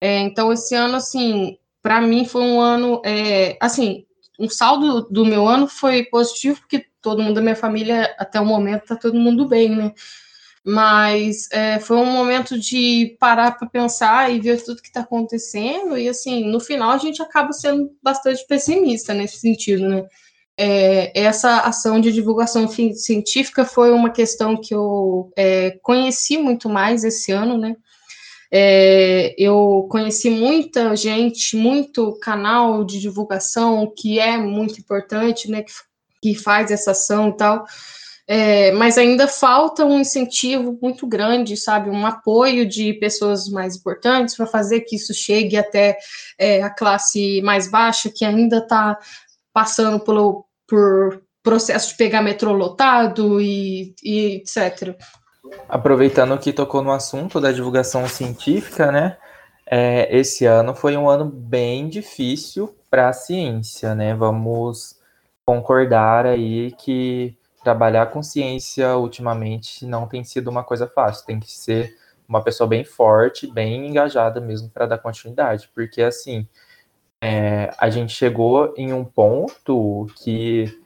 É, 0.00 0.18
então, 0.18 0.52
esse 0.52 0.74
ano, 0.74 0.96
assim, 0.96 1.56
para 1.82 2.00
mim 2.00 2.24
foi 2.26 2.42
um 2.42 2.60
ano, 2.60 3.02
é, 3.04 3.56
assim, 3.60 4.04
um 4.38 4.48
saldo 4.48 5.08
do 5.10 5.24
meu 5.24 5.48
ano 5.48 5.66
foi 5.66 6.04
positivo, 6.04 6.60
porque 6.60 6.86
todo 7.00 7.22
mundo 7.22 7.36
da 7.36 7.40
minha 7.40 7.56
família, 7.56 8.14
até 8.18 8.40
o 8.40 8.46
momento, 8.46 8.82
está 8.82 8.96
todo 8.96 9.18
mundo 9.18 9.48
bem, 9.48 9.70
né? 9.70 9.92
Mas 10.64 11.46
é, 11.52 11.78
foi 11.78 11.98
um 11.98 12.10
momento 12.10 12.58
de 12.58 13.16
parar 13.20 13.52
para 13.52 13.68
pensar 13.68 14.32
e 14.32 14.40
ver 14.40 14.62
tudo 14.64 14.80
que 14.80 14.88
está 14.88 15.00
acontecendo, 15.00 15.98
e 15.98 16.08
assim, 16.08 16.50
no 16.50 16.58
final 16.58 16.90
a 16.90 16.98
gente 16.98 17.20
acaba 17.20 17.52
sendo 17.52 17.90
bastante 18.02 18.46
pessimista 18.46 19.12
nesse 19.12 19.38
sentido, 19.38 19.86
né? 19.86 20.06
É, 20.56 21.20
essa 21.20 21.60
ação 21.60 22.00
de 22.00 22.12
divulgação 22.12 22.66
científica 22.68 23.64
foi 23.64 23.90
uma 23.90 24.08
questão 24.08 24.56
que 24.56 24.72
eu 24.74 25.30
é, 25.36 25.72
conheci 25.82 26.38
muito 26.38 26.68
mais 26.68 27.04
esse 27.04 27.32
ano, 27.32 27.58
né? 27.58 27.76
É, 28.56 29.34
eu 29.36 29.88
conheci 29.90 30.30
muita 30.30 30.94
gente, 30.94 31.56
muito 31.56 32.16
canal 32.20 32.84
de 32.84 33.00
divulgação 33.00 33.92
que 33.98 34.20
é 34.20 34.36
muito 34.36 34.78
importante, 34.78 35.50
né, 35.50 35.62
que, 35.62 35.72
que 36.22 36.34
faz 36.36 36.70
essa 36.70 36.92
ação 36.92 37.30
e 37.30 37.36
tal, 37.36 37.66
é, 38.26 38.72
mas 38.72 38.96
ainda 38.96 39.28
falta 39.28 39.84
um 39.84 40.00
incentivo 40.00 40.78
muito 40.80 41.06
grande, 41.06 41.56
sabe, 41.56 41.90
um 41.90 42.06
apoio 42.06 42.66
de 42.66 42.94
pessoas 42.94 43.48
mais 43.48 43.76
importantes 43.76 44.34
para 44.34 44.46
fazer 44.46 44.80
que 44.80 44.96
isso 44.96 45.12
chegue 45.12 45.56
até 45.56 45.98
é, 46.38 46.62
a 46.62 46.70
classe 46.70 47.42
mais 47.42 47.70
baixa, 47.70 48.10
que 48.10 48.24
ainda 48.24 48.58
está 48.58 48.98
passando 49.52 50.00
pelo, 50.00 50.46
por 50.66 51.22
processo 51.42 51.90
de 51.90 51.96
pegar 51.98 52.22
metrô 52.22 52.52
lotado 52.52 53.40
e, 53.40 53.94
e 54.02 54.36
etc. 54.36 54.96
Aproveitando 55.68 56.38
que 56.38 56.52
tocou 56.52 56.82
no 56.82 56.92
assunto 56.92 57.38
da 57.38 57.52
divulgação 57.52 58.08
científica, 58.08 58.90
né? 58.90 59.18
É, 59.66 60.08
esse 60.16 60.46
ano 60.46 60.74
foi 60.74 60.96
um 60.96 61.08
ano 61.08 61.26
bem 61.26 61.88
difícil 61.88 62.74
para 62.90 63.10
a 63.10 63.12
ciência, 63.12 63.94
né? 63.94 64.14
Vamos 64.14 64.96
concordar 65.44 66.24
aí 66.24 66.72
que 66.72 67.36
trabalhar 67.64 68.06
com 68.12 68.22
ciência 68.22 68.96
ultimamente 68.96 69.86
não 69.86 70.06
tem 70.06 70.22
sido 70.22 70.48
uma 70.48 70.62
coisa 70.62 70.86
fácil. 70.86 71.26
Tem 71.26 71.40
que 71.40 71.50
ser 71.50 71.96
uma 72.28 72.42
pessoa 72.42 72.68
bem 72.68 72.84
forte, 72.84 73.50
bem 73.50 73.88
engajada 73.88 74.40
mesmo 74.40 74.70
para 74.70 74.86
dar 74.86 74.98
continuidade, 74.98 75.70
porque 75.74 76.02
assim 76.02 76.46
é, 77.20 77.74
a 77.78 77.90
gente 77.90 78.12
chegou 78.12 78.74
em 78.76 78.92
um 78.92 79.04
ponto 79.04 80.06
que 80.16 80.80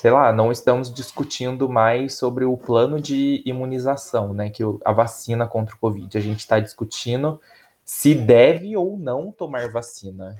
sei 0.00 0.10
lá, 0.10 0.32
não 0.32 0.50
estamos 0.50 0.92
discutindo 0.92 1.68
mais 1.68 2.14
sobre 2.14 2.46
o 2.46 2.56
plano 2.56 2.98
de 2.98 3.42
imunização, 3.44 4.32
né, 4.32 4.48
que 4.48 4.62
a 4.82 4.92
vacina 4.92 5.46
contra 5.46 5.74
o 5.74 5.78
Covid. 5.78 6.16
A 6.16 6.20
gente 6.22 6.38
está 6.38 6.58
discutindo 6.58 7.38
se 7.84 8.14
deve 8.14 8.74
ou 8.76 8.96
não 8.96 9.30
tomar 9.30 9.70
vacina. 9.70 10.38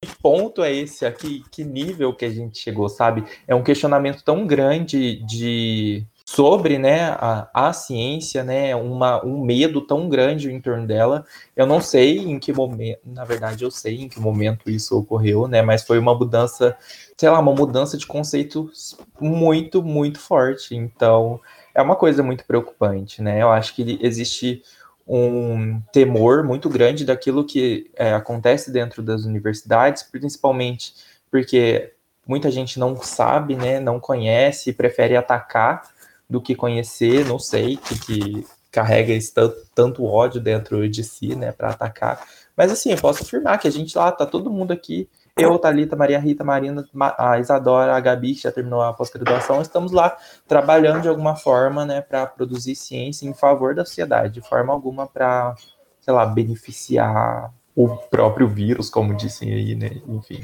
Que 0.00 0.14
ponto 0.22 0.62
é 0.62 0.72
esse 0.72 1.06
aqui? 1.06 1.42
Que 1.50 1.64
nível 1.64 2.14
que 2.14 2.24
a 2.24 2.30
gente 2.30 2.58
chegou, 2.58 2.88
sabe? 2.88 3.24
É 3.48 3.54
um 3.54 3.62
questionamento 3.62 4.22
tão 4.22 4.46
grande 4.46 5.16
de 5.24 6.06
sobre 6.28 6.76
né, 6.76 7.10
a, 7.10 7.48
a 7.54 7.72
ciência, 7.72 8.42
né, 8.42 8.74
uma, 8.74 9.24
um 9.24 9.40
medo 9.44 9.80
tão 9.80 10.08
grande 10.08 10.50
em 10.50 10.60
torno 10.60 10.86
dela. 10.86 11.24
Eu 11.54 11.66
não 11.66 11.80
sei 11.80 12.18
em 12.18 12.38
que 12.38 12.52
momento, 12.52 12.98
na 13.04 13.24
verdade 13.24 13.64
eu 13.64 13.70
sei 13.70 14.02
em 14.02 14.08
que 14.08 14.18
momento 14.18 14.68
isso 14.68 14.98
ocorreu, 14.98 15.46
né, 15.46 15.62
mas 15.62 15.84
foi 15.84 15.98
uma 16.00 16.14
mudança, 16.14 16.76
sei 17.16 17.30
lá, 17.30 17.38
uma 17.38 17.54
mudança 17.54 17.96
de 17.96 18.06
conceitos 18.06 18.98
muito, 19.20 19.82
muito 19.84 20.18
forte. 20.18 20.74
Então, 20.74 21.40
é 21.72 21.80
uma 21.80 21.94
coisa 21.94 22.22
muito 22.24 22.44
preocupante, 22.44 23.22
né? 23.22 23.42
Eu 23.42 23.50
acho 23.52 23.74
que 23.74 23.98
existe 24.02 24.62
um 25.06 25.80
temor 25.92 26.42
muito 26.42 26.68
grande 26.68 27.04
daquilo 27.04 27.44
que 27.44 27.90
é, 27.94 28.12
acontece 28.12 28.72
dentro 28.72 29.02
das 29.02 29.24
universidades, 29.24 30.02
principalmente 30.02 30.94
porque 31.30 31.92
muita 32.26 32.50
gente 32.50 32.78
não 32.78 33.00
sabe, 33.00 33.54
né, 33.54 33.78
não 33.78 34.00
conhece, 34.00 34.72
prefere 34.72 35.16
atacar 35.16 35.88
do 36.28 36.40
que 36.40 36.56
conhecer, 36.56 37.24
não 37.24 37.38
sei, 37.38 37.76
que, 37.76 37.98
que 38.00 38.46
carrega 38.70 39.12
esse 39.12 39.32
tanto, 39.32 39.56
tanto 39.74 40.04
ódio 40.04 40.40
dentro 40.40 40.88
de 40.88 41.04
si, 41.04 41.36
né, 41.36 41.52
para 41.52 41.70
atacar. 41.70 42.26
Mas 42.56 42.72
assim, 42.72 42.90
eu 42.90 42.98
posso 42.98 43.22
afirmar 43.22 43.58
que 43.58 43.68
a 43.68 43.70
gente 43.70 43.96
lá, 43.96 44.10
tá 44.10 44.26
todo 44.26 44.50
mundo 44.50 44.72
aqui, 44.72 45.08
eu, 45.38 45.58
Thalita, 45.58 45.94
Maria 45.94 46.18
Rita, 46.18 46.42
Marina, 46.42 46.88
a 47.18 47.38
Isadora, 47.38 47.94
a 47.94 48.00
Gabi, 48.00 48.34
que 48.34 48.42
já 48.42 48.52
terminou 48.52 48.80
a 48.80 48.94
pós-graduação, 48.94 49.60
estamos 49.60 49.92
lá 49.92 50.16
trabalhando 50.48 51.02
de 51.02 51.08
alguma 51.08 51.36
forma, 51.36 51.84
né, 51.84 52.00
para 52.00 52.26
produzir 52.26 52.74
ciência 52.74 53.28
em 53.28 53.34
favor 53.34 53.74
da 53.74 53.84
sociedade, 53.84 54.34
de 54.34 54.40
forma 54.40 54.72
alguma 54.72 55.06
para, 55.06 55.54
sei 56.00 56.14
lá, 56.14 56.24
beneficiar 56.24 57.52
o 57.74 57.88
próprio 57.88 58.48
vírus, 58.48 58.88
como 58.88 59.14
dissem 59.14 59.52
aí, 59.52 59.74
né, 59.74 60.00
enfim. 60.08 60.42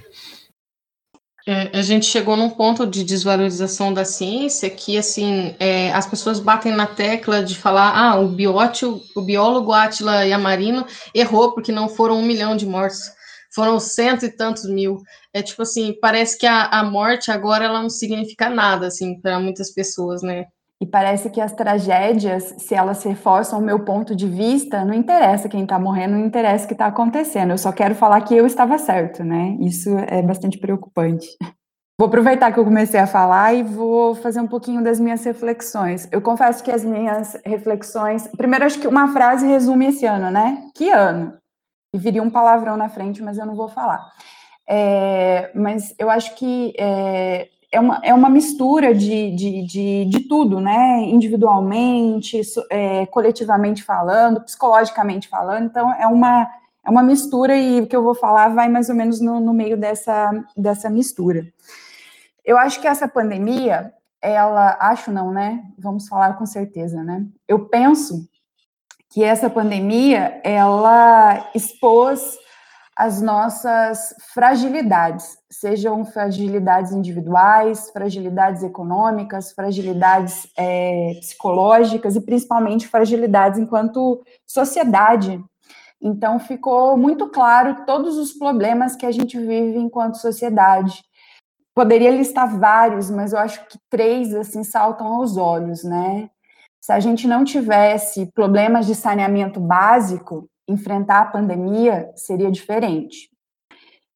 É, 1.47 1.77
a 1.77 1.83
gente 1.83 2.05
chegou 2.07 2.37
num 2.37 2.51
ponto 2.51 2.87
de 2.87 3.03
desvalorização 3.03 3.93
da 3.93 4.05
ciência 4.05 4.69
que, 4.69 4.99
assim, 4.99 5.57
é, 5.59 5.91
as 5.93 6.07
pessoas 6.07 6.39
batem 6.39 6.71
na 6.71 6.87
tecla 6.87 7.43
de 7.43 7.57
falar, 7.57 7.97
ah, 7.97 8.21
o, 8.21 8.29
biótio, 8.29 9.01
o 9.17 9.23
biólogo 9.23 9.73
Átila 9.73 10.25
Yamarino 10.25 10.87
errou 11.15 11.53
porque 11.53 11.73
não 11.73 11.89
foram 11.89 12.19
um 12.19 12.25
milhão 12.25 12.55
de 12.55 12.67
mortes, 12.67 13.11
foram 13.55 13.79
cento 13.79 14.25
e 14.25 14.31
tantos 14.31 14.65
mil. 14.69 14.99
É 15.33 15.43
tipo 15.43 15.63
assim, 15.63 15.95
parece 16.01 16.39
que 16.39 16.47
a, 16.47 16.67
a 16.67 16.85
morte 16.85 17.31
agora 17.31 17.65
ela 17.65 17.83
não 17.83 17.91
significa 17.91 18.49
nada, 18.49 18.87
assim, 18.87 19.21
para 19.21 19.39
muitas 19.39 19.73
pessoas, 19.73 20.23
né? 20.23 20.47
E 20.83 20.87
parece 20.87 21.31
que 21.31 21.41
as 21.41 21.53
tragédias, 21.53 22.57
se 22.59 22.75
elas 22.75 23.05
reforçam 23.05 23.61
o 23.61 23.63
meu 23.63 23.85
ponto 23.85 24.17
de 24.17 24.27
vista, 24.27 24.85
não 24.85 24.95
interessa 24.95 25.49
quem 25.49 25.63
está 25.63 25.79
morrendo, 25.79 26.17
não 26.17 26.27
interessa 26.27 26.65
o 26.65 26.67
que 26.67 26.75
está 26.75 26.87
acontecendo. 26.87 27.53
Eu 27.53 27.59
só 27.59 27.71
quero 27.71 27.95
falar 27.95 28.21
que 28.23 28.35
eu 28.35 28.45
estava 28.45 28.77
certo, 28.79 29.23
né? 29.23 29.57
Isso 29.61 29.97
é 30.09 30.21
bastante 30.23 30.59
preocupante. 30.59 31.29
Vou 32.01 32.09
aproveitar 32.09 32.51
que 32.51 32.59
eu 32.59 32.65
comecei 32.65 32.99
a 32.99 33.07
falar 33.07 33.55
e 33.55 33.63
vou 33.63 34.17
fazer 34.17 34.41
um 34.41 34.49
pouquinho 34.49 34.83
das 34.83 34.99
minhas 34.99 35.23
reflexões. 35.23 36.09
Eu 36.11 36.21
confesso 36.21 36.65
que 36.65 36.71
as 36.71 36.85
minhas 36.85 37.39
reflexões. 37.45 38.27
Primeiro, 38.37 38.65
acho 38.65 38.81
que 38.81 38.89
uma 38.89 39.13
frase 39.13 39.47
resume 39.47 39.87
esse 39.87 40.05
ano, 40.05 40.29
né? 40.29 40.65
Que 40.75 40.91
ano? 40.91 41.35
E 41.93 41.99
viria 41.99 42.23
um 42.23 42.31
palavrão 42.31 42.77
na 42.77 42.89
frente, 42.89 43.23
mas 43.23 43.37
eu 43.37 43.45
não 43.45 43.55
vou 43.55 43.69
falar. 43.69 44.11
É, 44.67 45.51
mas 45.55 45.95
eu 45.99 46.09
acho 46.09 46.35
que 46.37 46.73
é, 46.79 47.49
é 47.71 47.81
uma, 47.81 48.01
é 48.03 48.15
uma 48.15 48.31
mistura 48.31 48.95
de, 48.95 49.35
de, 49.35 49.67
de, 49.67 50.05
de 50.07 50.21
tudo, 50.21 50.61
né? 50.61 51.03
Individualmente, 51.05 52.41
é, 52.71 53.07
coletivamente 53.07 53.83
falando, 53.83 54.43
psicologicamente 54.43 55.29
falando. 55.29 55.67
Então, 55.67 55.93
é 55.93 56.07
uma, 56.07 56.49
é 56.85 56.91
uma 56.91 57.03
mistura 57.03 57.57
e 57.57 57.81
o 57.81 57.87
que 57.87 57.97
eu 57.97 58.03
vou 58.03 58.15
falar 58.15 58.49
vai 58.49 58.69
mais 58.69 58.89
ou 58.89 58.95
menos 58.95 59.21
no, 59.21 59.41
no 59.41 59.55
meio 59.55 59.77
dessa, 59.77 60.31
dessa 60.57 60.91
mistura. 60.91 61.47
Eu 62.45 62.59
acho 62.59 62.81
que 62.81 62.89
essa 62.89 63.07
pandemia, 63.07 63.93
ela, 64.21 64.77
acho 64.81 65.11
não, 65.11 65.31
né? 65.31 65.63
Vamos 65.79 66.09
falar 66.09 66.35
com 66.35 66.45
certeza, 66.45 67.03
né? 67.03 67.25
Eu 67.49 67.69
penso 67.69 68.29
que 69.13 69.23
essa 69.23 69.51
pandemia, 69.51 70.41
ela 70.43 71.51
expôs 71.55 72.39
as 72.97 73.21
nossas 73.21 74.15
fragilidades, 74.33 75.37
sejam 75.51 76.05
fragilidades 76.05 76.93
individuais, 76.93 77.91
fragilidades 77.91 78.63
econômicas, 78.63 79.53
fragilidades 79.53 80.47
é, 80.57 81.13
psicológicas 81.21 82.17
e 82.17 82.21
principalmente 82.23 82.89
fragilidades 82.89 83.59
enquanto 83.59 84.23
sociedade. 84.47 85.43
Então 86.01 86.39
ficou 86.39 86.97
muito 86.97 87.29
claro 87.29 87.85
todos 87.87 88.17
os 88.17 88.33
problemas 88.33 88.97
que 88.97 89.07
a 89.07 89.13
gente 89.13 89.39
vive 89.39 89.79
enquanto 89.79 90.17
sociedade. 90.17 91.03
Poderia 91.75 92.11
listar 92.11 92.59
vários, 92.59 93.11
mas 93.11 93.33
eu 93.33 93.39
acho 93.39 93.67
que 93.67 93.79
três 93.91 94.35
assim 94.35 94.65
saltam 94.65 95.07
aos 95.07 95.37
olhos, 95.37 95.85
né? 95.85 96.31
Se 96.83 96.91
a 96.91 96.99
gente 96.99 97.29
não 97.29 97.45
tivesse 97.45 98.27
problemas 98.33 98.87
de 98.87 98.97
saneamento 98.97 99.61
básico, 99.61 100.51
enfrentar 100.69 101.21
a 101.21 101.27
pandemia 101.27 102.11
seria 102.17 102.51
diferente. 102.51 103.31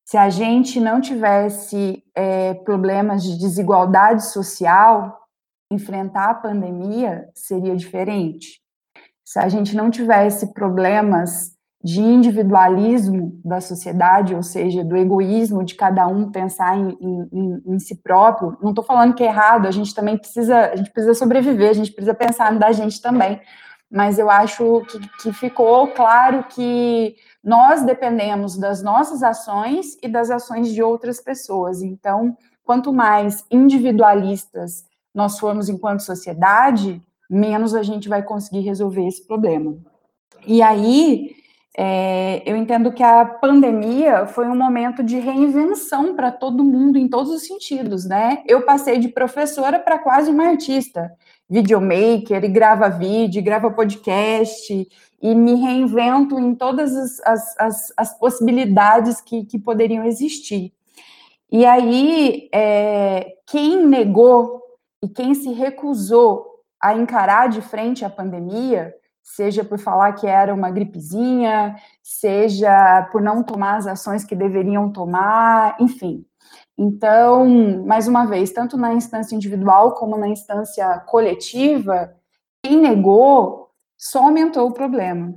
Se 0.05 0.17
a 0.17 0.29
gente 0.29 0.81
não 0.81 1.01
tivesse 1.01 2.03
é, 2.13 2.55
problemas 2.55 3.23
de 3.23 3.39
desigualdade 3.39 4.27
social, 4.27 5.17
enfrentar 5.71 6.31
a 6.31 6.35
pandemia 6.35 7.31
seria 7.37 7.77
diferente. 7.77 8.61
Se 9.25 9.39
a 9.39 9.49
gente 9.49 9.77
não 9.77 9.89
tivesse 9.89 10.53
problemas 10.53 11.56
de 11.87 12.01
individualismo 12.01 13.41
da 13.45 13.61
sociedade, 13.61 14.35
ou 14.35 14.43
seja, 14.43 14.83
do 14.83 14.97
egoísmo 14.97 15.63
de 15.63 15.77
cada 15.77 16.05
um 16.09 16.33
pensar 16.33 16.77
em, 16.77 16.99
em, 17.01 17.63
em 17.65 17.79
si 17.79 18.03
próprio, 18.03 18.59
não 18.61 18.71
estou 18.71 18.85
falando 18.85 19.15
que 19.15 19.23
é 19.23 19.29
errado, 19.29 19.69
a 19.69 19.71
gente 19.71 19.95
também 19.95 20.19
precisa, 20.19 20.73
a 20.73 20.75
gente 20.75 20.91
precisa 20.91 21.15
sobreviver, 21.15 21.71
a 21.71 21.75
gente 21.75 21.93
precisa 21.93 22.13
pensar 22.13 22.59
da 22.59 22.73
gente 22.73 23.01
também, 23.01 23.41
mas 23.89 24.19
eu 24.19 24.29
acho 24.29 24.83
que, 24.89 24.99
que 25.23 25.33
ficou 25.33 25.87
claro 25.87 26.47
que 26.49 27.15
nós 27.43 27.85
dependemos 27.85 28.59
das 28.59 28.83
nossas 28.83 29.23
ações 29.23 29.97
e 30.03 30.09
das 30.09 30.29
ações 30.29 30.73
de 30.73 30.83
outras 30.83 31.21
pessoas. 31.21 31.83
Então, 31.83 32.37
quanto 32.65 32.93
mais 32.93 33.45
individualistas 33.49 34.85
nós 35.15 35.39
formos 35.39 35.69
enquanto 35.69 36.01
sociedade, 36.01 37.01
menos 37.31 37.77
a 37.77 37.85
gente 37.85 38.09
vai 38.09 38.25
conseguir 38.25 38.63
resolver 38.63 39.07
esse 39.07 39.25
problema. 39.25 39.77
E 40.45 40.61
aí, 40.61 41.46
é, 41.79 42.43
eu 42.47 42.57
entendo 42.57 42.91
que 42.91 43.03
a 43.03 43.23
pandemia 43.23 44.27
foi 44.27 44.47
um 44.49 44.57
momento 44.57 45.03
de 45.03 45.19
reinvenção 45.19 46.17
para 46.17 46.33
todo 46.33 46.65
mundo, 46.65 46.97
em 46.97 47.07
todos 47.07 47.31
os 47.31 47.47
sentidos, 47.47 48.07
né? 48.07 48.43
Eu 48.47 48.63
passei 48.63 48.99
de 48.99 49.09
professora 49.09 49.79
para 49.79 49.99
quase 49.99 50.31
uma 50.31 50.49
artista 50.49 51.13
videomaker 51.49 52.43
e 52.43 52.49
grava 52.49 52.89
vídeo, 52.89 53.45
grava 53.45 53.71
podcast 53.71 54.89
e 55.21 55.35
me 55.35 55.55
reinvento 55.57 56.39
em 56.39 56.55
todas 56.55 56.97
as, 56.97 57.21
as, 57.27 57.59
as, 57.59 57.93
as 57.97 58.19
possibilidades 58.19 59.21
que, 59.21 59.45
que 59.45 59.59
poderiam 59.59 60.05
existir. 60.05 60.73
E 61.53 61.67
aí, 61.67 62.49
é, 62.55 63.35
quem 63.47 63.85
negou 63.87 64.63
e 65.03 65.09
quem 65.09 65.35
se 65.35 65.53
recusou 65.53 66.47
a 66.81 66.95
encarar 66.95 67.49
de 67.51 67.61
frente 67.61 68.03
a 68.03 68.11
pandemia, 68.11 68.95
seja 69.27 69.65
por 69.65 69.79
falar 69.79 70.13
que 70.13 70.27
era 70.27 70.55
uma 70.55 70.71
gripezinha, 70.71 71.77
seja 72.03 73.09
por 73.13 73.21
não 73.21 73.43
tomar 73.43 73.77
as 73.77 73.87
ações 73.87 74.25
que 74.25 74.35
deveriam 74.35 74.91
tomar, 74.91 75.77
enfim, 75.81 76.25
então, 76.79 77.47
mais 77.87 78.07
uma 78.07 78.27
vez, 78.27 78.51
tanto 78.53 78.77
na 78.77 78.93
instância 78.93 79.35
individual 79.35 79.95
como 79.95 80.17
na 80.19 80.29
instância 80.29 80.99
coletiva, 81.01 82.15
quem 82.63 82.79
negou 82.79 83.71
só 83.97 84.25
aumentou 84.25 84.69
o 84.69 84.75
problema. 84.75 85.35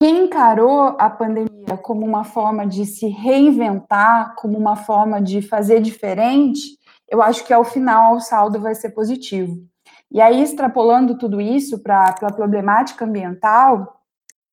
Quem 0.00 0.24
encarou 0.24 0.96
a 0.98 1.10
pandemia 1.10 1.76
como 1.82 2.04
uma 2.06 2.24
forma 2.24 2.66
de 2.66 2.86
se 2.86 3.06
reinventar, 3.06 4.34
como 4.36 4.58
uma 4.58 4.74
forma 4.74 5.20
de 5.20 5.42
fazer 5.42 5.80
diferente, 5.80 6.78
eu 7.08 7.22
acho 7.22 7.44
que 7.44 7.52
ao 7.52 7.64
final 7.64 8.16
o 8.16 8.20
saldo 8.20 8.58
vai 8.58 8.74
ser 8.74 8.90
positivo. 8.90 9.62
E 10.12 10.20
aí, 10.20 10.42
extrapolando 10.42 11.16
tudo 11.16 11.40
isso 11.40 11.78
para 11.78 12.14
a 12.20 12.32
problemática 12.32 13.06
ambiental, 13.06 14.02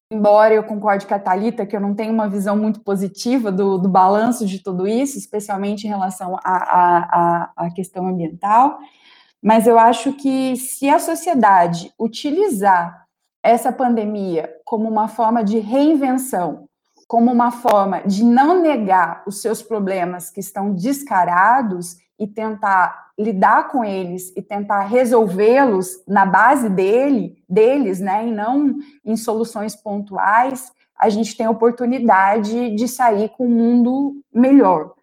embora 0.09 0.53
eu 0.53 0.63
concorde 0.63 1.05
com 1.05 1.13
a 1.13 1.19
Thalita 1.19 1.65
que 1.65 1.75
eu 1.75 1.81
não 1.81 1.93
tenho 1.93 2.13
uma 2.13 2.29
visão 2.29 2.55
muito 2.55 2.79
positiva 2.79 3.51
do, 3.51 3.77
do 3.77 3.89
balanço 3.89 4.45
de 4.45 4.63
tudo 4.63 4.87
isso, 4.87 5.17
especialmente 5.17 5.85
em 5.85 5.89
relação 5.89 6.37
à 6.43 7.69
questão 7.75 8.07
ambiental, 8.07 8.79
mas 9.43 9.67
eu 9.67 9.77
acho 9.77 10.13
que 10.13 10.55
se 10.55 10.89
a 10.89 10.97
sociedade 10.97 11.93
utilizar 11.99 13.05
essa 13.43 13.71
pandemia 13.71 14.49
como 14.63 14.89
uma 14.89 15.09
forma 15.09 15.43
de 15.43 15.59
reinvenção, 15.59 16.69
como 17.05 17.31
uma 17.31 17.51
forma 17.51 18.01
de 18.01 18.23
não 18.23 18.61
negar 18.61 19.23
os 19.27 19.41
seus 19.41 19.61
problemas 19.61 20.29
que 20.29 20.39
estão 20.39 20.73
descarados 20.73 21.97
e 22.19 22.27
tentar 22.27 23.11
lidar 23.17 23.69
com 23.69 23.83
eles 23.83 24.33
e 24.35 24.41
tentar 24.41 24.81
resolvê-los 24.81 26.03
na 26.07 26.25
base 26.25 26.69
dele, 26.69 27.41
deles, 27.47 27.99
né, 27.99 28.27
e 28.27 28.31
não 28.31 28.75
em 29.05 29.15
soluções 29.15 29.75
pontuais, 29.75 30.71
a 30.97 31.07
gente 31.09 31.35
tem 31.35 31.45
a 31.45 31.51
oportunidade 31.51 32.75
de 32.75 32.87
sair 32.87 33.29
com 33.29 33.45
um 33.45 33.49
mundo 33.49 34.21
melhor. 34.33 34.93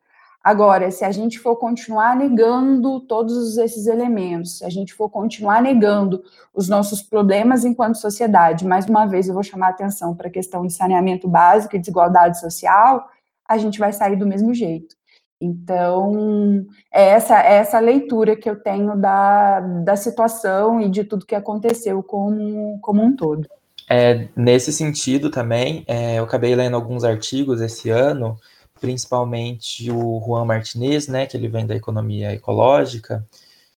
Agora, 0.44 0.92
se 0.92 1.04
a 1.04 1.10
gente 1.10 1.40
for 1.40 1.56
continuar 1.56 2.14
negando 2.14 3.00
todos 3.00 3.58
esses 3.58 3.88
elementos, 3.88 4.58
se 4.58 4.64
a 4.64 4.68
gente 4.68 4.94
for 4.94 5.08
continuar 5.10 5.60
negando 5.60 6.22
os 6.54 6.68
nossos 6.68 7.02
problemas 7.02 7.64
enquanto 7.64 7.96
sociedade, 7.96 8.64
mais 8.64 8.86
uma 8.86 9.06
vez 9.06 9.26
eu 9.26 9.34
vou 9.34 9.42
chamar 9.42 9.70
atenção 9.70 10.14
para 10.14 10.28
a 10.28 10.30
questão 10.30 10.64
de 10.64 10.72
saneamento 10.72 11.26
básico 11.26 11.74
e 11.74 11.80
desigualdade 11.80 12.38
social, 12.38 13.08
a 13.48 13.58
gente 13.58 13.80
vai 13.80 13.92
sair 13.92 14.14
do 14.14 14.26
mesmo 14.26 14.54
jeito. 14.54 14.94
Então, 15.40 16.66
é 16.92 17.10
essa, 17.10 17.40
é 17.42 17.56
essa 17.56 17.78
leitura 17.78 18.34
que 18.34 18.48
eu 18.48 18.56
tenho 18.56 18.96
da, 18.96 19.60
da 19.60 19.96
situação 19.96 20.80
e 20.80 20.88
de 20.88 21.04
tudo 21.04 21.26
que 21.26 21.34
aconteceu 21.34 22.02
como, 22.02 22.78
como 22.80 23.02
um 23.02 23.14
todo. 23.14 23.46
É, 23.88 24.28
nesse 24.34 24.72
sentido 24.72 25.30
também, 25.30 25.84
é, 25.86 26.18
eu 26.18 26.24
acabei 26.24 26.54
lendo 26.54 26.74
alguns 26.74 27.04
artigos 27.04 27.60
esse 27.60 27.90
ano, 27.90 28.36
principalmente 28.80 29.90
o 29.90 30.22
Juan 30.26 30.44
Martinez, 30.44 31.06
né, 31.06 31.26
que 31.26 31.36
ele 31.36 31.48
vem 31.48 31.66
da 31.66 31.76
economia 31.76 32.32
ecológica, 32.32 33.24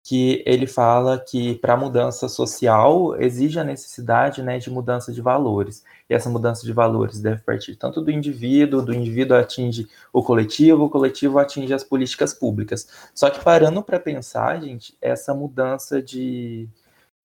que 0.10 0.42
ele 0.44 0.66
fala 0.66 1.20
que 1.20 1.60
para 1.60 1.78
mudança 1.78 2.28
social 2.28 3.16
exige 3.22 3.60
a 3.60 3.64
necessidade 3.64 4.42
né, 4.42 4.58
de 4.58 4.68
mudança 4.68 5.14
de 5.14 5.22
valores. 5.22 5.84
E 6.10 6.16
essa 6.16 6.28
mudança 6.32 6.66
de 6.66 6.74
valores 6.74 7.22
deve 7.22 7.44
partir 7.44 7.76
tanto 7.76 8.02
do 8.02 8.10
indivíduo, 8.10 8.82
do 8.82 8.92
indivíduo 8.92 9.38
atinge 9.38 9.88
o 10.12 10.24
coletivo, 10.24 10.86
o 10.86 10.90
coletivo 10.90 11.38
atinge 11.38 11.76
as 11.76 11.84
políticas 11.84 12.34
públicas. 12.34 12.88
Só 13.14 13.30
que 13.30 13.44
parando 13.44 13.84
para 13.84 14.00
pensar, 14.00 14.60
gente, 14.60 14.98
essa 15.00 15.32
mudança 15.32 16.02
de, 16.02 16.68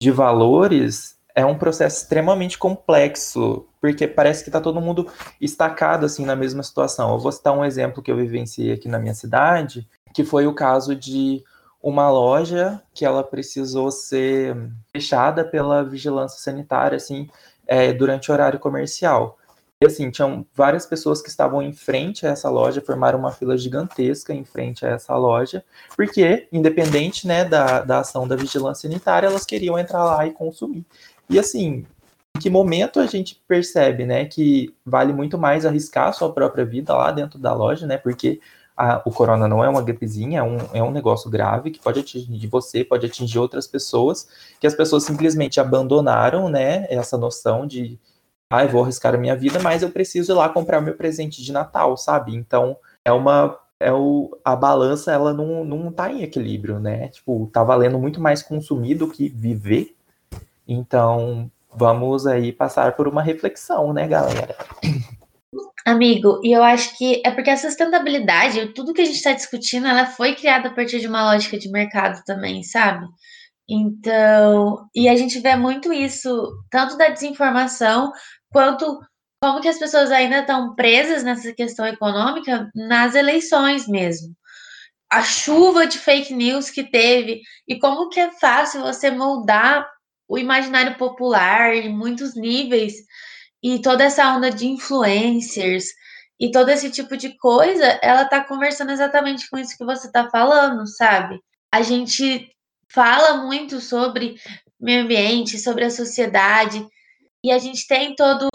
de 0.01 0.09
valores 0.09 1.17
é 1.35 1.45
um 1.45 1.57
processo 1.57 2.03
extremamente 2.03 2.57
complexo, 2.57 3.67
porque 3.81 4.07
parece 4.07 4.41
que 4.41 4.47
está 4.47 4.61
todo 4.61 4.79
mundo 4.79 5.05
estacado 5.41 6.05
assim 6.05 6.23
na 6.23 6.33
mesma 6.33 6.63
situação. 6.63 7.11
Eu 7.11 7.19
vou 7.19 7.31
citar 7.33 7.51
um 7.51 7.65
exemplo 7.65 8.01
que 8.01 8.09
eu 8.09 8.15
vivenciei 8.15 8.71
aqui 8.71 8.87
na 8.87 8.99
minha 8.99 9.13
cidade, 9.13 9.85
que 10.13 10.23
foi 10.23 10.47
o 10.47 10.55
caso 10.55 10.95
de 10.95 11.43
uma 11.81 12.09
loja 12.09 12.81
que 12.93 13.05
ela 13.05 13.23
precisou 13.23 13.89
ser 13.91 14.55
fechada 14.91 15.43
pela 15.43 15.83
vigilância 15.83 16.39
sanitária, 16.39 16.97
assim, 16.97 17.29
é, 17.65 17.93
durante 17.93 18.29
o 18.29 18.33
horário 18.33 18.59
comercial. 18.59 19.37
E 19.81 19.85
assim, 19.85 20.11
tinham 20.11 20.45
várias 20.53 20.85
pessoas 20.85 21.21
que 21.21 21.29
estavam 21.29 21.61
em 21.61 21.71
frente 21.71 22.27
a 22.27 22.31
essa 22.31 22.49
loja, 22.49 22.81
formaram 22.81 23.17
uma 23.17 23.31
fila 23.31 23.57
gigantesca 23.57 24.33
em 24.33 24.43
frente 24.43 24.85
a 24.85 24.89
essa 24.89 25.15
loja, 25.15 25.63
porque, 25.95 26.49
independente 26.51 27.25
né, 27.25 27.45
da, 27.45 27.79
da 27.81 27.99
ação 27.99 28.27
da 28.27 28.35
vigilância 28.35 28.89
sanitária, 28.89 29.27
elas 29.27 29.45
queriam 29.45 29.79
entrar 29.79 30.03
lá 30.03 30.27
e 30.27 30.31
consumir. 30.31 30.85
E 31.29 31.39
assim, 31.39 31.85
em 32.35 32.39
que 32.41 32.49
momento 32.49 32.99
a 32.99 33.05
gente 33.05 33.41
percebe 33.47 34.05
né, 34.05 34.25
que 34.25 34.75
vale 34.85 35.13
muito 35.13 35.37
mais 35.37 35.65
arriscar 35.65 36.09
a 36.09 36.13
sua 36.13 36.33
própria 36.33 36.65
vida 36.65 36.93
lá 36.93 37.11
dentro 37.11 37.39
da 37.39 37.53
loja, 37.53 37.87
né? 37.87 37.97
Porque 37.97 38.41
a, 38.79 39.01
o 39.03 39.11
corona 39.11 39.45
não 39.45 39.61
é 39.61 39.67
uma 39.67 39.81
gripezinha, 39.81 40.39
é 40.39 40.43
um, 40.43 40.57
é 40.73 40.81
um 40.81 40.89
negócio 40.89 41.29
grave 41.29 41.69
que 41.69 41.81
pode 41.81 41.99
atingir 41.99 42.47
você, 42.47 42.81
pode 42.81 43.05
atingir 43.05 43.37
outras 43.37 43.67
pessoas, 43.67 44.29
que 44.57 44.65
as 44.65 44.73
pessoas 44.73 45.03
simplesmente 45.03 45.59
abandonaram, 45.59 46.47
né, 46.47 46.87
essa 46.89 47.17
noção 47.17 47.67
de, 47.67 47.99
ah, 48.49 48.63
eu 48.63 48.69
vou 48.69 48.83
arriscar 48.83 49.13
a 49.13 49.17
minha 49.17 49.35
vida, 49.35 49.59
mas 49.59 49.83
eu 49.83 49.91
preciso 49.91 50.31
ir 50.31 50.35
lá 50.35 50.47
comprar 50.47 50.79
o 50.79 50.81
meu 50.81 50.95
presente 50.95 51.43
de 51.43 51.51
Natal, 51.51 51.97
sabe? 51.97 52.33
Então, 52.33 52.77
é 53.03 53.11
uma 53.11 53.59
é 53.81 53.93
o, 53.93 54.37
a 54.43 54.55
balança 54.55 55.11
ela 55.11 55.33
não, 55.33 55.63
não 55.63 55.91
tá 55.91 56.11
em 56.11 56.21
equilíbrio, 56.21 56.79
né? 56.79 57.07
Tipo, 57.09 57.49
tá 57.51 57.63
valendo 57.63 57.97
muito 57.97 58.19
mais 58.19 58.41
consumir 58.41 58.95
do 58.95 59.09
que 59.09 59.29
viver. 59.29 59.95
Então, 60.67 61.49
vamos 61.73 62.27
aí 62.27 62.51
passar 62.51 62.95
por 62.95 63.07
uma 63.07 63.21
reflexão, 63.21 63.93
né, 63.93 64.07
galera? 64.07 64.55
Amigo, 65.85 66.39
e 66.43 66.51
eu 66.51 66.63
acho 66.63 66.97
que 66.97 67.21
é 67.25 67.31
porque 67.31 67.49
a 67.49 67.57
sustentabilidade, 67.57 68.73
tudo 68.73 68.93
que 68.93 69.01
a 69.01 69.05
gente 69.05 69.15
está 69.15 69.33
discutindo, 69.33 69.87
ela 69.87 70.05
foi 70.05 70.35
criada 70.35 70.69
a 70.69 70.73
partir 70.73 70.99
de 70.99 71.07
uma 71.07 71.31
lógica 71.31 71.57
de 71.57 71.69
mercado 71.69 72.21
também, 72.25 72.63
sabe? 72.63 73.07
Então, 73.69 74.87
e 74.95 75.07
a 75.07 75.15
gente 75.15 75.39
vê 75.39 75.55
muito 75.55 75.93
isso, 75.93 76.51
tanto 76.69 76.97
da 76.97 77.09
desinformação, 77.09 78.11
quanto 78.51 78.99
como 79.41 79.61
que 79.61 79.67
as 79.69 79.79
pessoas 79.79 80.11
ainda 80.11 80.39
estão 80.39 80.75
presas 80.75 81.23
nessa 81.23 81.53
questão 81.53 81.85
econômica 81.85 82.69
nas 82.75 83.15
eleições 83.15 83.87
mesmo. 83.87 84.35
A 85.09 85.23
chuva 85.23 85.87
de 85.87 85.97
fake 85.97 86.33
news 86.33 86.69
que 86.69 86.83
teve, 86.83 87.41
e 87.67 87.79
como 87.79 88.09
que 88.09 88.19
é 88.19 88.31
fácil 88.31 88.81
você 88.81 89.09
moldar 89.09 89.87
o 90.27 90.37
imaginário 90.37 90.97
popular 90.97 91.73
em 91.73 91.89
muitos 91.95 92.35
níveis 92.35 92.93
e 93.61 93.81
toda 93.81 94.03
essa 94.03 94.33
onda 94.33 94.49
de 94.49 94.67
influencers 94.67 95.85
e 96.39 96.51
todo 96.51 96.69
esse 96.69 96.89
tipo 96.89 97.17
de 97.17 97.37
coisa, 97.37 97.85
ela 98.01 98.25
tá 98.25 98.43
conversando 98.43 98.91
exatamente 98.91 99.49
com 99.49 99.57
isso 99.57 99.77
que 99.77 99.85
você 99.85 100.09
tá 100.11 100.29
falando, 100.29 100.87
sabe? 100.87 101.39
A 101.71 101.81
gente 101.81 102.49
fala 102.91 103.45
muito 103.45 103.81
sobre 103.81 104.35
meio 104.79 105.03
ambiente, 105.03 105.59
sobre 105.59 105.83
a 105.83 105.91
sociedade, 105.91 106.85
e 107.43 107.51
a 107.51 107.57
gente 107.57 107.85
tem 107.87 108.15
todo 108.15 108.49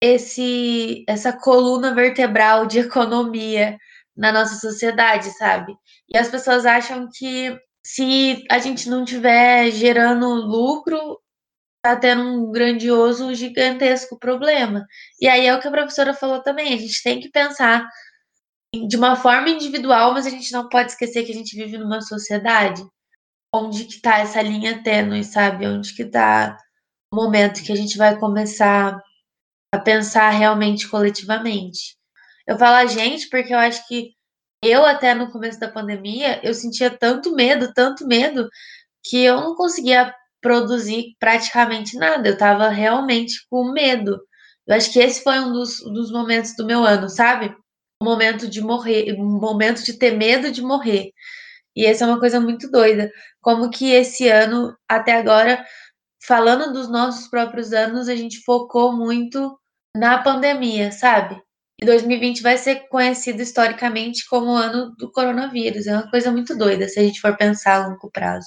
esse 0.00 1.04
essa 1.08 1.32
coluna 1.32 1.94
vertebral 1.94 2.66
de 2.66 2.80
economia 2.80 3.78
na 4.16 4.32
nossa 4.32 4.56
sociedade, 4.56 5.30
sabe? 5.38 5.74
E 6.08 6.18
as 6.18 6.28
pessoas 6.28 6.66
acham 6.66 7.08
que 7.12 7.58
se 7.84 8.44
a 8.50 8.58
gente 8.58 8.88
não 8.88 9.04
tiver 9.04 9.70
gerando 9.70 10.26
lucro, 10.34 11.18
tá 11.94 11.96
tendo 11.96 12.22
um 12.22 12.50
grandioso, 12.50 13.34
gigantesco 13.34 14.18
problema. 14.18 14.86
E 15.20 15.28
aí 15.28 15.46
é 15.46 15.54
o 15.54 15.60
que 15.60 15.68
a 15.68 15.70
professora 15.70 16.14
falou 16.14 16.42
também, 16.42 16.74
a 16.74 16.76
gente 16.76 17.02
tem 17.02 17.20
que 17.20 17.30
pensar 17.30 17.86
de 18.88 18.96
uma 18.96 19.16
forma 19.16 19.48
individual, 19.48 20.12
mas 20.12 20.26
a 20.26 20.30
gente 20.30 20.52
não 20.52 20.68
pode 20.68 20.90
esquecer 20.90 21.24
que 21.24 21.32
a 21.32 21.34
gente 21.34 21.56
vive 21.56 21.78
numa 21.78 22.00
sociedade 22.00 22.82
onde 23.54 23.84
que 23.84 24.00
tá 24.00 24.18
essa 24.18 24.42
linha 24.42 24.82
tênue, 24.82 25.24
sabe? 25.24 25.66
Onde 25.66 25.94
que 25.94 26.04
tá 26.04 26.58
o 27.12 27.16
momento 27.16 27.62
que 27.62 27.72
a 27.72 27.76
gente 27.76 27.96
vai 27.96 28.18
começar 28.18 29.00
a 29.72 29.78
pensar 29.78 30.30
realmente 30.30 30.88
coletivamente. 30.88 31.96
Eu 32.46 32.58
falo 32.58 32.76
a 32.76 32.86
gente 32.86 33.28
porque 33.28 33.54
eu 33.54 33.58
acho 33.58 33.86
que 33.88 34.12
eu 34.62 34.84
até 34.84 35.14
no 35.14 35.30
começo 35.30 35.58
da 35.60 35.70
pandemia, 35.70 36.40
eu 36.44 36.52
sentia 36.54 36.90
tanto 36.90 37.34
medo, 37.34 37.72
tanto 37.74 38.06
medo, 38.06 38.48
que 39.04 39.18
eu 39.24 39.40
não 39.40 39.54
conseguia 39.54 40.14
produzir 40.46 41.16
praticamente 41.18 41.96
nada. 41.98 42.28
Eu 42.28 42.34
estava 42.34 42.68
realmente 42.68 43.34
com 43.50 43.72
medo. 43.72 44.16
Eu 44.64 44.76
acho 44.76 44.92
que 44.92 45.00
esse 45.00 45.20
foi 45.24 45.40
um 45.40 45.52
dos, 45.52 45.78
dos 45.92 46.12
momentos 46.12 46.54
do 46.56 46.64
meu 46.64 46.84
ano, 46.84 47.08
sabe? 47.08 47.52
O 48.00 48.04
momento 48.04 48.48
de 48.48 48.60
morrer, 48.60 49.12
o 49.18 49.24
momento 49.24 49.82
de 49.82 49.98
ter 49.98 50.12
medo 50.12 50.52
de 50.52 50.62
morrer. 50.62 51.10
E 51.74 51.84
essa 51.84 52.04
é 52.04 52.06
uma 52.06 52.20
coisa 52.20 52.38
muito 52.38 52.70
doida. 52.70 53.10
Como 53.40 53.70
que 53.70 53.90
esse 53.90 54.28
ano, 54.28 54.72
até 54.88 55.14
agora, 55.16 55.64
falando 56.24 56.72
dos 56.72 56.88
nossos 56.88 57.26
próprios 57.26 57.72
anos, 57.72 58.08
a 58.08 58.14
gente 58.14 58.40
focou 58.44 58.92
muito 58.96 59.58
na 59.96 60.18
pandemia, 60.22 60.92
sabe? 60.92 61.42
E 61.82 61.84
2020 61.84 62.40
vai 62.40 62.56
ser 62.56 62.88
conhecido 62.88 63.42
historicamente 63.42 64.24
como 64.28 64.52
o 64.52 64.56
ano 64.56 64.94
do 64.96 65.10
coronavírus. 65.10 65.88
É 65.88 65.92
uma 65.92 66.08
coisa 66.08 66.30
muito 66.30 66.56
doida 66.56 66.88
se 66.88 67.00
a 67.00 67.02
gente 67.02 67.20
for 67.20 67.36
pensar 67.36 67.82
a 67.82 67.88
longo 67.88 68.10
prazo. 68.12 68.46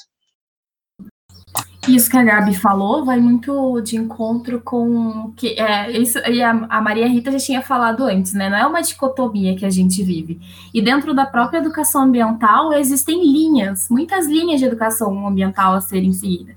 Isso 1.95 2.09
que 2.09 2.17
a 2.17 2.23
Gabi 2.23 2.55
falou 2.55 3.03
vai 3.03 3.19
muito 3.19 3.81
de 3.81 3.97
encontro 3.97 4.61
com 4.61 5.33
que 5.35 5.59
é, 5.59 5.91
isso 5.91 6.19
e 6.19 6.41
a, 6.41 6.51
a, 6.69 6.81
Maria 6.81 7.07
Rita 7.07 7.31
já 7.31 7.39
tinha 7.39 7.61
falado 7.61 8.03
antes, 8.03 8.33
né? 8.33 8.49
Não 8.49 8.57
é 8.57 8.65
uma 8.65 8.81
dicotomia 8.81 9.55
que 9.55 9.65
a 9.65 9.69
gente 9.69 10.03
vive. 10.03 10.39
E 10.73 10.81
dentro 10.81 11.13
da 11.13 11.25
própria 11.25 11.57
educação 11.57 12.03
ambiental 12.03 12.73
existem 12.73 13.23
linhas, 13.23 13.87
muitas 13.89 14.27
linhas 14.27 14.59
de 14.59 14.65
educação 14.65 15.27
ambiental 15.27 15.73
a 15.73 15.81
serem 15.81 16.13
seguidas. 16.13 16.55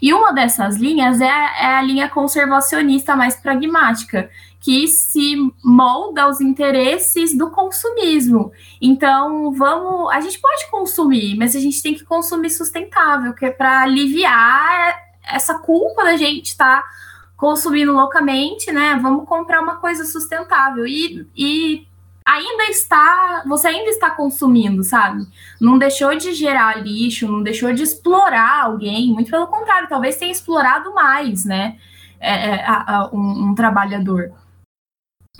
E 0.00 0.12
uma 0.12 0.32
dessas 0.32 0.76
linhas 0.76 1.20
é, 1.20 1.26
é 1.26 1.76
a 1.76 1.82
linha 1.82 2.08
conservacionista 2.08 3.14
mais 3.14 3.36
pragmática, 3.36 4.28
que 4.62 4.86
se 4.86 5.36
molda 5.62 6.22
aos 6.22 6.40
interesses 6.40 7.36
do 7.36 7.50
consumismo. 7.50 8.52
Então, 8.80 9.52
vamos, 9.52 10.12
a 10.12 10.20
gente 10.20 10.40
pode 10.40 10.70
consumir, 10.70 11.36
mas 11.36 11.56
a 11.56 11.60
gente 11.60 11.82
tem 11.82 11.94
que 11.94 12.04
consumir 12.04 12.48
sustentável, 12.48 13.34
que 13.34 13.44
é 13.44 13.50
para 13.50 13.82
aliviar 13.82 14.96
essa 15.24 15.58
culpa 15.58 16.04
da 16.04 16.16
gente 16.16 16.46
estar 16.46 16.82
tá 16.82 16.88
consumindo 17.36 17.92
loucamente, 17.92 18.70
né? 18.70 18.96
Vamos 19.02 19.26
comprar 19.26 19.60
uma 19.60 19.76
coisa 19.76 20.04
sustentável 20.04 20.86
e, 20.86 21.26
e 21.36 21.86
ainda 22.24 22.64
está, 22.70 23.42
você 23.44 23.66
ainda 23.66 23.90
está 23.90 24.10
consumindo, 24.10 24.84
sabe? 24.84 25.26
Não 25.60 25.76
deixou 25.76 26.14
de 26.16 26.32
gerar 26.34 26.80
lixo, 26.80 27.26
não 27.26 27.42
deixou 27.42 27.72
de 27.72 27.82
explorar 27.82 28.62
alguém, 28.62 29.12
muito 29.12 29.28
pelo 29.28 29.48
contrário, 29.48 29.88
talvez 29.88 30.16
tenha 30.16 30.30
explorado 30.30 30.94
mais, 30.94 31.44
né? 31.44 31.78
É, 32.20 32.50
é 32.50 32.64
a, 32.64 32.96
a, 32.96 33.10
um, 33.12 33.48
um 33.50 33.54
trabalhador. 33.56 34.32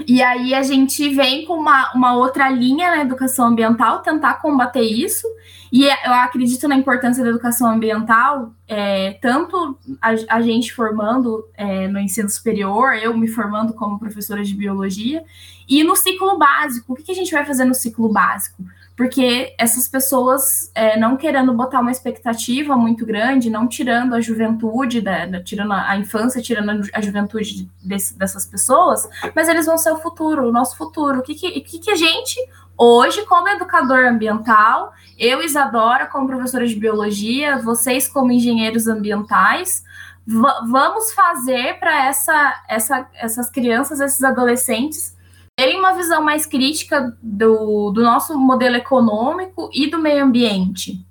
E 0.06 0.22
aí 0.22 0.54
a 0.54 0.62
gente 0.62 1.10
vem 1.10 1.44
com 1.44 1.52
uma, 1.52 1.92
uma 1.92 2.14
outra 2.14 2.48
linha 2.48 2.90
na 2.90 3.02
educação 3.02 3.48
ambiental, 3.48 4.00
tentar 4.00 4.34
combater 4.40 4.80
isso. 4.80 5.28
E 5.70 5.86
é, 5.86 6.06
eu 6.06 6.12
acredito 6.14 6.66
na 6.66 6.74
importância 6.74 7.22
da 7.22 7.28
educação 7.28 7.70
ambiental, 7.70 8.54
é, 8.66 9.12
tanto 9.20 9.78
a, 10.00 10.14
a, 10.36 10.40
gente 10.40 10.72
formando 10.72 11.46
é, 11.54 11.88
no 11.88 11.98
ensino 11.98 12.28
superior, 12.28 12.94
eu 12.94 13.16
me 13.16 13.28
formando 13.28 13.74
como 13.74 13.98
professora 13.98 14.42
de 14.42 14.54
biologia, 14.54 15.24
e 15.68 15.84
no 15.84 15.94
ciclo 15.94 16.38
básico. 16.38 16.92
O 16.92 16.96
que, 16.96 17.02
que 17.02 17.12
a 17.12 17.14
gente 17.14 17.32
vai 17.32 17.44
fazer 17.44 17.66
no 17.66 17.74
ciclo 17.74 18.08
básico? 18.08 18.64
Porque 18.96 19.54
essas 19.58 19.88
pessoas 19.88 20.70
é, 20.74 20.98
não 20.98 21.16
querendo 21.16 21.52
botar 21.52 21.80
uma 21.80 21.90
expectativa 21.90 22.76
muito 22.76 23.06
grande, 23.06 23.50
não 23.50 23.66
tirando 23.66 24.14
a 24.14 24.20
juventude, 24.20 25.00
da, 25.00 25.26
da 25.26 25.42
tirando 25.42 25.72
a, 25.72 25.90
a, 25.90 25.96
infância, 25.96 26.42
tirando 26.42 26.82
a 26.92 27.00
juventude 27.00 27.70
desse, 27.82 28.18
dessas 28.18 28.44
pessoas, 28.44 29.08
mas 29.34 29.48
eles 29.48 29.66
vão 29.66 29.78
ser 29.78 29.92
o 29.92 29.98
futuro, 29.98 30.48
o 30.48 30.52
nosso 30.52 30.76
futuro. 30.76 31.20
O 31.20 31.22
que, 31.22 31.34
que, 31.34 31.60
que, 31.62 31.78
que 31.78 31.90
a 31.90 31.96
gente, 31.96 32.38
hoje, 32.76 33.24
como 33.24 33.48
educador 33.48 34.04
ambiental, 34.04 34.92
eu, 35.18 35.42
Isadora, 35.42 36.06
como 36.06 36.26
professora 36.26 36.66
de 36.66 36.76
biologia, 36.76 37.58
vocês, 37.58 38.08
como 38.08 38.30
engenheiros 38.30 38.86
ambientais, 38.86 39.82
vamos 40.26 41.12
fazer 41.12 41.78
para 41.80 42.06
essa, 42.06 42.62
essa, 42.68 43.08
essas 43.14 43.50
crianças, 43.50 44.00
esses 44.00 44.22
adolescentes, 44.22 45.16
terem 45.56 45.78
uma 45.78 45.92
visão 45.92 46.22
mais 46.22 46.46
crítica 46.46 47.16
do, 47.22 47.90
do 47.90 48.02
nosso 48.02 48.38
modelo 48.38 48.76
econômico 48.76 49.70
e 49.72 49.90
do 49.90 49.98
meio 49.98 50.24
ambiente. 50.24 51.04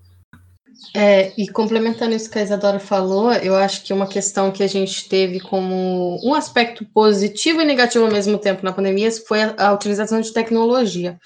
É, 0.94 1.32
e 1.38 1.48
complementando 1.48 2.14
isso 2.14 2.30
que 2.30 2.40
a 2.40 2.44
Isadora 2.44 2.80
falou, 2.80 3.32
eu 3.34 3.56
acho 3.56 3.84
que 3.84 3.94
uma 3.94 4.08
questão 4.08 4.52
que 4.52 4.64
a 4.64 4.68
gente 4.68 5.08
teve 5.08 5.40
como 5.40 6.20
um 6.24 6.34
aspecto 6.34 6.86
positivo 6.94 7.62
e 7.62 7.66
negativo 7.66 8.06
ao 8.06 8.12
mesmo 8.12 8.38
tempo 8.38 8.66
na 8.66 8.74
pandemia 8.74 9.10
foi 9.26 9.42
a, 9.42 9.56
a 9.58 9.74
utilização 9.74 10.20
de 10.20 10.34
tecnologia. 10.34 11.18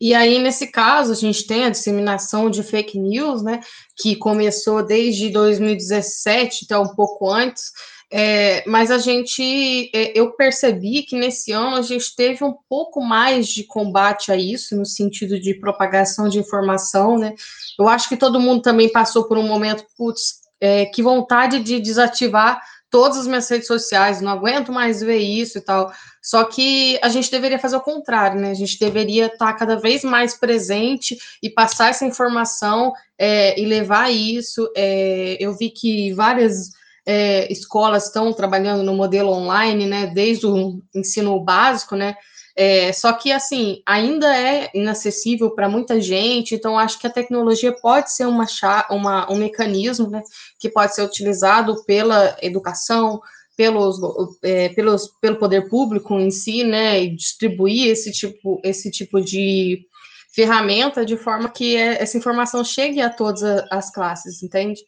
E 0.00 0.14
aí, 0.14 0.38
nesse 0.40 0.66
caso, 0.66 1.12
a 1.12 1.16
gente 1.16 1.46
tem 1.46 1.64
a 1.64 1.70
disseminação 1.70 2.50
de 2.50 2.62
fake 2.62 2.98
news, 2.98 3.42
né, 3.42 3.60
que 3.96 4.16
começou 4.16 4.84
desde 4.84 5.30
2017, 5.30 6.64
até 6.64 6.78
um 6.78 6.88
pouco 6.94 7.30
antes, 7.30 7.70
é, 8.14 8.62
mas 8.66 8.90
a 8.90 8.98
gente, 8.98 9.90
é, 9.94 10.12
eu 10.14 10.32
percebi 10.32 11.02
que 11.02 11.16
nesse 11.16 11.50
ano 11.50 11.76
a 11.76 11.82
gente 11.82 12.14
teve 12.14 12.44
um 12.44 12.54
pouco 12.68 13.00
mais 13.00 13.48
de 13.48 13.64
combate 13.64 14.30
a 14.30 14.36
isso, 14.36 14.76
no 14.76 14.84
sentido 14.84 15.40
de 15.40 15.54
propagação 15.54 16.28
de 16.28 16.38
informação, 16.38 17.16
né? 17.16 17.34
Eu 17.78 17.88
acho 17.88 18.10
que 18.10 18.16
todo 18.18 18.38
mundo 18.38 18.60
também 18.60 18.92
passou 18.92 19.24
por 19.24 19.38
um 19.38 19.48
momento, 19.48 19.86
putz, 19.96 20.42
é, 20.60 20.84
que 20.84 21.02
vontade 21.02 21.60
de 21.60 21.80
desativar 21.80 22.60
todas 22.90 23.16
as 23.16 23.26
minhas 23.26 23.48
redes 23.48 23.66
sociais, 23.66 24.20
não 24.20 24.32
aguento 24.32 24.70
mais 24.70 25.00
ver 25.00 25.16
isso 25.16 25.56
e 25.56 25.62
tal. 25.62 25.90
Só 26.22 26.44
que 26.44 27.00
a 27.02 27.08
gente 27.08 27.30
deveria 27.30 27.58
fazer 27.58 27.76
o 27.76 27.80
contrário, 27.80 28.38
né? 28.38 28.50
A 28.50 28.54
gente 28.54 28.78
deveria 28.78 29.28
estar 29.28 29.54
cada 29.54 29.76
vez 29.76 30.04
mais 30.04 30.38
presente 30.38 31.16
e 31.42 31.48
passar 31.48 31.88
essa 31.88 32.04
informação 32.04 32.92
é, 33.18 33.58
e 33.58 33.64
levar 33.64 34.12
isso. 34.12 34.70
É, 34.76 35.38
eu 35.40 35.56
vi 35.56 35.70
que 35.70 36.12
várias 36.12 36.81
é, 37.06 37.50
escolas 37.52 38.06
estão 38.06 38.32
trabalhando 38.32 38.82
no 38.82 38.94
modelo 38.94 39.30
online, 39.30 39.86
né, 39.86 40.06
desde 40.06 40.46
o 40.46 40.80
ensino 40.94 41.38
básico, 41.40 41.96
né, 41.96 42.14
é, 42.54 42.92
só 42.92 43.12
que, 43.14 43.32
assim, 43.32 43.82
ainda 43.86 44.36
é 44.36 44.70
inacessível 44.74 45.50
para 45.50 45.68
muita 45.68 46.00
gente, 46.00 46.54
então 46.54 46.78
acho 46.78 46.98
que 46.98 47.06
a 47.06 47.12
tecnologia 47.12 47.72
pode 47.72 48.12
ser 48.12 48.26
uma, 48.26 48.46
uma, 48.90 49.32
um 49.32 49.36
mecanismo, 49.36 50.08
né, 50.08 50.22
que 50.60 50.68
pode 50.68 50.94
ser 50.94 51.02
utilizado 51.02 51.82
pela 51.84 52.36
educação, 52.42 53.20
pelos, 53.56 53.96
é, 54.42 54.68
pelos, 54.70 55.08
pelo 55.20 55.38
poder 55.38 55.68
público 55.68 56.18
em 56.18 56.30
si, 56.30 56.62
né, 56.62 57.02
e 57.02 57.14
distribuir 57.14 57.88
esse 57.88 58.12
tipo, 58.12 58.60
esse 58.62 58.90
tipo 58.90 59.20
de 59.20 59.86
ferramenta 60.34 61.04
de 61.04 61.16
forma 61.16 61.48
que 61.48 61.76
é, 61.76 62.02
essa 62.02 62.16
informação 62.16 62.64
chegue 62.64 63.00
a 63.00 63.10
todas 63.10 63.42
as 63.70 63.90
classes, 63.90 64.42
entende? 64.42 64.80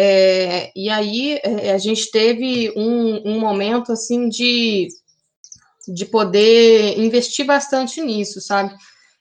É, 0.00 0.70
e 0.76 0.88
aí 0.88 1.40
é, 1.42 1.72
a 1.72 1.78
gente 1.78 2.08
teve 2.12 2.72
um, 2.76 3.32
um 3.32 3.40
momento 3.40 3.90
assim 3.90 4.28
de, 4.28 4.86
de 5.88 6.06
poder 6.06 6.96
investir 6.96 7.44
bastante 7.44 8.00
nisso, 8.00 8.40
sabe? 8.40 8.72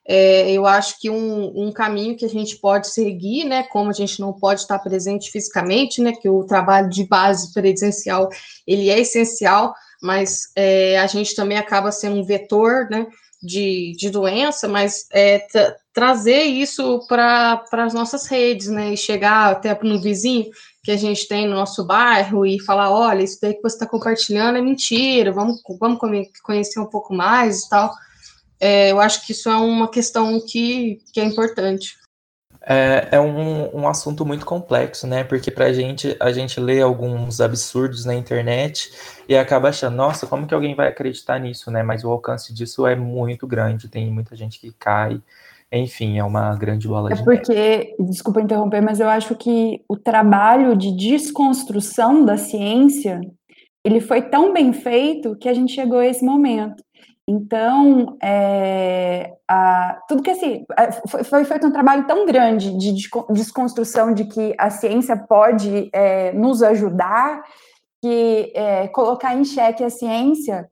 É, 0.08 0.52
eu 0.52 0.68
acho 0.68 1.02
que 1.02 1.10
um, 1.10 1.66
um, 1.66 1.72
caminho 1.72 2.16
que 2.16 2.26
a 2.26 2.30
gente 2.30 2.58
pode 2.58 2.90
seguir, 2.90 3.44
né, 3.44 3.64
como 3.64 3.90
a 3.90 3.94
gente 3.94 4.20
não 4.20 4.32
pode 4.32 4.62
estar 4.62 4.78
presente 4.78 5.32
fisicamente, 5.32 6.00
né, 6.00 6.14
que 6.14 6.30
o 6.30 6.44
trabalho 6.44 6.92
de 6.92 7.06
base 7.06 7.52
presencial, 7.52 8.30
ele 8.68 8.92
é 8.92 9.00
essencial, 9.00 9.74
mas 10.00 10.52
é, 10.56 11.00
a 11.00 11.08
gente 11.08 11.34
também 11.34 11.58
acaba 11.58 11.92
sendo 11.92 12.18
um 12.18 12.24
vetor, 12.24 12.88
né, 12.92 13.08
de, 13.42 13.96
de 13.98 14.12
doença, 14.12 14.68
mas 14.68 15.08
é, 15.12 15.40
trazer 15.98 16.44
isso 16.44 17.04
para 17.08 17.66
as 17.72 17.92
nossas 17.92 18.28
redes, 18.28 18.68
né? 18.68 18.94
E 18.94 18.98
chegar 18.98 19.50
até 19.52 19.76
no 19.82 20.00
vizinho 20.00 20.46
que 20.84 20.92
a 20.92 20.96
gente 20.96 21.28
tem 21.28 21.48
no 21.48 21.56
nosso 21.56 21.84
bairro 21.84 22.46
e 22.46 22.62
falar, 22.62 22.92
olha, 22.92 23.24
isso 23.24 23.40
daí 23.42 23.56
que 23.56 23.64
você 23.64 23.78
está 23.78 23.88
compartilhando 23.88 24.60
é 24.60 24.62
mentira, 24.62 25.32
vamos, 25.32 25.60
vamos 25.80 25.98
conhecer 26.44 26.80
um 26.80 26.86
pouco 26.86 27.16
mais 27.16 27.64
e 27.64 27.70
tal. 27.70 27.92
É, 28.60 28.92
eu 28.92 29.00
acho 29.00 29.26
que 29.26 29.32
isso 29.32 29.50
é 29.50 29.56
uma 29.56 29.90
questão 29.90 30.40
que, 30.40 31.02
que 31.12 31.20
é 31.20 31.24
importante. 31.24 31.98
É, 32.62 33.08
é 33.14 33.20
um, 33.20 33.76
um 33.76 33.88
assunto 33.88 34.24
muito 34.24 34.46
complexo, 34.46 35.08
né? 35.08 35.24
Porque 35.24 35.50
pra 35.50 35.74
gente, 35.74 36.16
a 36.20 36.32
gente 36.32 36.60
lê 36.60 36.80
alguns 36.80 37.42
absurdos 37.42 38.06
na 38.06 38.14
internet 38.14 38.92
e 39.28 39.36
acaba 39.36 39.70
achando, 39.70 39.96
nossa, 39.96 40.28
como 40.28 40.46
que 40.46 40.54
alguém 40.54 40.76
vai 40.76 40.90
acreditar 40.90 41.40
nisso, 41.40 41.72
né? 41.72 41.82
Mas 41.82 42.04
o 42.04 42.12
alcance 42.12 42.54
disso 42.54 42.86
é 42.86 42.96
muito 42.96 43.48
grande, 43.48 43.90
tem 43.90 44.12
muita 44.12 44.36
gente 44.36 44.60
que 44.60 44.72
cai. 44.74 45.20
Enfim, 45.72 46.18
é 46.18 46.24
uma 46.24 46.56
grande 46.56 46.88
bola 46.88 47.12
é 47.12 47.16
de 47.16 47.24
porque, 47.24 47.54
neve. 47.54 47.96
desculpa 48.00 48.42
interromper, 48.42 48.82
mas 48.82 49.00
eu 49.00 49.10
acho 49.10 49.36
que 49.36 49.82
o 49.90 49.98
trabalho 49.98 50.76
de 50.78 50.96
desconstrução 50.96 52.24
da 52.24 52.38
ciência, 52.38 53.20
ele 53.84 54.00
foi 54.00 54.22
tão 54.22 54.54
bem 54.54 54.72
feito 54.72 55.36
que 55.36 55.50
a 55.50 55.54
gente 55.54 55.74
chegou 55.74 56.00
a 56.00 56.08
esse 56.08 56.24
momento. 56.24 56.82
Então, 57.30 58.18
é, 58.24 59.34
a, 59.46 60.00
tudo 60.08 60.24
que 60.24 60.30
assim, 60.30 60.64
foi, 61.10 61.26
foi, 61.26 61.44
feito 61.44 61.68
um 61.68 61.72
trabalho 61.72 62.08
tão 62.08 62.26
grande 62.26 62.78
de 62.78 62.94
desconstrução 63.30 64.14
de 64.14 64.24
que 64.24 64.56
a 64.58 64.70
ciência 64.70 65.18
pode 65.18 65.90
é, 65.92 66.32
nos 66.32 66.64
ajudar, 66.64 67.44
que 68.02 68.54
é, 68.56 68.88
colocar 68.88 69.36
em 69.36 69.44
xeque 69.44 69.84
a 69.84 69.90
ciência 69.90 70.70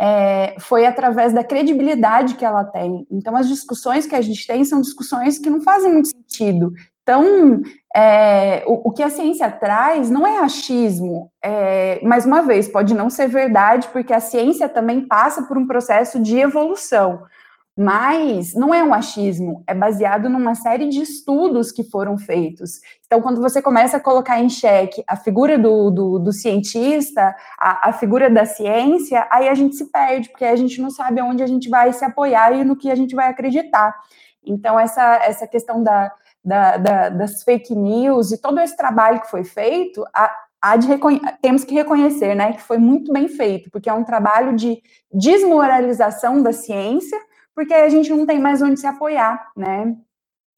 é, 0.00 0.56
foi 0.58 0.86
através 0.86 1.32
da 1.32 1.44
credibilidade 1.44 2.34
que 2.34 2.44
ela 2.44 2.64
tem. 2.64 3.06
Então, 3.10 3.36
as 3.36 3.48
discussões 3.48 4.06
que 4.06 4.14
a 4.14 4.20
gente 4.20 4.46
tem 4.46 4.64
são 4.64 4.80
discussões 4.80 5.38
que 5.38 5.50
não 5.50 5.60
fazem 5.60 5.92
muito 5.92 6.08
sentido. 6.08 6.72
Então, 7.02 7.60
é, 7.94 8.64
o, 8.66 8.88
o, 8.88 8.90
que 8.90 9.02
a 9.02 9.10
ciência 9.10 9.50
traz 9.50 10.10
não 10.10 10.26
é 10.26 10.38
achismo, 10.38 11.30
é, 11.42 12.00
mais 12.02 12.24
uma 12.24 12.40
vez, 12.40 12.66
pode 12.66 12.94
não 12.94 13.10
ser 13.10 13.28
verdade, 13.28 13.88
porque 13.88 14.12
a 14.12 14.20
ciência 14.20 14.68
também 14.70 15.06
passa 15.06 15.42
por 15.42 15.58
um 15.58 15.66
processo 15.66 16.18
de 16.18 16.38
evolução, 16.38 17.22
mas 17.76 18.54
não 18.54 18.72
é 18.72 18.84
um 18.84 18.94
achismo, 18.94 19.64
é 19.66 19.74
baseado 19.74 20.28
numa 20.28 20.54
série 20.54 20.88
de 20.88 21.00
estudos 21.00 21.72
que 21.72 21.82
foram 21.82 22.16
feitos. 22.16 22.80
Então, 23.04 23.20
quando 23.20 23.40
você 23.40 23.60
começa 23.60 23.96
a 23.96 24.00
colocar 24.00 24.40
em 24.40 24.48
xeque 24.48 25.02
a 25.08 25.16
figura 25.16 25.58
do, 25.58 25.90
do, 25.90 26.18
do 26.20 26.32
cientista, 26.32 27.34
a, 27.58 27.88
a, 27.88 27.92
figura 27.92 28.30
da 28.30 28.46
ciência, 28.46 29.26
aí 29.28 29.48
a 29.48 29.54
gente 29.54 29.74
se 29.74 29.90
perde, 29.90 30.30
porque 30.30 30.44
a 30.44 30.54
gente 30.54 30.80
não 30.80 30.88
sabe 30.88 31.20
aonde 31.20 31.42
a 31.42 31.46
gente 31.46 31.68
vai 31.68 31.92
se 31.92 32.04
apoiar 32.04 32.52
e 32.52 32.64
no 32.64 32.76
que 32.76 32.90
a 32.90 32.94
gente 32.94 33.14
vai 33.14 33.28
acreditar. 33.28 33.92
Então, 34.44 34.78
essa, 34.78 35.16
essa 35.24 35.46
questão 35.46 35.82
da, 35.82 36.12
da, 36.44 36.76
da, 36.76 37.08
das 37.08 37.42
fake 37.42 37.74
news 37.74 38.30
e 38.30 38.38
todo 38.38 38.60
esse 38.60 38.76
trabalho 38.76 39.20
que 39.20 39.30
foi 39.30 39.42
feito, 39.42 40.04
a, 40.14 40.32
temos 41.42 41.64
que 41.64 41.74
reconhecer 41.74 42.34
né, 42.34 42.52
que 42.52 42.62
foi 42.62 42.78
muito 42.78 43.12
bem 43.12 43.28
feito, 43.28 43.70
porque 43.70 43.88
é 43.88 43.92
um 43.92 44.04
trabalho 44.04 44.54
de 44.54 44.80
desmoralização 45.12 46.42
da 46.42 46.52
ciência, 46.52 47.18
porque 47.54 47.72
a 47.72 47.88
gente 47.88 48.10
não 48.10 48.26
tem 48.26 48.38
mais 48.38 48.60
onde 48.60 48.80
se 48.80 48.86
apoiar, 48.86 49.50
né? 49.56 49.96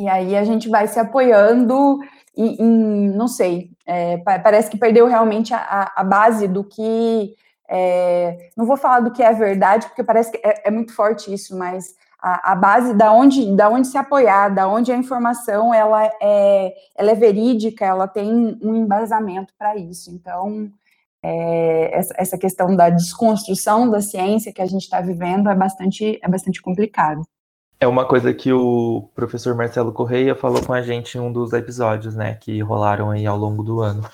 E 0.01 0.09
aí 0.09 0.37
a 0.37 0.45
gente 0.45 0.69
vai 0.69 0.87
se 0.87 0.99
apoiando 0.99 1.99
em, 2.37 2.63
em 2.63 3.09
não 3.11 3.27
sei, 3.27 3.71
é, 3.87 4.19
parece 4.19 4.71
que 4.71 4.77
perdeu 4.77 5.07
realmente 5.07 5.55
a, 5.55 5.93
a 5.97 6.05
base 6.05 6.47
do 6.47 6.63
que. 6.63 7.35
É, 7.69 8.51
não 8.57 8.65
vou 8.65 8.77
falar 8.77 9.01
do 9.01 9.11
que 9.11 9.23
é 9.23 9.33
verdade, 9.33 9.87
porque 9.89 10.05
parece 10.05 10.31
que 10.31 10.39
é, 10.47 10.69
é 10.69 10.71
muito 10.71 10.95
forte 10.95 11.33
isso, 11.33 11.57
mas 11.57 11.95
a, 12.21 12.53
a, 12.53 12.55
base 12.55 12.95
da 12.95 13.13
onde, 13.13 13.57
da 13.57 13.69
onde 13.69 13.89
se 13.89 13.99
apoiar, 13.99 14.51
da 14.51 14.69
onde 14.69 14.93
a 14.93 14.97
informação 14.97 15.73
ela 15.73 16.05
é, 16.21 16.75
ela 16.95 17.11
é 17.11 17.15
verídica, 17.15 17.85
ela 17.85 18.07
tem 18.07 18.59
um 18.63 18.77
embasamento 18.77 19.53
para 19.59 19.77
isso. 19.77 20.11
Então, 20.11 20.71
é, 21.29 22.05
essa 22.17 22.39
questão 22.39 22.77
da 22.77 22.89
desconstrução 22.89 23.91
da 23.91 24.01
ciência 24.01 24.53
que 24.53 24.63
a 24.63 24.67
gente 24.67 24.83
está 24.83 25.01
vivendo 25.01 25.51
é 25.51 25.57
bastante, 25.57 26.21
é 26.23 26.29
bastante 26.29 26.63
complicado. 26.63 27.23
É 27.81 27.87
uma 27.87 28.07
coisa 28.07 28.33
que 28.33 28.53
o 28.53 29.11
professor 29.13 29.53
Marcelo 29.57 29.93
Correia 29.93 30.37
falou 30.37 30.65
com 30.65 30.73
a 30.73 30.81
gente 30.83 31.19
em 31.19 31.21
um 31.21 31.33
dos 31.33 31.53
episódios, 31.53 32.15
né, 32.15 32.35
que 32.41 32.61
rolaram 32.61 33.11
aí 33.11 33.27
ao 33.27 33.37
longo 33.37 33.65
do 33.65 33.81
ano. 33.81 34.09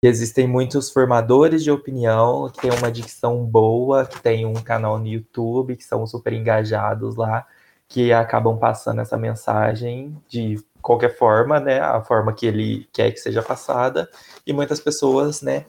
Que 0.00 0.06
existem 0.06 0.46
muitos 0.46 0.90
formadores 0.90 1.64
de 1.64 1.70
opinião 1.70 2.50
que 2.50 2.60
têm 2.60 2.70
uma 2.70 2.92
dicção 2.92 3.44
boa, 3.46 4.04
que 4.04 4.20
tem 4.20 4.44
um 4.44 4.52
canal 4.52 4.98
no 4.98 5.06
YouTube, 5.06 5.74
que 5.74 5.84
são 5.84 6.06
super 6.06 6.34
engajados 6.34 7.16
lá, 7.16 7.46
que 7.88 8.12
acabam 8.12 8.58
passando 8.58 9.00
essa 9.00 9.16
mensagem 9.16 10.14
de 10.28 10.62
qualquer 10.82 11.16
forma, 11.16 11.58
né, 11.58 11.80
a 11.80 12.02
forma 12.02 12.34
que 12.34 12.46
ele 12.46 12.86
quer 12.92 13.10
que 13.10 13.18
seja 13.18 13.42
passada, 13.42 14.08
e 14.46 14.52
muitas 14.52 14.78
pessoas, 14.78 15.40
né, 15.40 15.64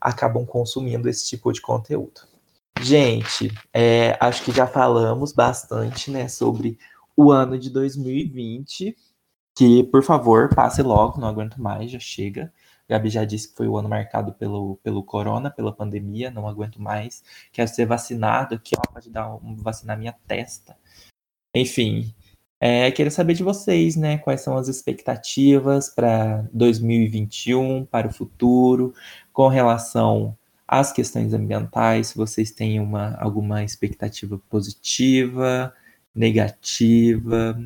acabam 0.00 0.44
consumindo 0.46 1.08
esse 1.08 1.26
tipo 1.26 1.52
de 1.52 1.60
conteúdo. 1.60 2.22
Gente, 2.80 3.52
é, 3.74 4.16
acho 4.20 4.42
que 4.44 4.52
já 4.52 4.66
falamos 4.66 5.32
bastante, 5.32 6.10
né, 6.10 6.28
sobre 6.28 6.78
o 7.16 7.30
ano 7.30 7.58
de 7.58 7.68
2020, 7.68 8.96
que, 9.54 9.84
por 9.84 10.02
favor, 10.02 10.54
passe 10.54 10.82
logo, 10.82 11.20
não 11.20 11.28
aguento 11.28 11.60
mais, 11.60 11.90
já 11.90 11.98
chega. 11.98 12.52
Gabi 12.88 13.10
já 13.10 13.24
disse 13.24 13.48
que 13.50 13.56
foi 13.56 13.68
o 13.68 13.76
ano 13.76 13.88
marcado 13.88 14.32
pelo, 14.32 14.76
pelo 14.82 15.04
corona, 15.04 15.50
pela 15.50 15.72
pandemia, 15.72 16.30
não 16.30 16.48
aguento 16.48 16.80
mais. 16.80 17.22
Quero 17.52 17.68
ser 17.68 17.86
vacinado 17.86 18.54
aqui, 18.54 18.74
ó, 18.76 18.80
pode 18.92 19.10
dar 19.10 19.34
um, 19.36 19.54
vacinar 19.56 19.98
minha 19.98 20.14
testa. 20.26 20.76
Enfim, 21.54 22.14
é, 22.58 22.90
queria 22.90 23.10
saber 23.10 23.34
de 23.34 23.42
vocês, 23.42 23.96
né? 23.96 24.18
Quais 24.18 24.40
são 24.40 24.56
as 24.56 24.68
expectativas 24.68 25.88
para 25.88 26.48
2021, 26.52 27.86
para 27.86 28.08
o 28.08 28.12
futuro, 28.12 28.92
com 29.40 29.48
relação 29.48 30.36
às 30.68 30.92
questões 30.92 31.32
ambientais, 31.32 32.08
se 32.08 32.16
vocês 32.18 32.50
têm 32.50 32.78
uma, 32.78 33.16
alguma 33.18 33.64
expectativa 33.64 34.38
positiva, 34.50 35.72
negativa. 36.14 37.58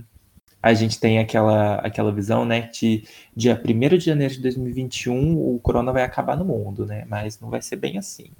a 0.62 0.72
gente 0.72 1.00
tem 1.00 1.18
aquela, 1.18 1.78
aquela 1.78 2.12
visão, 2.12 2.44
né, 2.44 2.68
que 2.68 3.08
dia 3.34 3.60
1 3.60 3.98
de 3.98 4.04
janeiro 4.04 4.34
de 4.34 4.40
2021 4.40 5.36
o 5.36 5.58
corona 5.58 5.92
vai 5.92 6.04
acabar 6.04 6.36
no 6.36 6.44
mundo, 6.44 6.86
né? 6.86 7.04
Mas 7.08 7.40
não 7.40 7.50
vai 7.50 7.60
ser 7.60 7.74
bem 7.74 7.98
assim. 7.98 8.30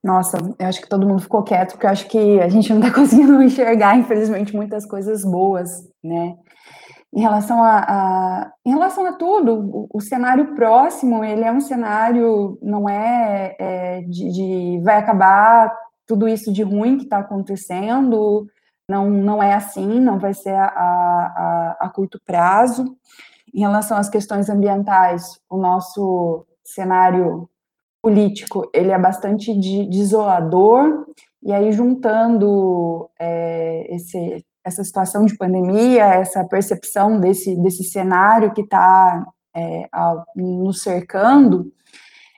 Nossa, 0.00 0.36
eu 0.56 0.66
acho 0.68 0.80
que 0.80 0.88
todo 0.88 1.08
mundo 1.08 1.22
ficou 1.22 1.42
quieto, 1.42 1.72
porque 1.72 1.86
eu 1.86 1.90
acho 1.90 2.06
que 2.06 2.40
a 2.40 2.48
gente 2.48 2.72
não 2.72 2.78
está 2.78 2.94
conseguindo 2.94 3.42
enxergar, 3.42 3.98
infelizmente, 3.98 4.54
muitas 4.54 4.86
coisas 4.86 5.24
boas, 5.24 5.90
né? 6.00 6.38
Em 7.14 7.20
relação 7.20 7.62
a, 7.62 7.78
a 7.78 8.52
em 8.66 8.70
relação 8.70 9.06
a 9.06 9.12
tudo, 9.12 9.54
o, 9.54 9.88
o, 9.94 10.00
cenário 10.00 10.54
próximo, 10.54 11.22
ele 11.22 11.44
é 11.44 11.52
um 11.52 11.60
cenário, 11.60 12.58
não 12.60 12.88
é, 12.88 13.54
é 13.58 14.00
de, 14.02 14.32
de, 14.32 14.80
vai 14.82 14.96
acabar 14.96 15.72
tudo 16.06 16.26
isso 16.26 16.52
de 16.52 16.62
ruim 16.62 16.96
que 16.96 17.04
está 17.04 17.18
acontecendo, 17.18 18.48
não, 18.88 19.08
não 19.08 19.42
é 19.42 19.54
assim, 19.54 20.00
não 20.00 20.18
vai 20.18 20.34
ser 20.34 20.54
a, 20.54 20.66
a, 20.66 21.76
a, 21.80 21.88
curto 21.88 22.20
prazo. 22.24 22.96
Em 23.54 23.60
relação 23.60 23.96
às 23.96 24.08
questões 24.08 24.50
ambientais, 24.50 25.38
o 25.48 25.56
nosso 25.56 26.44
cenário 26.64 27.48
político 28.02 28.68
ele 28.74 28.90
é 28.90 28.98
bastante 28.98 29.58
de, 29.58 29.86
desolador, 29.86 31.06
e 31.42 31.52
aí 31.52 31.70
juntando 31.72 33.08
é, 33.18 33.94
esse, 33.94 34.44
essa 34.64 34.82
situação 34.82 35.24
de 35.26 35.36
pandemia, 35.36 36.04
essa 36.04 36.44
percepção 36.44 37.20
desse, 37.20 37.54
desse 37.56 37.84
cenário 37.84 38.52
que 38.52 38.62
está 38.62 39.26
é, 39.54 39.88
nos 40.34 40.82
cercando, 40.82 41.72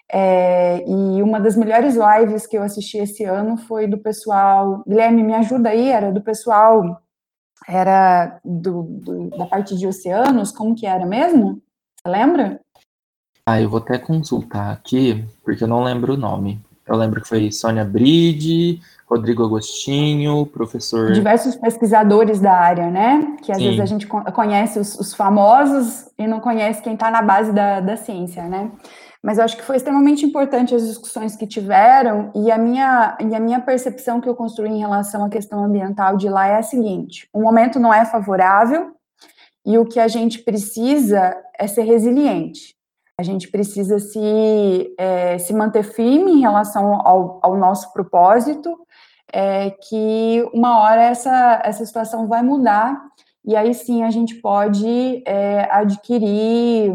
é, 0.09 0.85
e 0.89 1.23
uma 1.23 1.41
das 1.41 1.57
melhores 1.57 1.97
lives 1.97 2.47
que 2.47 2.57
eu 2.57 2.63
assisti 2.63 2.99
esse 2.99 3.25
ano 3.25 3.57
foi 3.57 3.87
do 3.87 3.99
pessoal. 3.99 4.83
Guilherme, 4.87 5.23
me 5.23 5.35
ajuda 5.35 5.71
aí, 5.71 5.89
era 5.89 6.13
do 6.13 6.21
pessoal. 6.21 7.03
Era 7.67 8.39
do, 8.45 8.83
do, 8.83 9.31
da 9.31 9.47
parte 9.47 9.77
de 9.77 9.87
oceanos, 9.87 10.53
como 10.53 10.75
que 10.75 10.87
era 10.87 11.05
mesmo? 11.05 11.61
Você 12.01 12.09
lembra? 12.09 12.61
Ah, 13.45 13.61
eu 13.61 13.69
vou 13.69 13.81
até 13.81 13.99
consultar 13.99 14.73
aqui, 14.73 15.25
porque 15.45 15.65
eu 15.65 15.69
não 15.69 15.83
lembro 15.83 16.15
o 16.15 16.17
nome. 16.17 16.61
Eu 16.87 16.97
lembro 16.97 17.21
que 17.21 17.29
foi 17.29 17.51
Sônia 17.51 17.85
Bride, 17.85 18.81
Rodrigo 19.09 19.45
Agostinho, 19.45 20.45
professor. 20.47 21.13
Diversos 21.13 21.55
pesquisadores 21.55 22.41
da 22.41 22.53
área, 22.53 22.91
né? 22.91 23.37
Que 23.43 23.53
às 23.53 23.59
Sim. 23.59 23.65
vezes 23.65 23.81
a 23.81 23.87
gente 23.87 24.07
conhece 24.07 24.81
os, 24.81 24.99
os, 24.99 25.15
famosos 25.15 26.09
e 26.19 26.27
não 26.27 26.41
conhece 26.41 26.83
quem 26.83 26.95
está 26.95 27.11
na 27.11 27.23
base 27.23 27.53
da, 27.53 27.81
da 27.81 27.97
ciência, 27.97 28.43
né? 28.45 28.71
mas 29.27 29.39
eu 29.39 29.45
acho 29.45 29.57
que 29.57 29.65
foi 29.65 29.75
extremamente 29.75 30.25
importante 30.25 30.73
as 30.73 30.87
discussões 30.87 31.35
que 31.35 31.49
tiveram 31.49 32.31
e 32.33 32.49
a 32.49 32.57
minha 32.57 33.19
e 33.19 33.35
a 33.35 33.41
minha 33.41 33.59
percepção 33.59 34.21
que 34.21 34.29
eu 34.29 34.37
construí 34.37 34.71
em 34.71 34.79
relação 34.79 35.25
à 35.25 35.29
questão 35.29 35.65
ambiental 35.65 36.17
de 36.17 36.29
lá 36.29 36.47
é 36.47 36.55
a 36.55 36.63
seguinte: 36.63 37.29
o 37.33 37.43
momento 37.43 37.81
não 37.81 37.93
é 37.93 38.05
favorável 38.05 38.93
e 39.65 39.77
o 39.79 39.85
que 39.85 39.99
a 39.99 40.07
gente 40.07 40.39
precisa 40.39 41.37
é 41.59 41.67
ser 41.67 41.83
resiliente. 41.83 42.76
A 43.19 43.23
gente 43.23 43.49
precisa 43.49 43.99
se 43.99 44.95
é, 44.99 45.39
se 45.39 45.55
manter 45.55 45.83
firme 45.83 46.33
em 46.33 46.41
relação 46.41 47.01
ao, 47.01 47.39
ao 47.43 47.57
nosso 47.57 47.91
propósito, 47.95 48.77
é, 49.33 49.71
que 49.71 50.47
uma 50.53 50.81
hora 50.81 51.03
essa 51.03 51.63
essa 51.65 51.85
situação 51.87 52.29
vai 52.29 52.43
mudar 52.43 53.01
e 53.43 53.57
aí 53.57 53.73
sim 53.73 54.03
a 54.03 54.11
gente 54.11 54.35
pode 54.35 55.23
é, 55.27 55.67
adquirir 55.71 56.93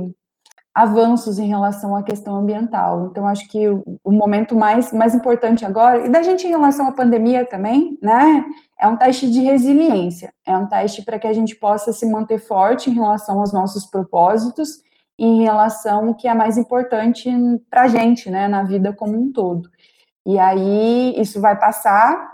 avanços 0.74 1.40
em 1.40 1.48
relação 1.48 1.96
à 1.96 2.04
questão 2.04 2.36
ambiental. 2.36 3.08
Então, 3.08 3.28
acho 3.28 3.48
que 3.50 3.68
o, 3.68 3.84
o, 4.04 4.12
momento 4.12 4.56
mais, 4.56 4.94
mais 4.94 5.14
importante 5.14 5.66
agora, 5.66 6.06
e 6.06 6.10
da 6.10 6.24
gente 6.24 6.48
em 6.48 6.50
relação 6.50 6.88
à 6.88 6.94
pandemia 6.94 7.46
também, 7.46 7.98
né, 8.02 8.46
é 8.80 8.88
um 8.88 8.96
teste 8.96 9.30
de 9.30 9.42
resiliência, 9.42 10.34
é 10.46 10.56
um 10.58 10.68
teste 10.68 11.04
para 11.04 11.20
que 11.20 11.28
a 11.28 11.34
gente 11.34 11.56
possa 11.56 11.92
se 11.92 12.06
manter 12.06 12.40
forte 12.40 12.90
em 12.90 12.94
relação 12.94 13.40
aos 13.40 13.52
nossos 13.52 13.86
propósitos 13.86 14.82
em 15.24 15.44
relação 15.44 16.08
ao 16.08 16.16
que 16.16 16.28
é 16.28 16.34
mais 16.34 16.58
importante 16.58 17.30
para 17.70 17.84
a 17.84 17.88
gente, 17.88 18.28
né, 18.28 18.48
na 18.48 18.64
vida 18.64 18.92
como 18.92 19.16
um 19.16 19.32
todo. 19.32 19.70
E 20.26 20.40
aí, 20.40 21.14
isso 21.16 21.40
vai 21.40 21.56
passar, 21.56 22.32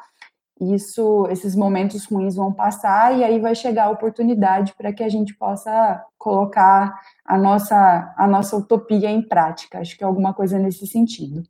isso, 0.59 1.27
esses 1.29 1.53
momentos 1.53 2.05
ruins 2.05 2.37
vão 2.37 2.53
passar 2.53 3.13
e 3.17 3.25
aí 3.25 3.39
vai 3.39 3.53
chegar 3.53 3.85
a 3.85 3.89
oportunidade 3.89 4.73
para 4.77 4.93
que 4.93 5.03
a 5.03 5.09
gente 5.09 5.35
possa 5.35 6.01
colocar 6.17 6.97
a 7.25 7.37
nossa, 7.37 8.13
a 8.17 8.25
nossa 8.25 8.55
utopia 8.55 9.09
em 9.09 9.21
prática. 9.21 9.79
Acho 9.79 9.97
que 9.97 10.03
é 10.03 10.07
alguma 10.07 10.33
coisa 10.33 10.57
nesse 10.57 10.87
sentido. 10.87 11.43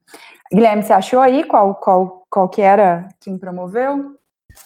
Guilherme, 0.52 0.82
você 0.82 0.94
achou 0.94 1.20
aí 1.20 1.44
qual, 1.44 1.76
qual, 1.76 2.26
qual 2.32 2.50
que 2.50 2.64
era 2.64 3.08
quem 3.20 3.38
promoveu? 3.38 4.18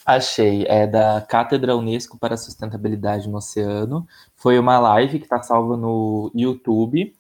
Achei, 0.06 0.66
é 0.68 0.88
da 0.88 1.22
Cátedra 1.22 1.76
Unesco 1.76 2.18
para 2.18 2.36
a 2.36 2.38
Sustentabilidade 2.38 3.30
no 3.30 3.38
Oceano. 3.38 4.08
Foi 4.36 4.58
uma 4.58 4.80
live 4.80 5.20
que 5.20 5.26
está 5.26 5.42
salva 5.42 5.78
no 5.78 6.32
YouTube 6.34 7.14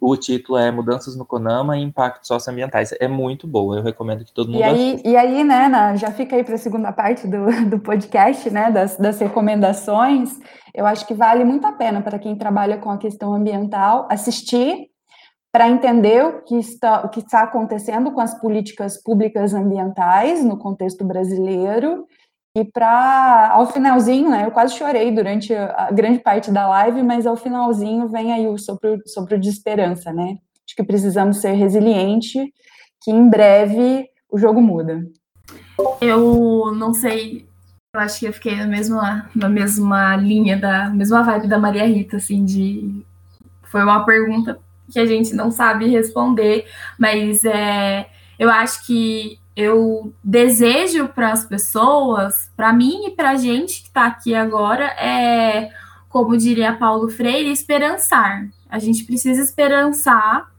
o 0.00 0.16
título 0.16 0.58
é 0.58 0.70
Mudanças 0.70 1.16
no 1.16 1.24
Conama 1.24 1.76
e 1.76 1.82
Impactos 1.82 2.28
Socioambientais. 2.28 2.92
É 3.00 3.08
muito 3.08 3.46
boa, 3.46 3.76
eu 3.76 3.82
recomendo 3.82 4.24
que 4.24 4.32
todo 4.32 4.50
mundo 4.50 4.60
e 4.60 4.62
aí, 4.62 5.02
E 5.04 5.16
aí, 5.16 5.44
né, 5.44 5.66
Ana, 5.66 5.96
já 5.96 6.10
fica 6.10 6.36
aí 6.36 6.44
para 6.44 6.54
a 6.54 6.58
segunda 6.58 6.92
parte 6.92 7.26
do, 7.26 7.46
do 7.68 7.78
podcast, 7.78 8.48
né, 8.50 8.70
das, 8.70 8.96
das 8.96 9.18
recomendações. 9.18 10.38
Eu 10.74 10.86
acho 10.86 11.06
que 11.06 11.14
vale 11.14 11.44
muito 11.44 11.66
a 11.66 11.72
pena 11.72 12.00
para 12.00 12.18
quem 12.18 12.36
trabalha 12.36 12.78
com 12.78 12.90
a 12.90 12.98
questão 12.98 13.34
ambiental 13.34 14.08
assistir 14.10 14.88
para 15.54 15.68
entender 15.68 16.24
o 16.24 16.42
que, 16.42 16.56
está, 16.56 17.02
o 17.02 17.08
que 17.08 17.20
está 17.20 17.42
acontecendo 17.42 18.10
com 18.10 18.20
as 18.20 18.36
políticas 18.40 19.00
públicas 19.00 19.54
ambientais 19.54 20.44
no 20.44 20.58
contexto 20.58 21.04
brasileiro 21.04 22.08
e 22.56 22.64
para, 22.64 23.50
ao 23.52 23.64
finalzinho, 23.70 24.30
né, 24.30 24.46
eu 24.46 24.50
quase 24.50 24.74
chorei 24.74 25.12
durante 25.12 25.54
a 25.54 25.92
grande 25.92 26.18
parte 26.18 26.50
da 26.50 26.66
live, 26.66 27.04
mas 27.04 27.24
ao 27.24 27.36
finalzinho 27.36 28.08
vem 28.08 28.32
aí 28.32 28.48
o 28.48 28.58
sopro, 28.58 29.00
sopro 29.06 29.38
de 29.38 29.48
esperança, 29.48 30.12
né? 30.12 30.38
Acho 30.66 30.74
que 30.74 30.82
precisamos 30.82 31.36
ser 31.36 31.52
resiliente, 31.52 32.52
que 33.00 33.12
em 33.12 33.30
breve 33.30 34.08
o 34.28 34.36
jogo 34.36 34.60
muda. 34.60 35.06
Eu 36.00 36.72
não 36.74 36.92
sei, 36.92 37.46
eu 37.94 38.00
acho 38.00 38.18
que 38.18 38.26
eu 38.26 38.32
fiquei 38.32 38.56
na 38.56 38.66
mesma, 38.66 39.30
na 39.36 39.48
mesma 39.48 40.16
linha, 40.16 40.58
da 40.58 40.90
mesma 40.90 41.22
vibe 41.22 41.46
da 41.46 41.60
Maria 41.60 41.86
Rita, 41.86 42.16
assim, 42.16 42.44
de. 42.44 43.04
Foi 43.70 43.84
uma 43.84 44.04
pergunta 44.04 44.58
que 44.90 44.98
a 44.98 45.06
gente 45.06 45.34
não 45.34 45.50
sabe 45.50 45.88
responder, 45.88 46.66
mas 46.98 47.44
é, 47.44 48.08
eu 48.38 48.50
acho 48.50 48.86
que 48.86 49.38
eu 49.56 50.12
desejo 50.22 51.08
para 51.08 51.32
as 51.32 51.44
pessoas, 51.44 52.50
para 52.56 52.72
mim 52.72 53.06
e 53.06 53.10
para 53.12 53.30
a 53.30 53.36
gente 53.36 53.82
que 53.82 53.88
está 53.88 54.06
aqui 54.06 54.34
agora, 54.34 54.86
é, 55.00 55.70
como 56.08 56.36
diria 56.36 56.76
Paulo 56.76 57.08
Freire, 57.08 57.50
esperançar. 57.50 58.48
A 58.68 58.78
gente 58.78 59.04
precisa 59.04 59.40
esperançar, 59.40 60.50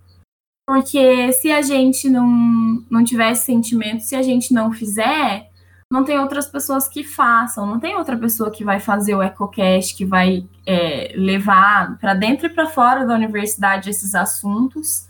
porque 0.65 1.32
se 1.34 1.51
a 1.51 1.61
gente 1.61 2.09
não, 2.09 2.84
não 2.89 3.03
tiver 3.03 3.32
esse 3.32 3.45
sentimento, 3.45 4.01
se 4.01 4.15
a 4.15 4.21
gente 4.21 4.53
não 4.53 4.71
fizer, 4.71 5.49
não 5.92 6.04
tem 6.04 6.20
outras 6.20 6.48
pessoas 6.48 6.88
que 6.88 7.04
façam, 7.04 7.66
não 7.66 7.80
tem 7.80 7.96
outra 7.96 8.18
pessoa 8.18 8.52
que 8.52 8.64
vai 8.64 8.80
fazer 8.80 9.16
o 9.16 9.24
EcoCast, 9.24 9.96
que 9.96 10.06
vai 10.06 10.48
é, 10.66 11.14
levar 11.16 11.98
para 12.00 12.14
dentro 12.14 12.48
e 12.48 12.50
para 12.50 12.68
fora 12.68 13.06
da 13.06 13.14
universidade 13.14 13.90
esses 13.90 14.16
assuntos 14.16 15.08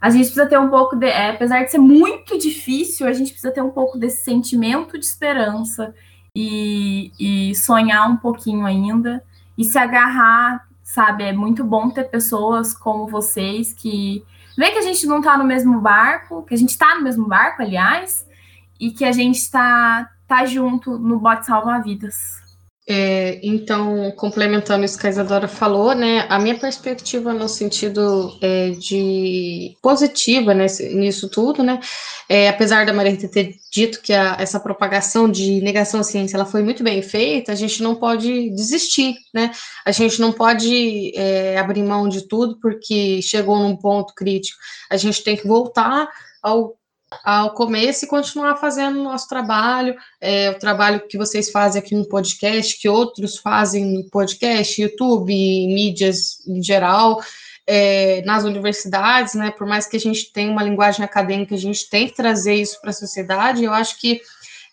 a 0.00 0.10
gente 0.10 0.26
precisa 0.26 0.46
ter 0.46 0.58
um 0.58 0.68
pouco 0.68 0.96
de. 0.96 1.06
É, 1.06 1.30
apesar 1.30 1.64
de 1.64 1.70
ser 1.70 1.78
muito 1.78 2.38
difícil, 2.38 3.06
a 3.06 3.12
gente 3.12 3.32
precisa 3.32 3.52
ter 3.52 3.62
um 3.62 3.70
pouco 3.70 3.98
desse 3.98 4.22
sentimento 4.22 4.98
de 4.98 5.04
esperança 5.04 5.94
e, 6.34 7.12
e 7.18 7.54
sonhar 7.54 8.08
um 8.08 8.16
pouquinho 8.16 8.64
ainda 8.64 9.24
e 9.56 9.64
se 9.64 9.76
agarrar, 9.76 10.68
sabe? 10.84 11.24
É 11.24 11.32
muito 11.32 11.64
bom 11.64 11.90
ter 11.90 12.04
pessoas 12.04 12.72
como 12.72 13.08
vocês 13.08 13.72
que 13.72 14.24
vê 14.56 14.70
que 14.70 14.78
a 14.78 14.82
gente 14.82 15.04
não 15.06 15.18
está 15.18 15.36
no 15.36 15.44
mesmo 15.44 15.80
barco, 15.80 16.44
que 16.44 16.54
a 16.54 16.58
gente 16.58 16.70
está 16.70 16.94
no 16.94 17.02
mesmo 17.02 17.26
barco, 17.26 17.62
aliás, 17.62 18.24
e 18.78 18.90
que 18.90 19.04
a 19.04 19.12
gente 19.12 19.36
está 19.36 20.08
tá 20.26 20.44
junto 20.44 20.98
no 20.98 21.18
bote 21.18 21.46
salva-vidas. 21.46 22.48
É, 22.90 23.38
então, 23.42 24.10
complementando 24.12 24.82
isso 24.82 24.98
que 24.98 25.06
a 25.06 25.10
Isadora 25.10 25.46
falou, 25.46 25.94
né, 25.94 26.24
a 26.30 26.38
minha 26.38 26.58
perspectiva 26.58 27.34
no 27.34 27.46
sentido 27.46 28.34
é, 28.40 28.70
de 28.70 29.76
positiva 29.82 30.54
né, 30.54 30.64
nisso 30.94 31.28
tudo, 31.28 31.62
né, 31.62 31.80
é, 32.30 32.48
apesar 32.48 32.86
da 32.86 32.92
Maria 32.94 33.14
ter 33.28 33.56
dito 33.70 34.00
que 34.00 34.14
a, 34.14 34.38
essa 34.40 34.58
propagação 34.58 35.30
de 35.30 35.60
negação 35.60 36.00
à 36.00 36.02
ciência 36.02 36.38
ela 36.38 36.46
foi 36.46 36.62
muito 36.62 36.82
bem 36.82 37.02
feita, 37.02 37.52
a 37.52 37.54
gente 37.54 37.82
não 37.82 37.94
pode 37.94 38.48
desistir, 38.54 39.16
né, 39.34 39.50
a 39.84 39.92
gente 39.92 40.18
não 40.18 40.32
pode 40.32 41.12
é, 41.14 41.58
abrir 41.58 41.82
mão 41.82 42.08
de 42.08 42.26
tudo 42.26 42.58
porque 42.58 43.20
chegou 43.20 43.58
num 43.58 43.76
ponto 43.76 44.14
crítico, 44.14 44.58
a 44.88 44.96
gente 44.96 45.22
tem 45.22 45.36
que 45.36 45.46
voltar 45.46 46.08
ao 46.42 46.77
ao 47.24 47.54
começo 47.54 48.04
e 48.04 48.08
continuar 48.08 48.56
fazendo 48.56 49.00
o 49.00 49.04
nosso 49.04 49.28
trabalho, 49.28 49.94
é, 50.20 50.50
o 50.50 50.58
trabalho 50.58 51.06
que 51.08 51.16
vocês 51.16 51.50
fazem 51.50 51.80
aqui 51.80 51.94
no 51.94 52.08
podcast, 52.08 52.78
que 52.78 52.88
outros 52.88 53.38
fazem 53.38 53.84
no 53.84 54.08
podcast, 54.10 54.80
YouTube, 54.80 55.32
mídias 55.32 56.46
em 56.46 56.62
geral, 56.62 57.22
é, 57.66 58.22
nas 58.22 58.44
universidades, 58.44 59.34
né? 59.34 59.50
Por 59.50 59.66
mais 59.66 59.86
que 59.86 59.96
a 59.96 60.00
gente 60.00 60.32
tenha 60.32 60.50
uma 60.50 60.62
linguagem 60.62 61.04
acadêmica, 61.04 61.54
a 61.54 61.58
gente 61.58 61.88
tem 61.88 62.06
que 62.06 62.14
trazer 62.14 62.54
isso 62.54 62.80
para 62.80 62.90
a 62.90 62.94
sociedade. 62.94 63.64
Eu 63.64 63.72
acho 63.72 63.98
que 64.00 64.20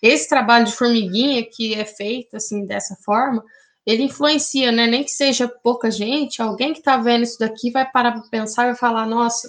esse 0.02 0.28
trabalho 0.28 0.66
de 0.66 0.72
formiguinha 0.72 1.44
que 1.44 1.74
é 1.74 1.84
feito 1.84 2.36
assim 2.36 2.66
dessa 2.66 2.96
forma 3.04 3.42
ele 3.86 4.02
influencia, 4.02 4.72
né? 4.72 4.86
Nem 4.86 5.04
que 5.04 5.12
seja 5.12 5.46
pouca 5.46 5.90
gente, 5.90 6.42
alguém 6.42 6.72
que 6.72 6.80
está 6.80 6.96
vendo 6.96 7.22
isso 7.22 7.38
daqui 7.38 7.70
vai 7.70 7.88
parar 7.88 8.12
para 8.12 8.28
pensar 8.28 8.64
e 8.64 8.66
vai 8.66 8.76
falar, 8.76 9.06
nossa, 9.06 9.48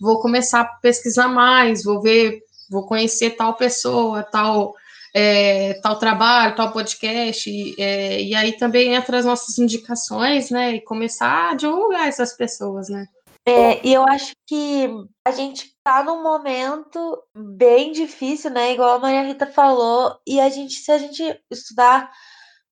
vou 0.00 0.18
começar 0.20 0.60
a 0.60 0.64
pesquisar 0.64 1.28
mais, 1.28 1.84
vou 1.84 2.00
ver, 2.00 2.42
vou 2.70 2.86
conhecer 2.86 3.30
tal 3.30 3.54
pessoa, 3.54 4.22
tal 4.22 4.74
é, 5.14 5.74
tal 5.82 5.98
trabalho, 5.98 6.54
tal 6.54 6.72
podcast, 6.72 7.50
é, 7.78 8.22
e 8.22 8.34
aí 8.34 8.56
também 8.56 8.94
entra 8.94 9.18
as 9.18 9.24
nossas 9.24 9.58
indicações, 9.58 10.50
né, 10.50 10.74
e 10.74 10.80
começar 10.80 11.50
a 11.50 11.54
divulgar 11.54 12.08
essas 12.08 12.32
pessoas, 12.36 12.88
né. 12.88 13.06
É, 13.46 13.84
e 13.84 13.92
eu 13.92 14.04
acho 14.06 14.32
que 14.46 14.88
a 15.26 15.32
gente 15.32 15.74
tá 15.82 16.04
num 16.04 16.22
momento 16.22 17.22
bem 17.34 17.90
difícil, 17.90 18.50
né, 18.50 18.72
igual 18.72 18.96
a 18.96 18.98
Maria 18.98 19.22
Rita 19.22 19.46
falou, 19.46 20.16
e 20.26 20.40
a 20.40 20.48
gente, 20.48 20.74
se 20.74 20.92
a 20.92 20.98
gente 20.98 21.22
estudar 21.50 22.10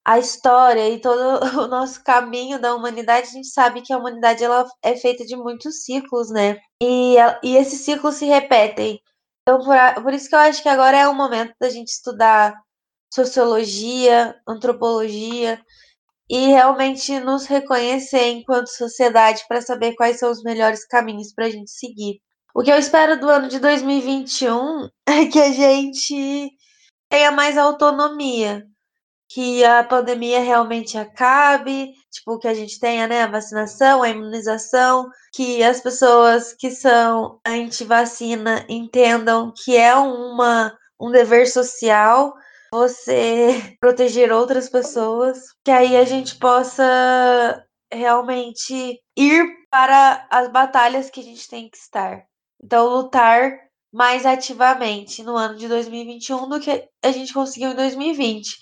a 0.09 0.19
história 0.19 0.89
e 0.89 0.99
todo 0.99 1.21
o 1.65 1.67
nosso 1.69 2.03
caminho 2.03 2.59
da 2.59 2.75
humanidade, 2.75 3.29
a 3.29 3.33
gente 3.33 3.49
sabe 3.49 3.83
que 3.83 3.93
a 3.93 3.99
humanidade 3.99 4.43
ela 4.43 4.67
é 4.83 4.97
feita 4.97 5.23
de 5.27 5.37
muitos 5.37 5.85
ciclos, 5.85 6.31
né, 6.31 6.57
e, 6.83 7.17
e 7.43 7.57
esses 7.57 7.83
ciclos 7.83 8.15
se 8.15 8.25
repetem, 8.25 8.99
então, 9.43 9.61
por, 9.65 10.03
por 10.03 10.15
isso 10.15 10.29
que 10.29 10.35
eu 10.35 10.41
acho 10.41 10.63
que 10.63 10.69
agora 10.69 10.99
é 10.99 11.09
o 11.09 11.15
momento 11.15 11.55
da 11.61 11.71
gente 11.71 11.89
estudar 11.89 12.55
sociologia, 13.13 14.35
antropologia 14.47 15.59
e 16.29 16.49
realmente 16.49 17.19
nos 17.21 17.47
reconhecer 17.47 18.29
enquanto 18.29 18.69
sociedade 18.69 19.45
para 19.49 19.63
saber 19.63 19.95
quais 19.95 20.19
são 20.19 20.31
os 20.31 20.43
melhores 20.43 20.87
caminhos 20.87 21.33
para 21.33 21.47
a 21.47 21.51
gente 21.51 21.71
seguir. 21.71 22.21
O 22.55 22.63
que 22.63 22.71
eu 22.71 22.77
espero 22.77 23.19
do 23.19 23.29
ano 23.29 23.49
de 23.49 23.59
2021 23.59 24.89
é 25.09 25.27
que 25.27 25.41
a 25.41 25.51
gente 25.51 26.51
tenha 27.09 27.33
mais 27.33 27.57
autonomia, 27.57 28.67
que 29.29 29.62
a 29.62 29.85
pandemia 29.85 30.41
realmente 30.41 30.97
acabe, 30.97 31.93
tipo, 32.11 32.39
que 32.39 32.49
a 32.49 32.55
gente 32.55 32.81
tenha, 32.81 33.07
né, 33.07 33.22
a 33.22 33.26
vacinação, 33.26 34.03
a 34.03 34.09
imunização, 34.09 35.11
que 35.35 35.62
as 35.62 35.81
pessoas 35.81 36.55
que 36.55 36.70
são 36.70 37.39
anti-vacina 37.47 38.64
entendam 38.68 39.53
que 39.55 39.76
é 39.76 39.95
uma, 39.95 40.74
um 40.99 41.11
dever 41.11 41.47
social 41.47 42.35
você 42.72 43.76
proteger 43.81 44.33
outras 44.33 44.68
pessoas, 44.68 45.39
que 45.62 45.70
aí 45.70 45.97
a 45.97 46.05
gente 46.05 46.37
possa 46.37 47.64
realmente 47.93 48.99
ir 49.16 49.47
para 49.70 50.26
as 50.31 50.51
batalhas 50.51 51.11
que 51.11 51.20
a 51.20 51.22
gente 51.22 51.49
tem 51.49 51.68
que 51.68 51.76
estar. 51.76 52.24
Então, 52.62 52.89
lutar 52.89 53.59
mais 53.93 54.26
ativamente 54.26 55.22
no 55.22 55.37
ano 55.37 55.57
de 55.57 55.68
2021 55.68 56.49
do 56.49 56.61
que 56.61 56.89
a 57.03 57.11
gente 57.11 57.33
conseguiu 57.33 57.70
em 57.70 57.74
2020 57.74 58.59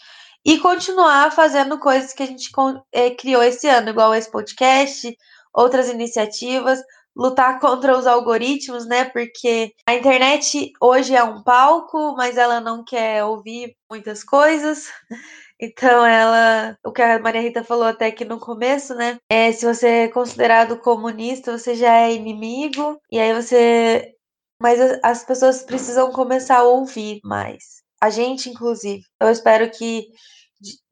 e 0.47 0.61
continuar 0.61 1.33
fazendo 1.33 1.77
coisas 1.77 2.13
que 2.13 2.23
a 2.23 2.27
gente 2.27 2.53
é, 2.93 3.11
criou 3.11 3.43
esse 3.43 3.67
ano, 3.67 3.91
igual 3.91 4.15
esse 4.15 4.31
podcast, 4.31 5.13
outras 5.53 5.89
iniciativas, 5.91 6.81
lutar 7.17 7.59
contra 7.61 7.99
os 7.99 8.07
algoritmos, 8.07 8.87
né? 8.87 9.07
Porque 9.07 9.73
a 9.85 9.95
internet 9.95 10.73
hoje 10.81 11.17
é 11.17 11.25
um 11.25 11.43
palco, 11.43 12.15
mas 12.17 12.37
ela 12.39 12.61
não 12.61 12.85
quer 12.85 13.25
ouvir 13.25 13.75
muitas 13.91 14.23
coisas. 14.23 14.87
Então, 15.59 16.05
ela, 16.05 16.77
o 16.85 16.93
que 16.93 17.01
a 17.01 17.19
Maria 17.19 17.41
Rita 17.41 17.65
falou 17.65 17.87
até 17.87 18.09
aqui 18.09 18.27
no 18.27 18.39
começo, 18.39 18.95
né? 18.95 19.17
É 19.27 19.51
se 19.53 19.65
você 19.65 19.89
é 19.89 20.09
considerado 20.09 20.79
comunista, 20.79 21.57
você 21.57 21.75
já 21.75 21.95
é 22.03 22.13
inimigo, 22.13 23.01
e 23.11 23.19
aí 23.19 23.33
você. 23.33 24.13
Mas 24.61 24.79
as 25.03 25.25
pessoas 25.25 25.63
precisam 25.63 26.13
começar 26.13 26.59
a 26.59 26.65
ouvir 26.65 27.21
mais. 27.25 27.77
A 28.03 28.11
gente, 28.11 28.51
inclusive. 28.51 29.03
Eu 29.19 29.31
espero 29.31 29.71
que 29.71 30.09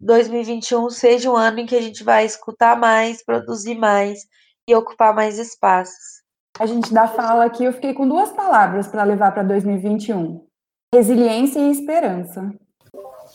2021 0.01 0.91
seja 0.91 1.31
um 1.31 1.37
ano 1.37 1.61
em 1.61 1.67
que 1.67 1.77
a 1.77 1.83
gente 1.83 2.05
vai 2.05 2.25
escutar 2.25 2.79
mais, 2.79 3.25
produzir 3.25 3.75
mais 3.75 4.21
e 4.69 4.75
ocupar 4.75 5.15
mais 5.15 5.39
espaços. 5.39 6.23
A 6.59 6.67
gente 6.67 6.93
da 6.93 7.09
fala 7.09 7.45
aqui, 7.45 7.65
eu 7.65 7.73
fiquei 7.73 7.93
com 7.93 8.09
duas 8.09 8.31
palavras 8.31 8.87
para 8.87 9.03
levar 9.03 9.33
para 9.33 9.43
2021: 9.43 10.47
resiliência 10.95 11.59
e 11.59 11.71
esperança. 11.71 12.53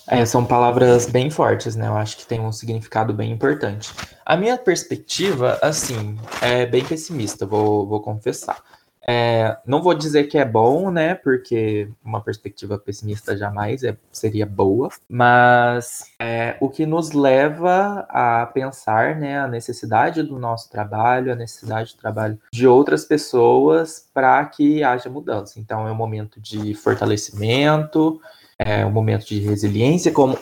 É, 0.07 0.25
são 0.25 0.45
palavras 0.45 1.05
bem 1.05 1.29
fortes, 1.29 1.75
né? 1.75 1.87
Eu 1.87 1.97
acho 1.97 2.17
que 2.17 2.25
tem 2.25 2.39
um 2.39 2.51
significado 2.51 3.13
bem 3.13 3.31
importante. 3.31 3.93
A 4.25 4.37
minha 4.37 4.57
perspectiva, 4.57 5.59
assim, 5.61 6.17
é 6.41 6.65
bem 6.65 6.83
pessimista, 6.85 7.45
vou, 7.45 7.87
vou 7.87 8.01
confessar. 8.01 8.63
É, 9.11 9.57
não 9.65 9.81
vou 9.81 9.95
dizer 9.95 10.25
que 10.25 10.37
é 10.37 10.45
bom, 10.45 10.91
né? 10.91 11.15
Porque 11.15 11.89
uma 12.05 12.21
perspectiva 12.21 12.77
pessimista 12.77 13.35
jamais 13.35 13.83
é, 13.83 13.97
seria 14.11 14.45
boa, 14.45 14.89
mas 15.09 16.11
é, 16.19 16.55
o 16.59 16.69
que 16.69 16.85
nos 16.85 17.11
leva 17.11 18.05
a 18.07 18.45
pensar 18.45 19.15
né, 19.15 19.39
a 19.39 19.47
necessidade 19.47 20.21
do 20.21 20.37
nosso 20.37 20.69
trabalho, 20.69 21.33
a 21.33 21.35
necessidade 21.35 21.95
do 21.95 21.99
trabalho 21.99 22.37
de 22.53 22.67
outras 22.67 23.03
pessoas 23.03 24.07
para 24.13 24.45
que 24.45 24.83
haja 24.83 25.09
mudança. 25.09 25.59
Então, 25.59 25.87
é 25.87 25.91
um 25.91 25.95
momento 25.95 26.39
de 26.39 26.75
fortalecimento, 26.75 28.21
é 28.59 28.85
um 28.85 28.91
momento 28.91 29.25
de 29.25 29.39
resiliência, 29.39 30.11
como 30.11 30.37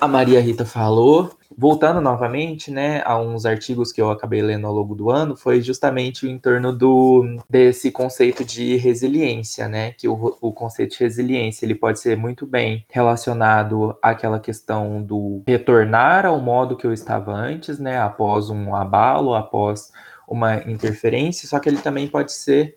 a 0.00 0.06
Maria 0.06 0.40
Rita 0.40 0.64
falou, 0.64 1.36
voltando 1.56 2.00
novamente, 2.00 2.70
né, 2.70 3.02
a 3.04 3.18
uns 3.18 3.46
artigos 3.46 3.92
que 3.92 4.00
eu 4.00 4.10
acabei 4.10 4.42
lendo 4.42 4.66
ao 4.66 4.72
longo 4.72 4.94
do 4.94 5.10
ano, 5.10 5.36
foi 5.36 5.60
justamente 5.60 6.28
em 6.28 6.38
torno 6.38 6.72
do 6.72 7.38
desse 7.48 7.90
conceito 7.90 8.44
de 8.44 8.76
resiliência, 8.76 9.68
né, 9.68 9.92
que 9.92 10.08
o, 10.08 10.36
o 10.40 10.52
conceito 10.52 10.96
de 10.96 11.04
resiliência 11.04 11.64
ele 11.64 11.74
pode 11.74 12.00
ser 12.00 12.16
muito 12.16 12.46
bem 12.46 12.84
relacionado 12.90 13.96
àquela 14.02 14.38
questão 14.40 15.02
do 15.02 15.42
retornar 15.46 16.26
ao 16.26 16.40
modo 16.40 16.76
que 16.76 16.86
eu 16.86 16.92
estava 16.92 17.32
antes, 17.32 17.78
né, 17.78 17.98
após 17.98 18.50
um 18.50 18.74
abalo, 18.74 19.34
após 19.34 19.92
uma 20.26 20.56
interferência, 20.70 21.48
só 21.48 21.58
que 21.58 21.68
ele 21.68 21.78
também 21.78 22.08
pode 22.08 22.32
ser 22.32 22.76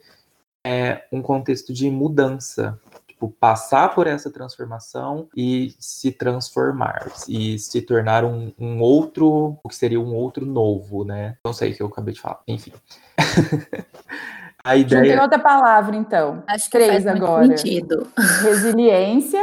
é, 0.66 1.04
um 1.14 1.22
contexto 1.22 1.72
de 1.72 1.90
mudança, 1.90 2.78
tipo, 3.18 3.30
passar 3.40 3.94
por 3.94 4.06
essa 4.06 4.32
transformação 4.32 5.28
e 5.36 5.76
se 5.80 6.12
transformar, 6.12 7.12
e 7.28 7.58
se 7.58 7.82
tornar 7.82 8.24
um, 8.24 8.54
um 8.60 8.80
outro, 8.80 9.58
o 9.64 9.68
que 9.68 9.76
seria 9.76 10.00
um 10.00 10.14
outro 10.14 10.46
novo, 10.46 11.04
né? 11.04 11.38
Não 11.44 11.52
sei 11.52 11.72
o 11.72 11.76
que 11.76 11.82
eu 11.82 11.88
acabei 11.88 12.14
de 12.14 12.22
falar, 12.22 12.42
enfim. 12.48 12.72
A 14.64 14.76
ideia... 14.76 15.02
Tem 15.02 15.20
outra 15.20 15.40
palavra, 15.40 15.96
então. 15.96 16.44
Acho 16.46 16.66
que 16.66 16.72
Três 16.72 17.04
faz 17.04 17.08
agora. 17.08 17.58
sentido. 17.58 18.06
Resiliência, 18.44 19.42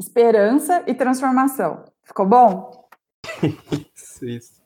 esperança 0.00 0.82
e 0.86 0.94
transformação. 0.94 1.84
Ficou 2.02 2.26
bom? 2.26 2.88
isso, 3.94 4.24
isso. 4.24 4.62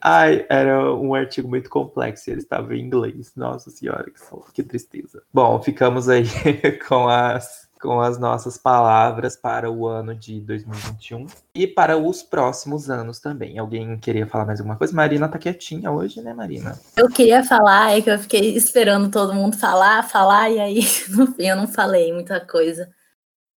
Ai, 0.00 0.46
era 0.48 0.94
um 0.94 1.14
artigo 1.14 1.48
muito 1.48 1.68
complexo 1.68 2.30
e 2.30 2.32
ele 2.32 2.40
estava 2.40 2.76
em 2.76 2.80
inglês. 2.80 3.32
Nossa 3.34 3.70
senhora, 3.70 4.04
que, 4.04 4.52
que 4.52 4.62
tristeza. 4.62 5.22
Bom, 5.32 5.60
ficamos 5.60 6.08
aí 6.08 6.24
com 6.88 7.08
as 7.08 7.63
com 7.80 8.00
as 8.00 8.18
nossas 8.18 8.56
palavras 8.56 9.36
para 9.36 9.70
o 9.70 9.86
ano 9.86 10.14
de 10.14 10.40
2021 10.40 11.26
e 11.54 11.66
para 11.66 11.96
os 11.96 12.22
próximos 12.22 12.88
anos 12.88 13.18
também. 13.20 13.58
Alguém 13.58 13.98
queria 13.98 14.26
falar 14.26 14.46
mais 14.46 14.60
alguma 14.60 14.76
coisa? 14.76 14.94
Marina 14.94 15.28
tá 15.28 15.38
quietinha 15.38 15.90
hoje, 15.90 16.22
né, 16.22 16.32
Marina? 16.32 16.78
Eu 16.96 17.08
queria 17.08 17.44
falar, 17.44 17.96
é 17.96 18.00
que 18.00 18.10
eu 18.10 18.18
fiquei 18.18 18.56
esperando 18.56 19.10
todo 19.10 19.34
mundo 19.34 19.56
falar, 19.56 20.02
falar, 20.02 20.50
e 20.50 20.60
aí, 20.60 20.80
no 21.10 21.26
fim, 21.26 21.46
eu 21.46 21.56
não 21.56 21.66
falei 21.66 22.12
muita 22.12 22.40
coisa. 22.40 22.88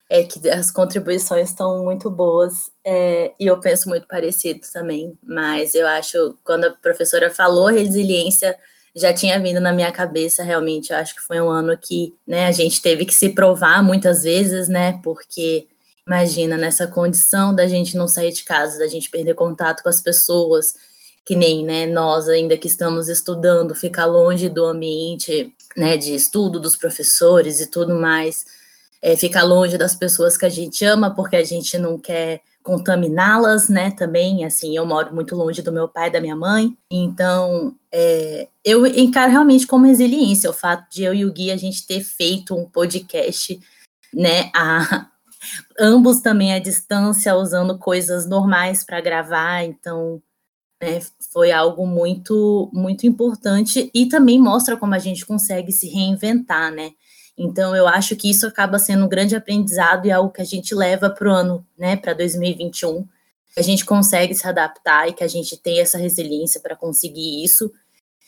É 0.10 0.24
que 0.24 0.50
as 0.50 0.72
contribuições 0.72 1.50
estão 1.50 1.84
muito 1.84 2.10
boas 2.10 2.72
é, 2.86 3.34
e 3.38 3.46
eu 3.46 3.60
penso 3.60 3.90
muito 3.90 4.08
parecido 4.08 4.62
também, 4.72 5.18
mas 5.22 5.76
eu 5.76 5.86
acho, 5.86 6.38
quando 6.46 6.66
a 6.66 6.72
professora 6.72 7.30
falou 7.30 7.68
resiliência, 7.68 8.58
já 8.98 9.14
tinha 9.14 9.40
vindo 9.40 9.60
na 9.60 9.72
minha 9.72 9.92
cabeça, 9.92 10.44
realmente, 10.44 10.92
eu 10.92 10.98
acho 10.98 11.16
que 11.16 11.22
foi 11.22 11.40
um 11.40 11.50
ano 11.50 11.78
que, 11.78 12.16
né, 12.26 12.48
a 12.48 12.52
gente 12.52 12.82
teve 12.82 13.06
que 13.06 13.14
se 13.14 13.30
provar 13.30 13.84
muitas 13.84 14.24
vezes, 14.24 14.68
né, 14.68 15.00
porque 15.04 15.68
imagina 16.06 16.58
nessa 16.58 16.88
condição 16.88 17.54
da 17.54 17.68
gente 17.68 17.96
não 17.96 18.08
sair 18.08 18.32
de 18.32 18.44
casa, 18.44 18.80
da 18.80 18.88
gente 18.88 19.10
perder 19.10 19.36
contato 19.36 19.84
com 19.84 19.90
as 19.90 20.02
pessoas, 20.02 20.74
que 21.26 21.36
nem, 21.36 21.64
né, 21.64 21.86
nós 21.86 22.28
ainda 22.28 22.58
que 22.58 22.68
estamos 22.68 23.08
estudando, 23.08 23.76
ficar 23.76 24.06
longe 24.06 24.50
do 24.50 24.66
ambiente, 24.66 25.54
né, 25.76 25.96
de 25.96 26.16
estudo 26.16 26.60
dos 26.60 26.76
professores 26.76 27.60
e 27.62 27.68
tudo 27.68 27.94
mais, 27.94 28.46
é, 29.02 29.16
ficar 29.16 29.44
longe 29.44 29.78
das 29.78 29.94
pessoas 29.94 30.36
que 30.36 30.46
a 30.46 30.50
gente 30.50 30.84
ama, 30.84 31.14
porque 31.14 31.36
a 31.36 31.44
gente 31.44 31.78
não 31.78 32.00
quer 32.00 32.42
contaminá-las, 32.68 33.70
né, 33.70 33.92
também, 33.92 34.44
assim, 34.44 34.76
eu 34.76 34.86
moro 34.86 35.16
muito 35.16 35.34
longe 35.38 35.62
do 35.62 35.72
meu 35.72 35.88
pai 35.88 36.10
e 36.10 36.12
da 36.12 36.20
minha 36.20 36.36
mãe, 36.36 36.78
então, 36.92 37.74
é, 37.90 38.50
eu 38.62 38.86
encaro 38.86 39.32
realmente 39.32 39.66
como 39.66 39.86
resiliência 39.86 40.50
o 40.50 40.54
fato 40.54 40.86
de 40.92 41.02
eu 41.04 41.14
e 41.14 41.24
o 41.24 41.32
Gui 41.32 41.50
a 41.50 41.56
gente 41.56 41.88
ter 41.88 42.02
feito 42.02 42.54
um 42.54 42.70
podcast, 42.70 43.58
né, 44.14 44.52
a, 44.54 45.08
ambos 45.80 46.20
também 46.20 46.54
à 46.54 46.60
distância, 46.60 47.38
usando 47.38 47.80
coisas 47.80 48.28
normais 48.28 48.84
para 48.84 49.00
gravar, 49.00 49.64
então, 49.64 50.22
né, 50.84 51.00
foi 51.32 51.54
algo 51.54 51.88
muito, 51.88 52.70
muito 52.74 53.08
importante 53.08 53.90
e 53.94 54.08
também 54.08 54.38
mostra 54.42 54.76
como 54.76 54.94
a 54.94 55.00
gente 55.00 55.26
consegue 55.26 55.72
se 55.72 55.88
reinventar, 55.88 56.70
né, 56.70 56.92
então, 57.38 57.76
eu 57.76 57.88
acho 57.88 58.16
que 58.16 58.30
isso 58.30 58.48
acaba 58.48 58.80
sendo 58.80 59.06
um 59.06 59.10
grande 59.10 59.36
aprendizado 59.36 60.08
e 60.08 60.12
algo 60.12 60.32
que 60.32 60.42
a 60.42 60.46
gente 60.46 60.74
leva 60.74 61.10
para 61.10 61.30
o 61.30 61.32
ano, 61.32 61.66
né, 61.78 61.96
para 61.96 62.14
2021, 62.14 63.08
a 63.56 63.62
gente 63.62 63.86
consegue 63.86 64.34
se 64.34 64.48
adaptar 64.48 65.08
e 65.08 65.14
que 65.14 65.24
a 65.24 65.28
gente 65.28 65.56
tem 65.56 65.80
essa 65.80 65.98
resiliência 65.98 66.60
para 66.60 66.76
conseguir 66.76 67.44
isso. 67.44 67.72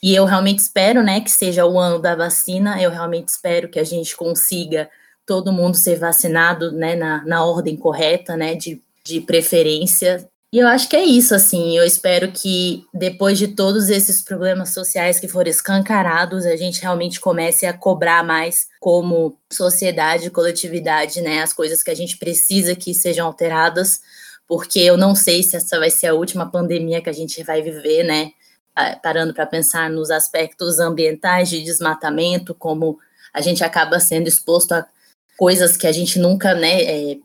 E 0.02 0.16
eu 0.16 0.26
realmente 0.26 0.60
espero, 0.60 1.04
né, 1.04 1.22
que 1.22 1.32
seja 1.32 1.66
o 1.66 1.80
ano 1.80 2.00
da 2.00 2.16
vacina. 2.16 2.82
Eu 2.82 2.92
realmente 2.92 3.30
espero 3.30 3.68
que 3.68 3.80
a 3.80 3.84
gente 3.84 4.16
consiga 4.16 4.90
todo 5.26 5.54
mundo 5.54 5.76
ser 5.76 5.98
vacinado, 5.98 6.72
né, 6.72 6.96
na, 6.96 7.24
na 7.26 7.44
ordem 7.44 7.76
correta, 7.76 8.38
né, 8.38 8.56
de, 8.56 8.82
de 9.04 9.22
preferência. 9.22 10.28
E 10.52 10.58
eu 10.58 10.68
acho 10.68 10.90
que 10.90 10.96
é 10.96 11.04
isso, 11.04 11.36
assim. 11.36 11.78
Eu 11.78 11.86
espero 11.86 12.32
que 12.32 12.86
depois 12.94 13.38
de 13.38 13.50
todos 13.50 13.90
esses 13.90 14.22
problemas 14.22 14.74
sociais 14.74 15.20
que 15.20 15.28
foram 15.28 15.50
escancarados, 15.50 16.46
a 16.46 16.56
gente 16.56 16.82
realmente 16.82 17.20
comece 17.20 17.68
a 17.68 17.74
cobrar 17.74 18.24
mais 18.24 18.68
como 18.80 19.38
sociedade, 19.52 20.32
coletividade, 20.32 21.22
né, 21.22 21.44
as 21.44 21.54
coisas 21.54 21.84
que 21.84 21.92
a 21.92 21.96
gente 21.96 22.18
precisa 22.18 22.76
que 22.76 22.94
sejam 22.96 23.28
alteradas 23.28 24.02
porque 24.50 24.80
eu 24.80 24.98
não 24.98 25.14
sei 25.14 25.44
se 25.44 25.56
essa 25.56 25.78
vai 25.78 25.92
ser 25.92 26.08
a 26.08 26.16
última 26.16 26.50
pandemia 26.50 27.04
que 27.04 27.10
a 27.10 27.14
gente 27.14 27.44
vai 27.44 27.62
viver, 27.62 28.04
né? 28.04 28.32
Parando 29.04 29.32
para 29.32 29.46
pensar 29.46 29.92
nos 29.92 30.10
aspectos 30.10 30.80
ambientais 30.80 31.52
de 31.52 31.62
desmatamento, 31.62 32.56
como 32.56 32.98
a 33.32 33.42
gente 33.42 33.64
acaba 33.64 34.00
sendo 34.00 34.28
exposto 34.28 34.72
a 34.72 34.88
coisas 35.38 35.78
que 35.78 35.86
a 35.86 35.92
gente 35.92 36.18
nunca, 36.18 36.56
né, 36.56 36.82
é, 36.82 37.18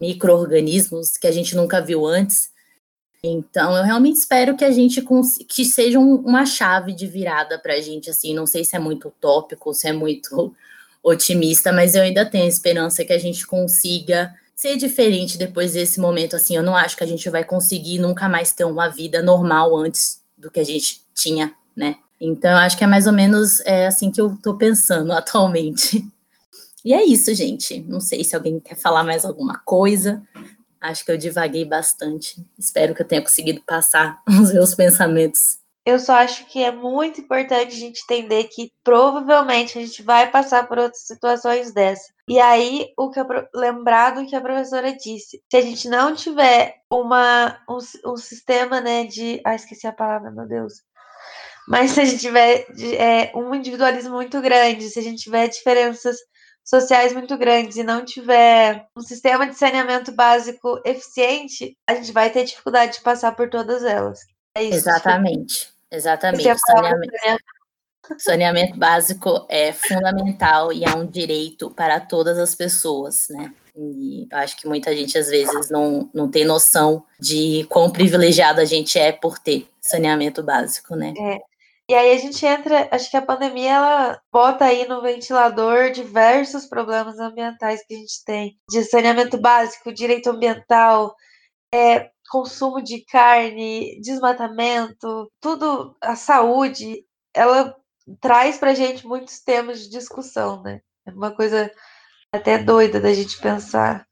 micro-organismos 0.00 1.16
que 1.16 1.26
a 1.26 1.32
gente 1.32 1.56
nunca 1.56 1.80
viu 1.80 2.06
antes. 2.06 2.50
Então, 3.22 3.76
eu 3.76 3.82
realmente 3.82 4.16
espero 4.16 4.56
que 4.56 4.64
a 4.64 4.70
gente 4.70 5.04
que 5.46 5.64
seja 5.64 5.98
uma 5.98 6.46
chave 6.46 6.94
de 6.94 7.06
virada 7.06 7.58
para 7.58 7.74
a 7.74 7.80
gente, 7.80 8.08
assim, 8.08 8.34
não 8.34 8.46
sei 8.46 8.64
se 8.64 8.74
é 8.74 8.78
muito 8.78 9.08
utópico, 9.08 9.74
se 9.74 9.88
é 9.88 9.92
muito 9.92 10.54
otimista, 11.02 11.72
mas 11.72 11.94
eu 11.94 12.02
ainda 12.02 12.24
tenho 12.24 12.48
esperança 12.48 13.04
que 13.04 13.12
a 13.12 13.18
gente 13.18 13.46
consiga 13.46 14.34
ser 14.56 14.76
diferente 14.76 15.38
depois 15.38 15.72
desse 15.72 15.98
momento, 15.98 16.36
assim, 16.36 16.56
eu 16.56 16.62
não 16.62 16.76
acho 16.76 16.96
que 16.96 17.04
a 17.04 17.06
gente 17.06 17.28
vai 17.30 17.42
conseguir 17.44 17.98
nunca 17.98 18.28
mais 18.28 18.52
ter 18.52 18.64
uma 18.64 18.88
vida 18.88 19.22
normal 19.22 19.74
antes 19.76 20.20
do 20.36 20.50
que 20.50 20.60
a 20.60 20.64
gente 20.64 21.00
tinha, 21.14 21.54
né? 21.74 21.96
Então, 22.20 22.50
eu 22.50 22.58
acho 22.58 22.76
que 22.76 22.84
é 22.84 22.86
mais 22.86 23.06
ou 23.06 23.12
menos 23.12 23.60
é, 23.60 23.86
assim 23.86 24.10
que 24.10 24.20
eu 24.20 24.36
tô 24.42 24.54
pensando 24.54 25.12
atualmente. 25.16 26.04
E 26.84 26.92
é 26.92 27.02
isso, 27.04 27.34
gente. 27.34 27.80
Não 27.80 28.00
sei 28.00 28.22
se 28.24 28.36
alguém 28.36 28.60
quer 28.60 28.74
falar 28.74 29.04
mais 29.04 29.24
alguma 29.24 29.58
coisa. 29.58 30.22
Acho 30.80 31.04
que 31.04 31.12
eu 31.12 31.18
divaguei 31.18 31.64
bastante. 31.64 32.44
Espero 32.58 32.94
que 32.94 33.02
eu 33.02 33.06
tenha 33.06 33.22
conseguido 33.22 33.60
passar 33.62 34.22
os 34.28 34.52
meus 34.52 34.74
pensamentos 34.74 35.60
eu 35.84 35.98
só 35.98 36.14
acho 36.14 36.46
que 36.46 36.62
é 36.62 36.70
muito 36.70 37.20
importante 37.20 37.74
a 37.74 37.78
gente 37.78 38.02
entender 38.02 38.44
que 38.44 38.70
provavelmente 38.84 39.78
a 39.78 39.80
gente 39.80 40.02
vai 40.02 40.30
passar 40.30 40.68
por 40.68 40.78
outras 40.78 41.06
situações 41.06 41.72
dessa. 41.72 42.12
E 42.28 42.38
aí, 42.38 42.92
o 42.98 43.10
que 43.10 43.18
eu, 43.18 43.26
lembrar 43.54 44.10
do 44.10 44.26
que 44.26 44.36
a 44.36 44.40
professora 44.40 44.92
disse, 44.92 45.42
se 45.50 45.56
a 45.56 45.60
gente 45.60 45.88
não 45.88 46.14
tiver 46.14 46.76
uma, 46.90 47.58
um, 47.68 47.78
um 48.12 48.16
sistema 48.16 48.80
né, 48.80 49.04
de. 49.04 49.40
Ah, 49.44 49.54
esqueci 49.54 49.86
a 49.86 49.92
palavra, 49.92 50.30
meu 50.30 50.46
Deus. 50.46 50.74
Mas 51.66 51.92
se 51.92 52.00
a 52.00 52.04
gente 52.04 52.20
tiver 52.20 52.66
é, 52.98 53.32
um 53.34 53.54
individualismo 53.54 54.14
muito 54.14 54.40
grande, 54.40 54.88
se 54.88 54.98
a 54.98 55.02
gente 55.02 55.22
tiver 55.22 55.48
diferenças 55.48 56.16
sociais 56.64 57.12
muito 57.12 57.36
grandes 57.36 57.76
e 57.76 57.82
não 57.82 58.04
tiver 58.04 58.86
um 58.96 59.00
sistema 59.00 59.46
de 59.46 59.54
saneamento 59.54 60.12
básico 60.12 60.80
eficiente, 60.84 61.76
a 61.86 61.94
gente 61.94 62.12
vai 62.12 62.30
ter 62.30 62.44
dificuldade 62.44 62.94
de 62.94 63.00
passar 63.00 63.34
por 63.34 63.48
todas 63.48 63.84
elas. 63.84 64.20
É 64.56 64.62
isso. 64.62 64.74
Exatamente. 64.74 65.72
Exatamente. 65.90 66.44
Saneamento, 66.66 67.44
saneamento 68.18 68.78
básico 68.78 69.46
é 69.48 69.72
fundamental 69.72 70.72
e 70.72 70.84
é 70.84 70.94
um 70.94 71.06
direito 71.06 71.70
para 71.70 71.98
todas 72.00 72.38
as 72.38 72.54
pessoas, 72.54 73.26
né? 73.30 73.52
E 73.76 74.28
acho 74.32 74.56
que 74.56 74.68
muita 74.68 74.94
gente 74.94 75.16
às 75.16 75.28
vezes 75.28 75.70
não, 75.70 76.08
não 76.12 76.30
tem 76.30 76.44
noção 76.44 77.04
de 77.18 77.64
quão 77.68 77.90
privilegiado 77.90 78.60
a 78.60 78.64
gente 78.64 78.98
é 78.98 79.10
por 79.10 79.38
ter 79.38 79.68
saneamento 79.80 80.42
básico, 80.42 80.94
né? 80.94 81.14
É. 81.16 81.38
E 81.90 81.94
aí 81.94 82.12
a 82.12 82.18
gente 82.18 82.46
entra, 82.46 82.88
acho 82.92 83.10
que 83.10 83.16
a 83.16 83.26
pandemia 83.26 83.72
ela 83.72 84.20
bota 84.32 84.64
aí 84.64 84.86
no 84.86 85.02
ventilador 85.02 85.90
diversos 85.90 86.64
problemas 86.66 87.18
ambientais 87.18 87.84
que 87.84 87.92
a 87.92 87.96
gente 87.96 88.24
tem, 88.24 88.56
de 88.68 88.84
saneamento 88.84 89.36
básico, 89.36 89.92
direito 89.92 90.30
ambiental, 90.30 91.12
é, 91.74 92.08
consumo 92.30 92.80
de 92.80 93.04
carne, 93.06 94.00
desmatamento, 94.00 95.28
tudo, 95.40 95.96
a 96.00 96.14
saúde, 96.14 97.04
ela 97.34 97.74
traz 98.20 98.56
pra 98.56 98.72
gente 98.72 99.04
muitos 99.04 99.40
temas 99.40 99.80
de 99.80 99.90
discussão, 99.90 100.62
né? 100.62 100.80
É 101.04 101.10
uma 101.10 101.32
coisa 101.32 101.72
até 102.32 102.56
doida 102.56 103.00
da 103.00 103.12
gente 103.12 103.36
pensar. 103.40 104.06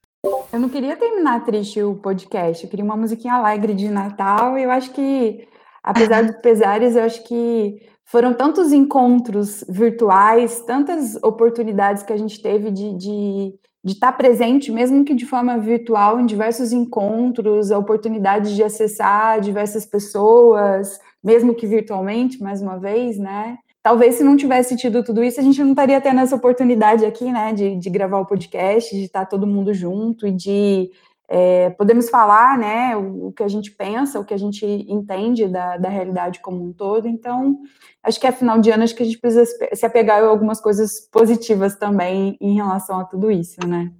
Eu 0.52 0.58
não 0.58 0.68
queria 0.68 0.96
terminar 0.96 1.44
triste 1.44 1.80
o 1.80 1.94
podcast, 1.94 2.64
eu 2.64 2.70
queria 2.70 2.84
uma 2.84 2.96
musiquinha 2.96 3.34
alegre 3.34 3.72
de 3.72 3.88
Natal, 3.88 4.58
e 4.58 4.64
eu 4.64 4.70
acho 4.72 4.90
que, 4.90 5.48
apesar 5.88 6.22
dos 6.22 6.36
pesares, 6.36 6.94
eu 6.94 7.02
acho 7.02 7.24
que 7.24 7.80
foram 8.04 8.34
tantos 8.34 8.72
encontros 8.72 9.64
virtuais, 9.68 10.60
tantas 10.60 11.16
oportunidades 11.22 12.02
que 12.02 12.12
a 12.12 12.16
gente 12.16 12.40
teve 12.40 12.70
de, 12.70 12.96
de 12.96 13.54
de 13.82 13.92
estar 13.92 14.12
presente, 14.12 14.72
mesmo 14.72 15.04
que 15.04 15.14
de 15.14 15.24
forma 15.24 15.56
virtual, 15.56 16.20
em 16.20 16.26
diversos 16.26 16.72
encontros, 16.72 17.70
a 17.70 17.78
oportunidade 17.78 18.54
de 18.54 18.62
acessar 18.62 19.40
diversas 19.40 19.86
pessoas, 19.86 20.98
mesmo 21.22 21.54
que 21.54 21.66
virtualmente, 21.66 22.42
mais 22.42 22.60
uma 22.60 22.78
vez, 22.78 23.18
né? 23.18 23.56
Talvez 23.82 24.16
se 24.16 24.24
não 24.24 24.36
tivesse 24.36 24.76
tido 24.76 25.02
tudo 25.04 25.22
isso, 25.22 25.40
a 25.40 25.42
gente 25.42 25.62
não 25.62 25.70
estaria 25.70 26.00
tendo 26.00 26.20
essa 26.20 26.36
oportunidade 26.36 27.06
aqui, 27.06 27.30
né, 27.32 27.52
de, 27.52 27.76
de 27.76 27.88
gravar 27.88 28.18
o 28.18 28.26
podcast, 28.26 28.94
de 28.94 29.04
estar 29.04 29.24
todo 29.24 29.46
mundo 29.46 29.72
junto 29.72 30.26
e 30.26 30.32
de 30.32 30.90
é, 31.30 31.68
podemos 31.70 32.08
falar, 32.08 32.56
né, 32.56 32.96
o, 32.96 33.26
o, 33.26 33.32
que 33.32 33.42
a 33.42 33.48
gente 33.48 33.70
pensa, 33.70 34.18
o 34.18 34.24
que 34.24 34.32
a 34.32 34.38
gente 34.38 34.64
entende 34.64 35.46
da, 35.46 35.76
da 35.76 35.88
realidade 35.90 36.40
como 36.40 36.64
um 36.64 36.72
todo. 36.72 37.06
Então, 37.06 37.58
acho 38.02 38.18
que 38.18 38.26
é 38.26 38.32
final 38.32 38.58
de 38.58 38.70
ano, 38.70 38.82
acho 38.82 38.94
que 38.94 39.02
a 39.02 39.06
gente 39.06 39.18
precisa 39.18 39.44
se 39.74 39.84
apegar 39.84 40.22
a 40.22 40.26
algumas 40.26 40.58
coisas 40.58 41.06
positivas 41.12 41.76
também 41.76 42.36
em 42.40 42.54
relação 42.54 42.98
a 42.98 43.04
tudo 43.04 43.30
isso, 43.30 43.60
né? 43.66 43.92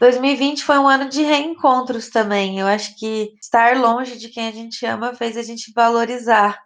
2020 0.00 0.64
foi 0.64 0.78
um 0.78 0.88
ano 0.88 1.08
de 1.08 1.22
reencontros 1.22 2.08
também. 2.08 2.58
Eu 2.58 2.66
acho 2.66 2.96
que 2.96 3.32
estar 3.40 3.76
longe 3.76 4.16
de 4.18 4.28
quem 4.28 4.48
a 4.48 4.52
gente 4.52 4.84
ama 4.86 5.14
fez 5.14 5.36
a 5.36 5.42
gente 5.42 5.72
valorizar 5.74 6.60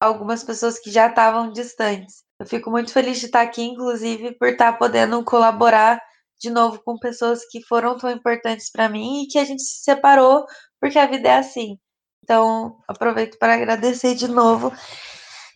algumas 0.00 0.44
pessoas 0.44 0.78
que 0.78 0.90
já 0.90 1.08
estavam 1.08 1.52
distantes. 1.52 2.22
Eu 2.38 2.46
fico 2.46 2.70
muito 2.70 2.92
feliz 2.92 3.18
de 3.18 3.26
estar 3.26 3.42
aqui, 3.42 3.62
inclusive, 3.62 4.32
por 4.32 4.48
estar 4.48 4.72
podendo 4.74 5.22
colaborar 5.24 6.00
de 6.40 6.50
novo 6.50 6.80
com 6.84 6.98
pessoas 6.98 7.40
que 7.50 7.62
foram 7.62 7.96
tão 7.96 8.10
importantes 8.10 8.70
para 8.70 8.88
mim 8.88 9.22
e 9.22 9.26
que 9.26 9.38
a 9.38 9.44
gente 9.44 9.62
se 9.62 9.82
separou 9.82 10.44
porque 10.80 10.98
a 10.98 11.06
vida 11.06 11.28
é 11.28 11.38
assim. 11.38 11.78
Então, 12.22 12.76
aproveito 12.86 13.38
para 13.38 13.54
agradecer 13.54 14.14
de 14.14 14.28
novo 14.28 14.72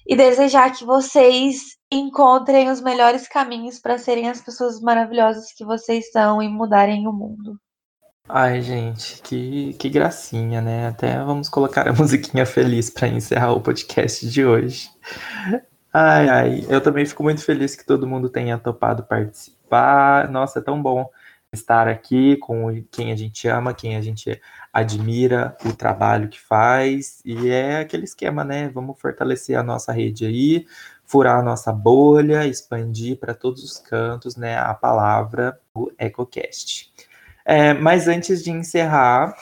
e 0.06 0.16
desejar 0.16 0.72
que 0.72 0.84
vocês 0.84 1.76
encontrem 1.90 2.70
os 2.70 2.80
melhores 2.80 3.28
caminhos 3.28 3.78
para 3.78 3.98
serem 3.98 4.28
as 4.28 4.40
pessoas 4.40 4.80
maravilhosas 4.80 5.52
que 5.52 5.64
vocês 5.64 6.10
são 6.10 6.42
e 6.42 6.48
mudarem 6.48 7.06
o 7.06 7.12
mundo. 7.12 7.58
Ai, 8.28 8.62
gente, 8.62 9.20
que, 9.20 9.74
que 9.74 9.90
gracinha, 9.90 10.60
né? 10.60 10.88
Até 10.88 11.22
vamos 11.22 11.48
colocar 11.48 11.88
a 11.88 11.92
musiquinha 11.94 12.46
feliz 12.46 12.88
para 12.88 13.08
encerrar 13.08 13.52
o 13.52 13.60
podcast 13.60 14.26
de 14.26 14.44
hoje. 14.44 14.88
Ai, 15.92 16.28
ai, 16.28 16.66
eu 16.70 16.80
também 16.80 17.04
fico 17.04 17.22
muito 17.22 17.44
feliz 17.44 17.76
que 17.76 17.84
todo 17.84 18.06
mundo 18.06 18.30
tenha 18.30 18.56
topado 18.56 19.02
participar 19.02 19.61
participar. 19.72 20.30
Nossa, 20.30 20.58
é 20.58 20.62
tão 20.62 20.80
bom 20.80 21.08
estar 21.52 21.88
aqui 21.88 22.36
com 22.36 22.82
quem 22.90 23.12
a 23.12 23.16
gente 23.16 23.48
ama, 23.48 23.74
quem 23.74 23.96
a 23.96 24.00
gente 24.00 24.40
admira 24.72 25.56
o 25.64 25.72
trabalho 25.72 26.28
que 26.28 26.40
faz. 26.40 27.20
E 27.24 27.50
é 27.50 27.80
aquele 27.80 28.04
esquema, 28.04 28.44
né? 28.44 28.68
Vamos 28.68 29.00
fortalecer 29.00 29.58
a 29.58 29.62
nossa 29.62 29.92
rede 29.92 30.26
aí, 30.26 30.66
furar 31.04 31.38
a 31.38 31.42
nossa 31.42 31.72
bolha, 31.72 32.46
expandir 32.46 33.18
para 33.18 33.34
todos 33.34 33.62
os 33.64 33.78
cantos, 33.78 34.36
né? 34.36 34.58
A 34.58 34.74
palavra 34.74 35.58
do 35.74 35.92
EcoCast. 35.98 36.92
É, 37.44 37.74
mas 37.74 38.08
antes 38.08 38.42
de 38.42 38.50
encerrar, 38.50 39.34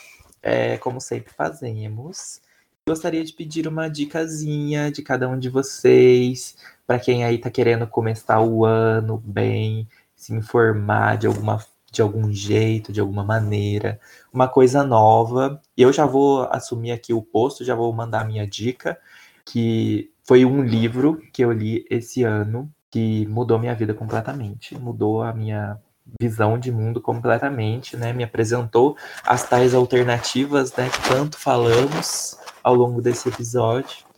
é, 0.43 0.79
como 0.79 1.01
sempre 1.01 1.33
fazemos, 1.33 2.41
gostaria 2.89 3.23
de 3.23 3.33
pedir 3.33 3.69
uma 3.69 3.89
dicasinha 3.89 4.91
de 4.91 5.03
cada 5.03 5.29
um 5.29 5.39
de 5.39 5.49
vocês, 5.49 6.57
para 6.87 6.99
quem 6.99 7.25
aí 7.25 7.37
está 7.37 7.51
querendo 7.51 7.87
começar 7.87 8.41
o 8.41 8.65
ano 8.65 9.17
bem, 9.19 9.87
se 10.21 10.35
informar 10.35 11.17
de 11.17 11.27
alguma 11.27 11.65
de 11.91 12.01
algum 12.03 12.33
jeito, 12.33 12.93
de 12.93 13.01
alguma 13.01 13.25
maneira, 13.25 13.99
uma 14.33 14.47
coisa 14.47 14.85
nova. 14.85 15.61
Eu 15.77 15.93
já 15.93 16.07
vou 16.07 16.43
assumir 16.45 16.93
aqui 16.93 17.13
o 17.13 17.21
posto, 17.21 17.65
já 17.65 17.75
vou 17.75 17.93
mandar 17.93 18.21
a 18.21 18.25
minha 18.25 18.47
dica, 18.47 18.97
que 19.45 20.09
foi 20.23 20.45
um 20.45 20.63
livro 20.63 21.21
que 21.33 21.43
eu 21.43 21.51
li 21.51 21.85
esse 21.91 22.23
ano 22.23 22.71
que 22.89 23.27
mudou 23.27 23.59
minha 23.59 23.75
vida 23.75 23.93
completamente, 23.93 24.79
mudou 24.79 25.21
a 25.23 25.33
minha 25.33 25.81
visão 26.21 26.59
de 26.59 26.71
mundo 26.71 27.01
completamente, 27.01 27.97
né? 27.97 28.13
Me 28.13 28.23
apresentou 28.23 28.97
as 29.25 29.49
tais 29.49 29.75
alternativas, 29.75 30.73
né, 30.77 30.89
que 30.89 31.09
tanto 31.09 31.37
falamos 31.39 32.39
ao 32.63 32.75
longo 32.75 33.03
desse 33.03 33.29
episódio 33.29 34.10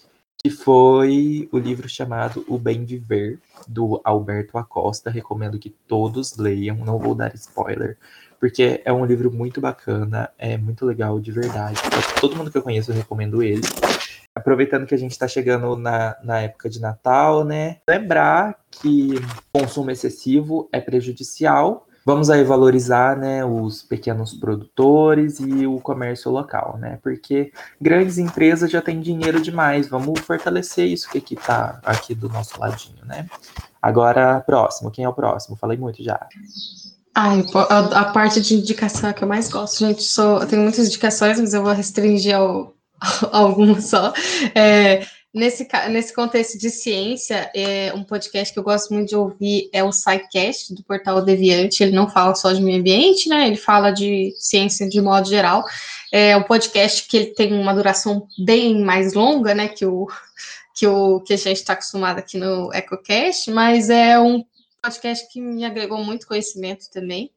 que 0.43 0.51
foi 0.51 1.49
o 1.53 1.59
livro 1.59 1.89
chamado 1.89 2.45
O 2.49 2.59
Bem 2.59 2.85
Viver, 2.85 3.39
do 3.69 4.01
Alberto 4.03 4.59
Acosta. 4.59 5.09
Recomendo 5.09 5.57
que 5.57 5.71
todos 5.71 6.37
leiam, 6.37 6.79
não 6.79 6.99
vou 6.99 7.15
dar 7.15 7.33
spoiler, 7.37 7.97
porque 8.41 8.83
é 8.85 8.93
um 8.93 9.05
livro 9.05 9.31
muito 9.31 9.61
bacana, 9.61 10.31
é 10.37 10.57
muito 10.57 10.85
legal 10.85 11.21
de 11.21 11.31
verdade. 11.31 11.81
Todo 12.21 12.35
mundo 12.35 12.51
que 12.51 12.59
eu 12.59 12.63
conheço 12.63 12.91
eu 12.91 12.97
recomendo 12.97 13.41
ele. 13.41 13.63
Aproveitando 14.35 14.85
que 14.85 14.95
a 14.95 14.99
gente 14.99 15.13
está 15.13 15.29
chegando 15.29 15.77
na, 15.77 16.17
na 16.25 16.41
época 16.41 16.69
de 16.69 16.81
Natal, 16.81 17.45
né? 17.45 17.77
Lembrar 17.89 18.59
que 18.69 19.15
consumo 19.53 19.93
excessivo 19.93 20.69
é 20.73 20.81
prejudicial. 20.81 21.87
Vamos 22.05 22.31
aí 22.31 22.43
valorizar 22.43 23.17
né, 23.17 23.45
os 23.45 23.83
pequenos 23.83 24.35
produtores 24.35 25.39
e 25.39 25.67
o 25.67 25.81
comércio 25.81 26.31
local, 26.31 26.77
né? 26.79 26.99
Porque 27.03 27.53
grandes 27.81 28.19
empresas 28.19 28.71
já 28.71 28.83
têm 28.83 29.01
dinheiro 29.01 29.41
demais. 29.41 29.89
Vamos 29.89 30.21
fortalecer 30.21 30.87
isso 30.87 31.09
que 31.09 31.19
aqui 31.19 31.37
tá 31.37 31.81
aqui 31.85 32.15
do 32.15 32.29
nosso 32.29 32.59
ladinho, 32.61 33.05
né? 33.05 33.27
Agora, 33.81 34.41
próximo. 34.41 34.91
Quem 34.91 35.05
é 35.05 35.09
o 35.09 35.13
próximo? 35.13 35.57
Falei 35.57 35.79
muito 35.79 36.03
já. 36.03 36.27
Ai, 37.15 37.45
a, 37.69 38.05
parte 38.07 38.41
de 38.41 38.55
indicação 38.55 39.11
é 39.11 39.13
que 39.13 39.23
eu 39.23 39.29
mais 39.29 39.49
gosto, 39.49 39.81
gente. 39.81 40.03
Sou, 40.03 40.41
eu 40.41 40.47
tenho 40.47 40.63
muitas 40.63 40.87
indicações, 40.87 41.39
mas 41.39 41.53
eu 41.53 41.63
vou 41.63 41.73
restringir 41.73 42.35
ao, 42.35 42.75
algumas 43.31 43.85
só. 43.85 44.13
É, 44.55 45.07
nesse, 45.33 45.67
nesse 45.91 46.15
contexto 46.15 46.59
de 46.59 46.71
ciência, 46.71 47.51
é, 47.55 47.93
um 47.95 48.05
podcast 48.05 48.53
que 48.53 48.59
eu 48.59 48.63
gosto 48.63 48.93
muito 48.93 49.11
de 49.11 49.17
ouvir 49.17 49.71
é 49.73 49.83
o 49.83 49.93
SciCast, 49.93 50.75
do 50.75 50.83
portal 50.83 51.23
Deviante. 51.23 51.83
Ele 51.83 51.97
não 51.97 52.09
fala 52.09 52.35
só 52.35 52.53
de 52.53 52.61
meio 52.61 52.79
ambiente, 52.79 53.29
né? 53.29 53.47
Ele 53.47 53.57
fala 53.57 53.91
de 53.91 54.35
ciência 54.39 54.89
de 54.89 55.01
modo 55.01 55.29
geral. 55.29 55.65
É 56.13 56.37
um 56.37 56.43
podcast 56.43 57.09
que 57.09 57.17
ele 57.17 57.27
tem 57.35 57.53
uma 57.53 57.75
duração 57.75 58.27
bem 58.45 58.83
mais 58.83 59.15
longa, 59.15 59.55
né? 59.55 59.69
Que 59.69 59.87
o 59.87 60.07
que, 60.75 60.87
o, 60.87 61.21
que 61.21 61.35
a 61.35 61.37
gente 61.37 61.59
está 61.59 61.75
acostumado 61.75 62.19
aqui 62.19 62.39
no 62.39 62.73
EcoCast, 62.73 63.51
mas 63.51 63.91
é 63.91 64.19
um 64.19 64.45
podcast 64.83 65.29
que 65.31 65.41
me 65.41 65.65
agregou 65.65 66.03
muito 66.03 66.27
conhecimento 66.27 66.91
também. 66.91 67.31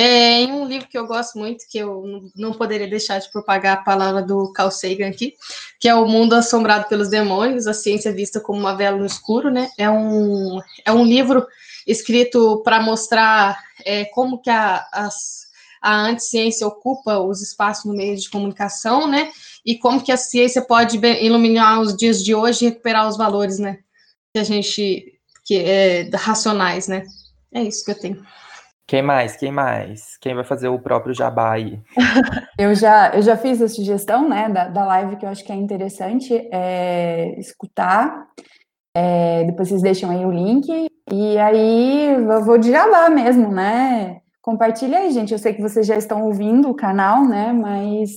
É, 0.00 0.42
em 0.42 0.52
um 0.52 0.64
livro 0.64 0.86
que 0.86 0.96
eu 0.96 1.08
gosto 1.08 1.36
muito, 1.36 1.64
que 1.68 1.76
eu 1.76 2.30
não 2.36 2.52
poderia 2.52 2.86
deixar 2.86 3.18
de 3.18 3.28
propagar 3.32 3.78
a 3.78 3.82
palavra 3.82 4.22
do 4.22 4.52
Carl 4.52 4.70
Sagan 4.70 5.08
aqui, 5.08 5.34
que 5.80 5.88
é 5.88 5.94
O 5.96 6.06
Mundo 6.06 6.34
Assombrado 6.34 6.88
pelos 6.88 7.08
Demônios, 7.08 7.66
a 7.66 7.74
ciência 7.74 8.12
vista 8.12 8.38
como 8.38 8.60
uma 8.60 8.76
vela 8.76 8.96
no 8.96 9.04
escuro, 9.04 9.50
né? 9.50 9.68
É 9.76 9.90
um, 9.90 10.60
é 10.84 10.92
um 10.92 11.02
livro 11.04 11.44
escrito 11.84 12.62
para 12.62 12.80
mostrar 12.80 13.58
é, 13.84 14.04
como 14.04 14.40
que 14.40 14.48
a, 14.48 14.86
as, 14.92 15.48
a 15.82 15.96
anticiência 16.02 16.64
ocupa 16.64 17.18
os 17.18 17.42
espaços 17.42 17.84
no 17.84 17.92
meio 17.92 18.16
de 18.16 18.30
comunicação, 18.30 19.08
né? 19.08 19.32
E 19.66 19.76
como 19.76 20.00
que 20.00 20.12
a 20.12 20.16
ciência 20.16 20.62
pode 20.62 20.96
iluminar 21.20 21.80
os 21.80 21.96
dias 21.96 22.22
de 22.22 22.36
hoje 22.36 22.64
e 22.64 22.68
recuperar 22.68 23.08
os 23.08 23.16
valores, 23.16 23.58
né? 23.58 23.80
Que 24.32 24.38
a 24.38 24.44
gente 24.44 25.18
que 25.44 25.56
é 25.56 26.08
racionais, 26.14 26.86
né? 26.86 27.04
É 27.52 27.64
isso 27.64 27.84
que 27.84 27.90
eu 27.90 27.98
tenho. 27.98 28.24
Quem 28.88 29.02
mais? 29.02 29.36
Quem 29.36 29.52
mais? 29.52 30.16
Quem 30.18 30.34
vai 30.34 30.44
fazer 30.44 30.68
o 30.68 30.78
próprio 30.78 31.14
jabá 31.14 31.52
aí? 31.52 31.78
eu, 32.58 32.74
já, 32.74 33.10
eu 33.10 33.20
já 33.20 33.36
fiz 33.36 33.60
a 33.60 33.68
sugestão 33.68 34.26
né, 34.26 34.48
da, 34.48 34.68
da 34.68 34.86
live 34.86 35.16
que 35.16 35.26
eu 35.26 35.28
acho 35.28 35.44
que 35.44 35.52
é 35.52 35.54
interessante 35.54 36.34
é, 36.50 37.38
escutar. 37.38 38.26
É, 38.96 39.44
depois 39.44 39.68
vocês 39.68 39.82
deixam 39.82 40.10
aí 40.10 40.24
o 40.24 40.30
link. 40.30 40.88
E 41.12 41.38
aí 41.38 42.14
eu 42.14 42.42
vou 42.42 42.56
de 42.56 42.70
jabá 42.70 43.10
mesmo, 43.10 43.52
né? 43.52 44.22
Compartilha 44.40 45.00
aí, 45.00 45.12
gente. 45.12 45.34
Eu 45.34 45.38
sei 45.38 45.52
que 45.52 45.60
vocês 45.60 45.86
já 45.86 45.96
estão 45.96 46.24
ouvindo 46.24 46.70
o 46.70 46.74
canal, 46.74 47.26
né? 47.26 47.52
Mas 47.52 48.10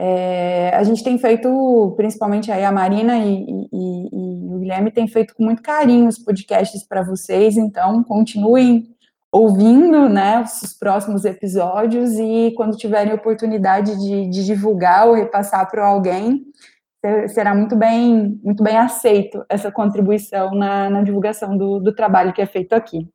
é, 0.00 0.70
a 0.74 0.82
gente 0.82 1.04
tem 1.04 1.18
feito, 1.18 1.92
principalmente 1.94 2.50
aí 2.50 2.64
a 2.64 2.72
Marina 2.72 3.18
e, 3.18 3.44
e, 3.70 4.08
e, 4.12 4.54
o 4.54 4.58
Guilherme 4.60 4.90
tem 4.90 5.06
feito 5.06 5.34
com 5.34 5.44
muito 5.44 5.62
carinho 5.62 6.08
os 6.08 6.18
podcasts 6.18 6.82
para 6.86 7.02
vocês, 7.02 7.58
então 7.58 8.02
continuem 8.02 8.95
ouvindo 9.32 10.08
né, 10.08 10.42
os 10.42 10.72
próximos 10.72 11.24
episódios 11.24 12.12
e 12.14 12.52
quando 12.56 12.76
tiverem 12.76 13.12
oportunidade 13.12 13.96
de, 13.98 14.28
de 14.30 14.44
divulgar 14.44 15.06
ou 15.06 15.14
repassar 15.14 15.68
para 15.70 15.86
alguém, 15.86 16.44
será 17.28 17.54
muito 17.54 17.76
bem, 17.76 18.40
muito 18.42 18.62
bem 18.62 18.76
aceito 18.76 19.44
essa 19.48 19.70
contribuição 19.70 20.54
na, 20.54 20.90
na 20.90 21.02
divulgação 21.02 21.56
do, 21.56 21.78
do 21.78 21.94
trabalho 21.94 22.32
que 22.32 22.42
é 22.42 22.46
feito 22.46 22.72
aqui. 22.72 23.08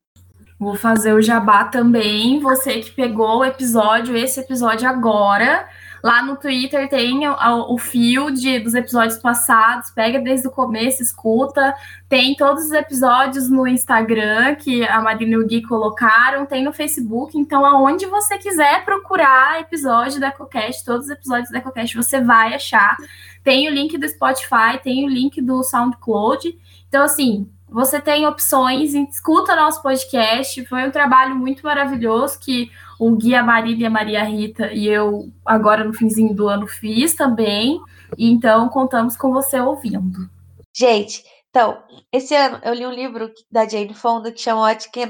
Vou 0.60 0.76
fazer 0.76 1.14
o 1.14 1.22
jabá 1.22 1.66
também. 1.66 2.40
Você 2.40 2.80
que 2.80 2.92
pegou 2.92 3.40
o 3.40 3.46
episódio, 3.46 4.16
esse 4.16 4.40
episódio 4.40 4.88
agora, 4.88 5.68
Lá 6.04 6.24
no 6.24 6.36
Twitter 6.36 6.90
tem 6.90 7.28
o, 7.28 7.74
o 7.74 7.78
fio 7.78 8.32
de, 8.32 8.60
dos 8.60 8.74
episódios 8.74 9.20
passados, 9.20 9.92
pega 9.92 10.20
desde 10.20 10.48
o 10.48 10.52
começo, 10.52 11.04
escuta. 11.04 11.76
Tem 12.10 12.36
todos 12.36 12.66
os 12.66 12.72
episódios 12.72 13.50
no 13.50 13.68
Instagram 13.68 14.56
que 14.56 14.84
a 14.86 15.00
Marina 15.02 15.34
e 15.34 15.38
o 15.38 15.48
Gui 15.48 15.62
colocaram, 15.62 16.46
tem 16.46 16.64
no 16.64 16.74
Facebook. 16.74 17.38
Então, 17.38 17.66
aonde 17.66 18.06
você 18.08 18.38
quiser 18.38 18.84
procurar 18.84 19.62
episódio 19.62 20.20
da 20.20 20.30
EcoCast, 20.30 20.84
todos 20.84 21.06
os 21.06 21.12
episódios 21.12 21.52
da 21.52 21.60
EcoCast, 21.60 21.96
você 21.96 22.20
vai 22.20 22.56
achar. 22.56 22.98
Tem 23.44 23.68
o 23.68 23.72
link 23.72 23.98
do 23.98 24.08
Spotify, 24.08 24.80
tem 24.84 25.06
o 25.06 25.10
link 25.10 25.40
do 25.42 25.64
SoundCloud. 25.64 26.58
Então, 26.88 27.04
assim, 27.04 27.48
você 27.72 28.02
tem 28.02 28.28
opções, 28.28 28.94
escuta 28.94 29.56
nosso 29.56 29.82
podcast. 29.82 30.66
Foi 30.66 30.86
um 30.86 30.92
trabalho 30.92 31.36
muito 31.36 31.64
maravilhoso 31.64 32.38
que 32.38 32.70
o 33.02 33.16
Guia 33.16 33.42
Marília, 33.42 33.90
Maria 33.90 34.24
Rita 34.24 34.72
e 34.72 34.88
eu, 34.88 35.28
agora 35.44 35.84
no 35.84 35.92
finzinho 35.92 36.36
do 36.36 36.48
ano, 36.48 36.68
fiz 36.68 37.16
também. 37.16 37.82
E 38.16 38.30
então 38.30 38.70
contamos 38.70 39.18
com 39.18 39.32
você 39.32 39.60
ouvindo. 39.60 40.30
Gente, 40.72 41.24
então, 41.50 41.84
esse 42.14 42.36
ano 42.36 42.60
eu 42.64 42.76
li 42.76 42.86
um 42.86 42.92
livro 42.92 43.32
da 43.50 43.68
Jane 43.68 43.96
Fonda 43.96 44.32
que 44.32 44.40
chama 44.40 44.62
What 44.62 44.92
Can? 44.92 45.08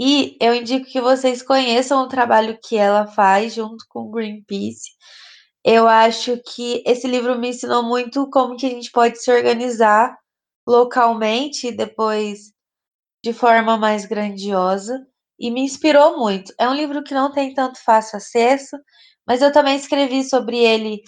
E 0.00 0.34
eu 0.40 0.54
indico 0.54 0.86
que 0.86 0.98
vocês 0.98 1.42
conheçam 1.42 2.02
o 2.02 2.08
trabalho 2.08 2.58
que 2.62 2.74
ela 2.74 3.06
faz 3.06 3.52
junto 3.52 3.84
com 3.90 4.04
o 4.04 4.10
Greenpeace. 4.10 4.88
Eu 5.62 5.86
acho 5.86 6.38
que 6.38 6.82
esse 6.86 7.06
livro 7.06 7.38
me 7.38 7.50
ensinou 7.50 7.82
muito 7.82 8.30
como 8.30 8.56
que 8.56 8.64
a 8.64 8.70
gente 8.70 8.90
pode 8.90 9.22
se 9.22 9.30
organizar 9.30 10.16
localmente 10.66 11.66
e 11.66 11.76
depois 11.76 12.50
de 13.22 13.34
forma 13.34 13.76
mais 13.76 14.06
grandiosa 14.06 15.06
e 15.40 15.50
me 15.50 15.62
inspirou 15.62 16.18
muito. 16.18 16.52
É 16.58 16.68
um 16.68 16.74
livro 16.74 17.02
que 17.02 17.14
não 17.14 17.32
tem 17.32 17.54
tanto 17.54 17.82
fácil 17.82 18.18
acesso, 18.18 18.76
mas 19.26 19.42
eu 19.42 19.52
também 19.52 19.76
escrevi 19.76 20.22
sobre 20.24 20.58
ele 20.58 21.00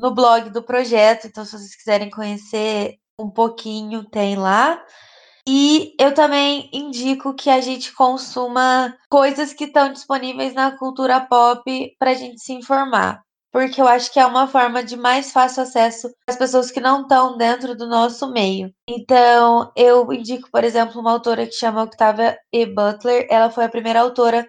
no 0.00 0.14
blog 0.14 0.50
do 0.50 0.62
projeto, 0.62 1.26
então 1.26 1.44
se 1.44 1.52
vocês 1.52 1.74
quiserem 1.76 2.10
conhecer 2.10 2.96
um 3.18 3.28
pouquinho, 3.28 4.04
tem 4.04 4.36
lá. 4.36 4.82
E 5.48 5.94
eu 5.98 6.14
também 6.14 6.70
indico 6.72 7.34
que 7.34 7.50
a 7.50 7.60
gente 7.60 7.92
consuma 7.94 8.96
coisas 9.10 9.52
que 9.52 9.64
estão 9.64 9.92
disponíveis 9.92 10.54
na 10.54 10.76
cultura 10.76 11.20
pop 11.20 11.96
para 11.98 12.10
a 12.12 12.14
gente 12.14 12.40
se 12.40 12.52
informar 12.52 13.22
porque 13.52 13.80
eu 13.80 13.88
acho 13.88 14.12
que 14.12 14.20
é 14.20 14.26
uma 14.26 14.46
forma 14.46 14.82
de 14.84 14.96
mais 14.96 15.32
fácil 15.32 15.62
acesso 15.62 16.10
às 16.28 16.36
pessoas 16.36 16.70
que 16.70 16.80
não 16.80 17.02
estão 17.02 17.36
dentro 17.36 17.74
do 17.76 17.86
nosso 17.86 18.30
meio. 18.30 18.72
Então, 18.88 19.72
eu 19.76 20.12
indico, 20.12 20.50
por 20.50 20.64
exemplo, 20.64 21.00
uma 21.00 21.12
autora 21.12 21.46
que 21.46 21.52
chama 21.52 21.82
Octavia 21.82 22.38
E. 22.52 22.66
Butler. 22.66 23.26
Ela 23.30 23.50
foi 23.50 23.64
a 23.64 23.68
primeira 23.68 24.00
autora 24.00 24.48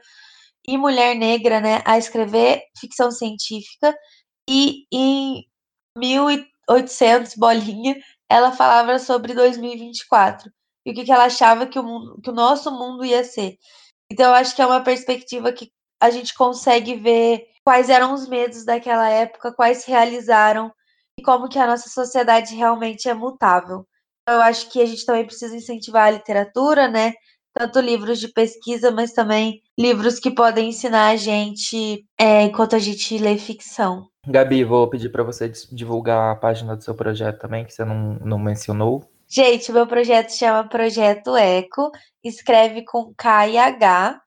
e 0.67 0.77
mulher 0.77 1.15
negra, 1.15 1.61
né, 1.61 1.81
a 1.85 1.97
escrever 1.97 2.63
ficção 2.79 3.09
científica. 3.11 3.95
E 4.49 4.85
em 4.91 5.45
1800 5.97 7.35
bolinha, 7.35 7.95
ela 8.29 8.51
falava 8.51 8.99
sobre 8.99 9.33
2024 9.33 10.51
e 10.85 10.91
o 10.91 10.93
que, 10.93 11.03
que 11.05 11.11
ela 11.11 11.25
achava 11.25 11.67
que 11.67 11.79
o, 11.79 11.83
mundo, 11.83 12.19
que 12.21 12.29
o 12.29 12.33
nosso 12.33 12.71
mundo 12.71 13.05
ia 13.05 13.23
ser. 13.23 13.57
Então, 14.11 14.27
eu 14.27 14.33
acho 14.33 14.55
que 14.55 14.61
é 14.61 14.65
uma 14.65 14.83
perspectiva 14.83 15.51
que 15.53 15.71
a 16.01 16.09
gente 16.09 16.33
consegue 16.33 16.95
ver 16.95 17.45
quais 17.69 17.87
eram 17.87 18.15
os 18.15 18.27
medos 18.27 18.65
daquela 18.65 19.07
época, 19.07 19.53
quais 19.53 19.83
se 19.83 19.91
realizaram 19.91 20.71
e 21.19 21.21
como 21.21 21.47
que 21.47 21.59
a 21.59 21.67
nossa 21.67 21.87
sociedade 21.87 22.55
realmente 22.55 23.07
é 23.07 23.13
mutável. 23.13 23.85
Então, 24.23 24.37
eu 24.37 24.41
acho 24.41 24.71
que 24.71 24.81
a 24.81 24.85
gente 24.87 25.05
também 25.05 25.23
precisa 25.23 25.55
incentivar 25.55 26.07
a 26.07 26.11
literatura, 26.11 26.87
né? 26.87 27.13
Tanto 27.53 27.79
livros 27.79 28.19
de 28.19 28.27
pesquisa, 28.33 28.89
mas 28.89 29.13
também 29.13 29.61
livros 29.77 30.19
que 30.19 30.31
podem 30.31 30.69
ensinar 30.69 31.09
a 31.09 31.15
gente 31.15 32.03
é, 32.19 32.41
enquanto 32.41 32.75
a 32.75 32.79
gente 32.79 33.15
lê 33.19 33.37
ficção. 33.37 34.07
Gabi, 34.25 34.63
vou 34.63 34.89
pedir 34.89 35.09
para 35.09 35.21
você 35.21 35.47
divulgar 35.71 36.31
a 36.31 36.35
página 36.35 36.75
do 36.75 36.83
seu 36.83 36.95
projeto 36.95 37.37
também, 37.37 37.65
que 37.65 37.71
você 37.71 37.85
não, 37.85 38.17
não 38.25 38.39
mencionou. 38.39 39.07
Gente, 39.29 39.71
meu 39.71 39.85
projeto 39.85 40.31
chama 40.31 40.67
Projeto 40.67 41.37
Eco, 41.37 41.91
escreve 42.23 42.83
com 42.83 43.13
K 43.15 43.47
e 43.47 43.59
H 43.59 44.19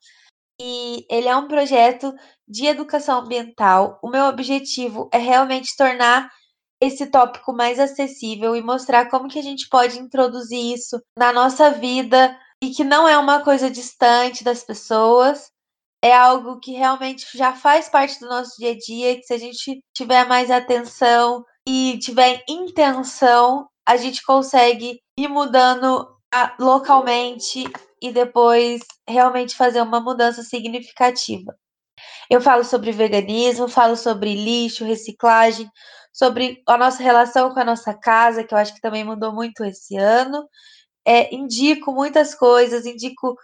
e 0.64 1.04
ele 1.10 1.26
é 1.26 1.36
um 1.36 1.48
projeto 1.48 2.14
de 2.46 2.66
educação 2.66 3.20
ambiental. 3.20 3.98
O 4.00 4.08
meu 4.08 4.26
objetivo 4.26 5.08
é 5.12 5.18
realmente 5.18 5.76
tornar 5.76 6.30
esse 6.80 7.06
tópico 7.06 7.52
mais 7.52 7.80
acessível 7.80 8.54
e 8.54 8.62
mostrar 8.62 9.10
como 9.10 9.28
que 9.28 9.40
a 9.40 9.42
gente 9.42 9.68
pode 9.68 9.98
introduzir 9.98 10.72
isso 10.72 11.00
na 11.18 11.32
nossa 11.32 11.70
vida 11.70 12.36
e 12.62 12.70
que 12.70 12.84
não 12.84 13.08
é 13.08 13.18
uma 13.18 13.42
coisa 13.42 13.68
distante 13.68 14.44
das 14.44 14.62
pessoas, 14.62 15.50
é 16.04 16.14
algo 16.14 16.60
que 16.60 16.72
realmente 16.72 17.26
já 17.34 17.54
faz 17.54 17.88
parte 17.88 18.20
do 18.20 18.28
nosso 18.28 18.56
dia 18.56 18.70
a 18.70 18.78
dia, 18.78 19.16
que 19.16 19.24
se 19.24 19.34
a 19.34 19.38
gente 19.38 19.80
tiver 19.94 20.26
mais 20.26 20.50
atenção 20.50 21.44
e 21.66 21.98
tiver 21.98 22.42
intenção, 22.48 23.66
a 23.86 23.96
gente 23.96 24.22
consegue 24.24 25.00
ir 25.18 25.28
mudando 25.28 26.08
localmente 26.58 27.64
e 28.02 28.12
depois 28.12 28.82
realmente 29.08 29.54
fazer 29.56 29.80
uma 29.80 30.00
mudança 30.00 30.42
significativa. 30.42 31.56
Eu 32.28 32.40
falo 32.40 32.64
sobre 32.64 32.92
veganismo, 32.92 33.68
falo 33.68 33.96
sobre 33.96 34.34
lixo, 34.34 34.84
reciclagem, 34.84 35.70
sobre 36.12 36.62
a 36.66 36.76
nossa 36.76 37.02
relação 37.02 37.54
com 37.54 37.60
a 37.60 37.64
nossa 37.64 37.94
casa, 37.94 38.44
que 38.44 38.52
eu 38.52 38.58
acho 38.58 38.74
que 38.74 38.80
também 38.80 39.04
mudou 39.04 39.32
muito 39.32 39.64
esse 39.64 39.96
ano. 39.96 40.46
É, 41.06 41.34
indico 41.34 41.92
muitas 41.92 42.34
coisas, 42.34 42.86
indico 42.86 43.36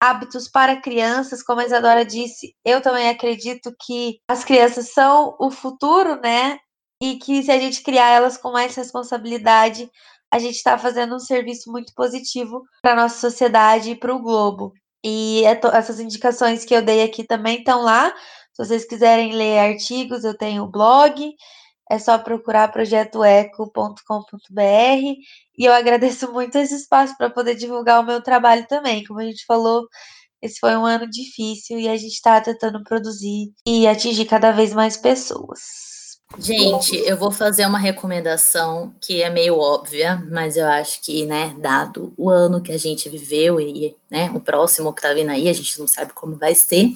hábitos 0.00 0.48
para 0.48 0.80
crianças, 0.80 1.42
como 1.42 1.60
a 1.60 1.64
Isadora 1.64 2.04
disse, 2.04 2.54
eu 2.64 2.80
também 2.80 3.08
acredito 3.08 3.74
que 3.84 4.20
as 4.28 4.44
crianças 4.44 4.92
são 4.92 5.36
o 5.40 5.50
futuro, 5.50 6.20
né? 6.20 6.58
E 7.02 7.16
que 7.16 7.42
se 7.42 7.50
a 7.50 7.58
gente 7.58 7.82
criar 7.82 8.10
elas 8.10 8.36
com 8.36 8.52
mais 8.52 8.74
responsabilidade, 8.74 9.90
a 10.30 10.38
gente 10.38 10.56
está 10.56 10.76
fazendo 10.78 11.14
um 11.14 11.18
serviço 11.18 11.70
muito 11.70 11.92
positivo 11.94 12.62
para 12.82 12.92
a 12.92 12.96
nossa 12.96 13.18
sociedade 13.18 13.90
e 13.90 13.96
para 13.96 14.14
o 14.14 14.22
globo. 14.22 14.72
E 15.04 15.44
é 15.44 15.58
essas 15.74 16.00
indicações 16.00 16.64
que 16.64 16.74
eu 16.74 16.82
dei 16.82 17.02
aqui 17.02 17.24
também 17.24 17.58
estão 17.58 17.82
lá. 17.82 18.12
Se 18.52 18.64
vocês 18.64 18.84
quiserem 18.84 19.32
ler 19.34 19.58
artigos, 19.58 20.24
eu 20.24 20.36
tenho 20.36 20.64
o 20.64 20.70
blog. 20.70 21.32
É 21.90 21.98
só 21.98 22.18
procurar 22.18 22.72
projetoeco.com.br. 22.72 24.60
E 25.58 25.64
eu 25.64 25.72
agradeço 25.72 26.32
muito 26.32 26.56
esse 26.58 26.74
espaço 26.74 27.16
para 27.16 27.30
poder 27.30 27.54
divulgar 27.54 28.00
o 28.00 28.06
meu 28.06 28.20
trabalho 28.22 28.66
também. 28.66 29.04
Como 29.04 29.20
a 29.20 29.24
gente 29.24 29.44
falou, 29.46 29.86
esse 30.42 30.58
foi 30.58 30.76
um 30.76 30.84
ano 30.84 31.08
difícil 31.08 31.78
e 31.78 31.88
a 31.88 31.96
gente 31.96 32.14
está 32.14 32.40
tentando 32.40 32.82
produzir 32.82 33.52
e 33.66 33.86
atingir 33.86 34.26
cada 34.26 34.50
vez 34.52 34.72
mais 34.74 34.96
pessoas. 34.96 35.95
Gente, 36.38 36.96
eu 36.96 37.16
vou 37.16 37.30
fazer 37.30 37.64
uma 37.66 37.78
recomendação 37.78 38.92
que 39.00 39.22
é 39.22 39.30
meio 39.30 39.56
óbvia, 39.58 40.16
mas 40.30 40.56
eu 40.56 40.66
acho 40.66 41.00
que, 41.00 41.24
né, 41.24 41.54
dado 41.60 42.12
o 42.16 42.28
ano 42.28 42.60
que 42.60 42.72
a 42.72 42.78
gente 42.78 43.08
viveu 43.08 43.60
e, 43.60 43.96
né, 44.16 44.30
o 44.34 44.40
próximo 44.40 44.94
que 44.94 45.02
tá 45.02 45.12
vindo 45.12 45.28
aí, 45.28 45.46
a 45.46 45.52
gente 45.52 45.78
não 45.78 45.86
sabe 45.86 46.14
como 46.14 46.36
vai 46.36 46.54
ser. 46.54 46.90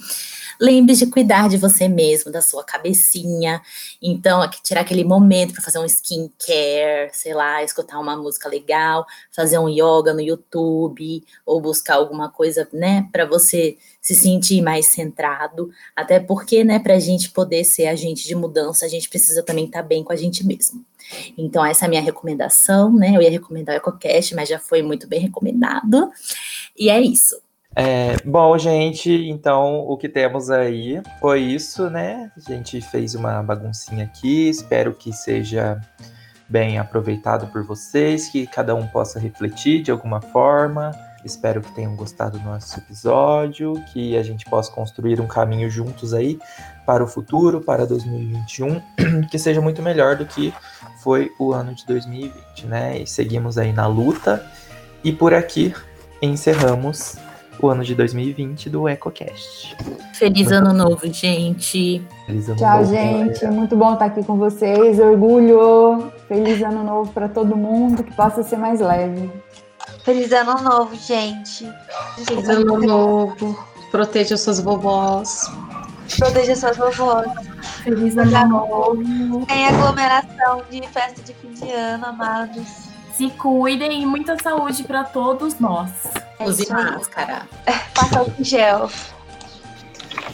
Lembre 0.59 0.95
de 0.95 1.05
cuidar 1.05 1.49
de 1.49 1.57
você 1.57 1.87
mesmo, 1.87 2.31
da 2.31 2.41
sua 2.41 2.63
cabecinha. 2.63 3.61
Então, 4.01 4.47
tirar 4.63 4.81
aquele 4.81 5.03
momento 5.03 5.53
para 5.53 5.61
fazer 5.61 5.77
um 5.77 5.85
skincare, 5.85 7.11
sei 7.13 7.35
lá, 7.35 7.63
escutar 7.63 7.99
uma 7.99 8.15
música 8.17 8.49
legal, 8.49 9.05
fazer 9.31 9.59
um 9.59 9.69
yoga 9.69 10.15
no 10.15 10.21
YouTube 10.21 11.23
ou 11.45 11.61
buscar 11.61 11.95
alguma 11.95 12.27
coisa, 12.27 12.67
né, 12.73 13.07
para 13.11 13.25
você 13.25 13.77
se 14.01 14.15
sentir 14.15 14.63
mais 14.63 14.87
centrado. 14.87 15.69
Até 15.95 16.19
porque, 16.19 16.63
né, 16.63 16.79
para 16.79 16.95
a 16.95 16.99
gente 16.99 17.29
poder 17.29 17.63
ser 17.63 17.85
agente 17.85 18.27
de 18.27 18.33
mudança, 18.33 18.83
a 18.83 18.89
gente 18.89 19.07
precisa 19.07 19.43
também 19.43 19.65
estar 19.65 19.83
tá 19.83 19.87
bem 19.87 20.03
com 20.03 20.11
a 20.11 20.15
gente 20.15 20.43
mesmo. 20.43 20.83
Então, 21.37 21.65
essa 21.65 21.85
é 21.85 21.87
a 21.87 21.89
minha 21.89 22.01
recomendação, 22.01 22.91
né? 22.93 23.15
Eu 23.15 23.21
ia 23.21 23.29
recomendar 23.29 23.75
o 23.75 23.77
EcoCast, 23.77 24.35
mas 24.35 24.49
já 24.49 24.59
foi 24.59 24.81
muito 24.81 25.07
bem 25.07 25.19
recomendado. 25.19 26.09
E 26.77 26.89
é 26.89 26.99
isso. 26.99 27.41
É, 27.73 28.17
bom, 28.25 28.57
gente, 28.57 29.09
então 29.29 29.79
o 29.87 29.97
que 29.97 30.09
temos 30.09 30.49
aí 30.49 31.01
foi 31.21 31.39
isso, 31.39 31.89
né? 31.89 32.29
A 32.35 32.51
gente 32.51 32.81
fez 32.81 33.15
uma 33.15 33.41
baguncinha 33.41 34.03
aqui, 34.03 34.49
espero 34.49 34.93
que 34.93 35.13
seja 35.13 35.79
bem 36.49 36.77
aproveitado 36.77 37.47
por 37.47 37.63
vocês, 37.63 38.27
que 38.27 38.45
cada 38.45 38.75
um 38.75 38.85
possa 38.87 39.17
refletir 39.19 39.81
de 39.81 39.89
alguma 39.89 40.19
forma. 40.19 40.91
Espero 41.23 41.61
que 41.61 41.71
tenham 41.73 41.95
gostado 41.95 42.37
do 42.37 42.43
nosso 42.43 42.77
episódio, 42.79 43.73
que 43.93 44.17
a 44.17 44.23
gente 44.23 44.43
possa 44.45 44.71
construir 44.71 45.21
um 45.21 45.27
caminho 45.27 45.69
juntos 45.69 46.13
aí 46.13 46.39
para 46.85 47.03
o 47.03 47.07
futuro, 47.07 47.61
para 47.61 47.85
2021, 47.85 48.81
que 49.31 49.37
seja 49.37 49.61
muito 49.61 49.81
melhor 49.81 50.17
do 50.17 50.25
que 50.25 50.53
foi 51.03 51.31
o 51.39 51.53
ano 51.53 51.73
de 51.73 51.85
2020, 51.85 52.67
né? 52.67 52.99
E 52.99 53.07
seguimos 53.07 53.57
aí 53.57 53.73
na 53.73 53.87
luta. 53.87 54.45
E 55.03 55.11
por 55.11 55.33
aqui 55.33 55.73
encerramos 56.21 57.17
o 57.59 57.67
ano 57.67 57.83
de 57.83 57.95
2020 57.95 58.69
do 58.69 58.87
EcoCast. 58.87 59.75
Feliz 60.13 60.47
Muito 60.47 60.53
ano 60.53 60.73
novo, 60.73 61.11
gente. 61.11 62.05
Feliz 62.25 62.47
ano 62.47 62.57
Tchau, 62.57 62.79
novo, 62.79 62.91
gente. 62.91 63.39
Galera. 63.39 63.51
Muito 63.51 63.75
bom 63.75 63.93
estar 63.93 64.05
aqui 64.05 64.23
com 64.23 64.37
vocês. 64.37 64.99
Orgulho. 64.99 66.11
Feliz 66.27 66.61
ano 66.61 66.83
novo 66.83 67.11
para 67.11 67.27
todo 67.27 67.55
mundo, 67.55 68.03
que 68.03 68.13
possa 68.13 68.43
ser 68.43 68.57
mais 68.57 68.79
leve. 68.79 69.29
Feliz 70.03 70.31
ano 70.31 70.61
novo, 70.61 70.95
gente. 70.95 71.67
Feliz 72.25 72.49
ano 72.49 72.79
novo. 72.79 73.57
Proteja 73.91 74.37
suas 74.37 74.59
vovós. 74.59 75.49
Proteja 76.17 76.55
suas 76.55 76.77
vovós. 76.77 77.27
Feliz 77.83 78.17
ano 78.17 78.47
novo. 78.47 79.45
Tem 79.45 79.67
aglomeração 79.67 80.63
de 80.69 80.87
festa 80.87 81.21
de 81.21 81.33
fim 81.33 81.53
de 81.53 81.71
ano, 81.71 82.05
amados. 82.05 82.89
Se 83.13 83.29
cuidem 83.31 84.01
e 84.01 84.05
muita 84.05 84.37
saúde 84.41 84.83
para 84.83 85.03
todos 85.03 85.59
nós. 85.59 85.91
É 86.39 86.45
Use 86.45 86.71
máscara. 86.71 87.47
Passa 87.93 88.23
o 88.23 88.33
gel. 88.43 88.89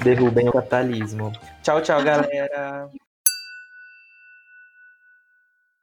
Derrubem 0.04 0.48
o 0.50 0.52
capitalismo. 0.52 1.32
Tchau, 1.64 1.82
tchau, 1.82 2.04
galera. 2.04 2.90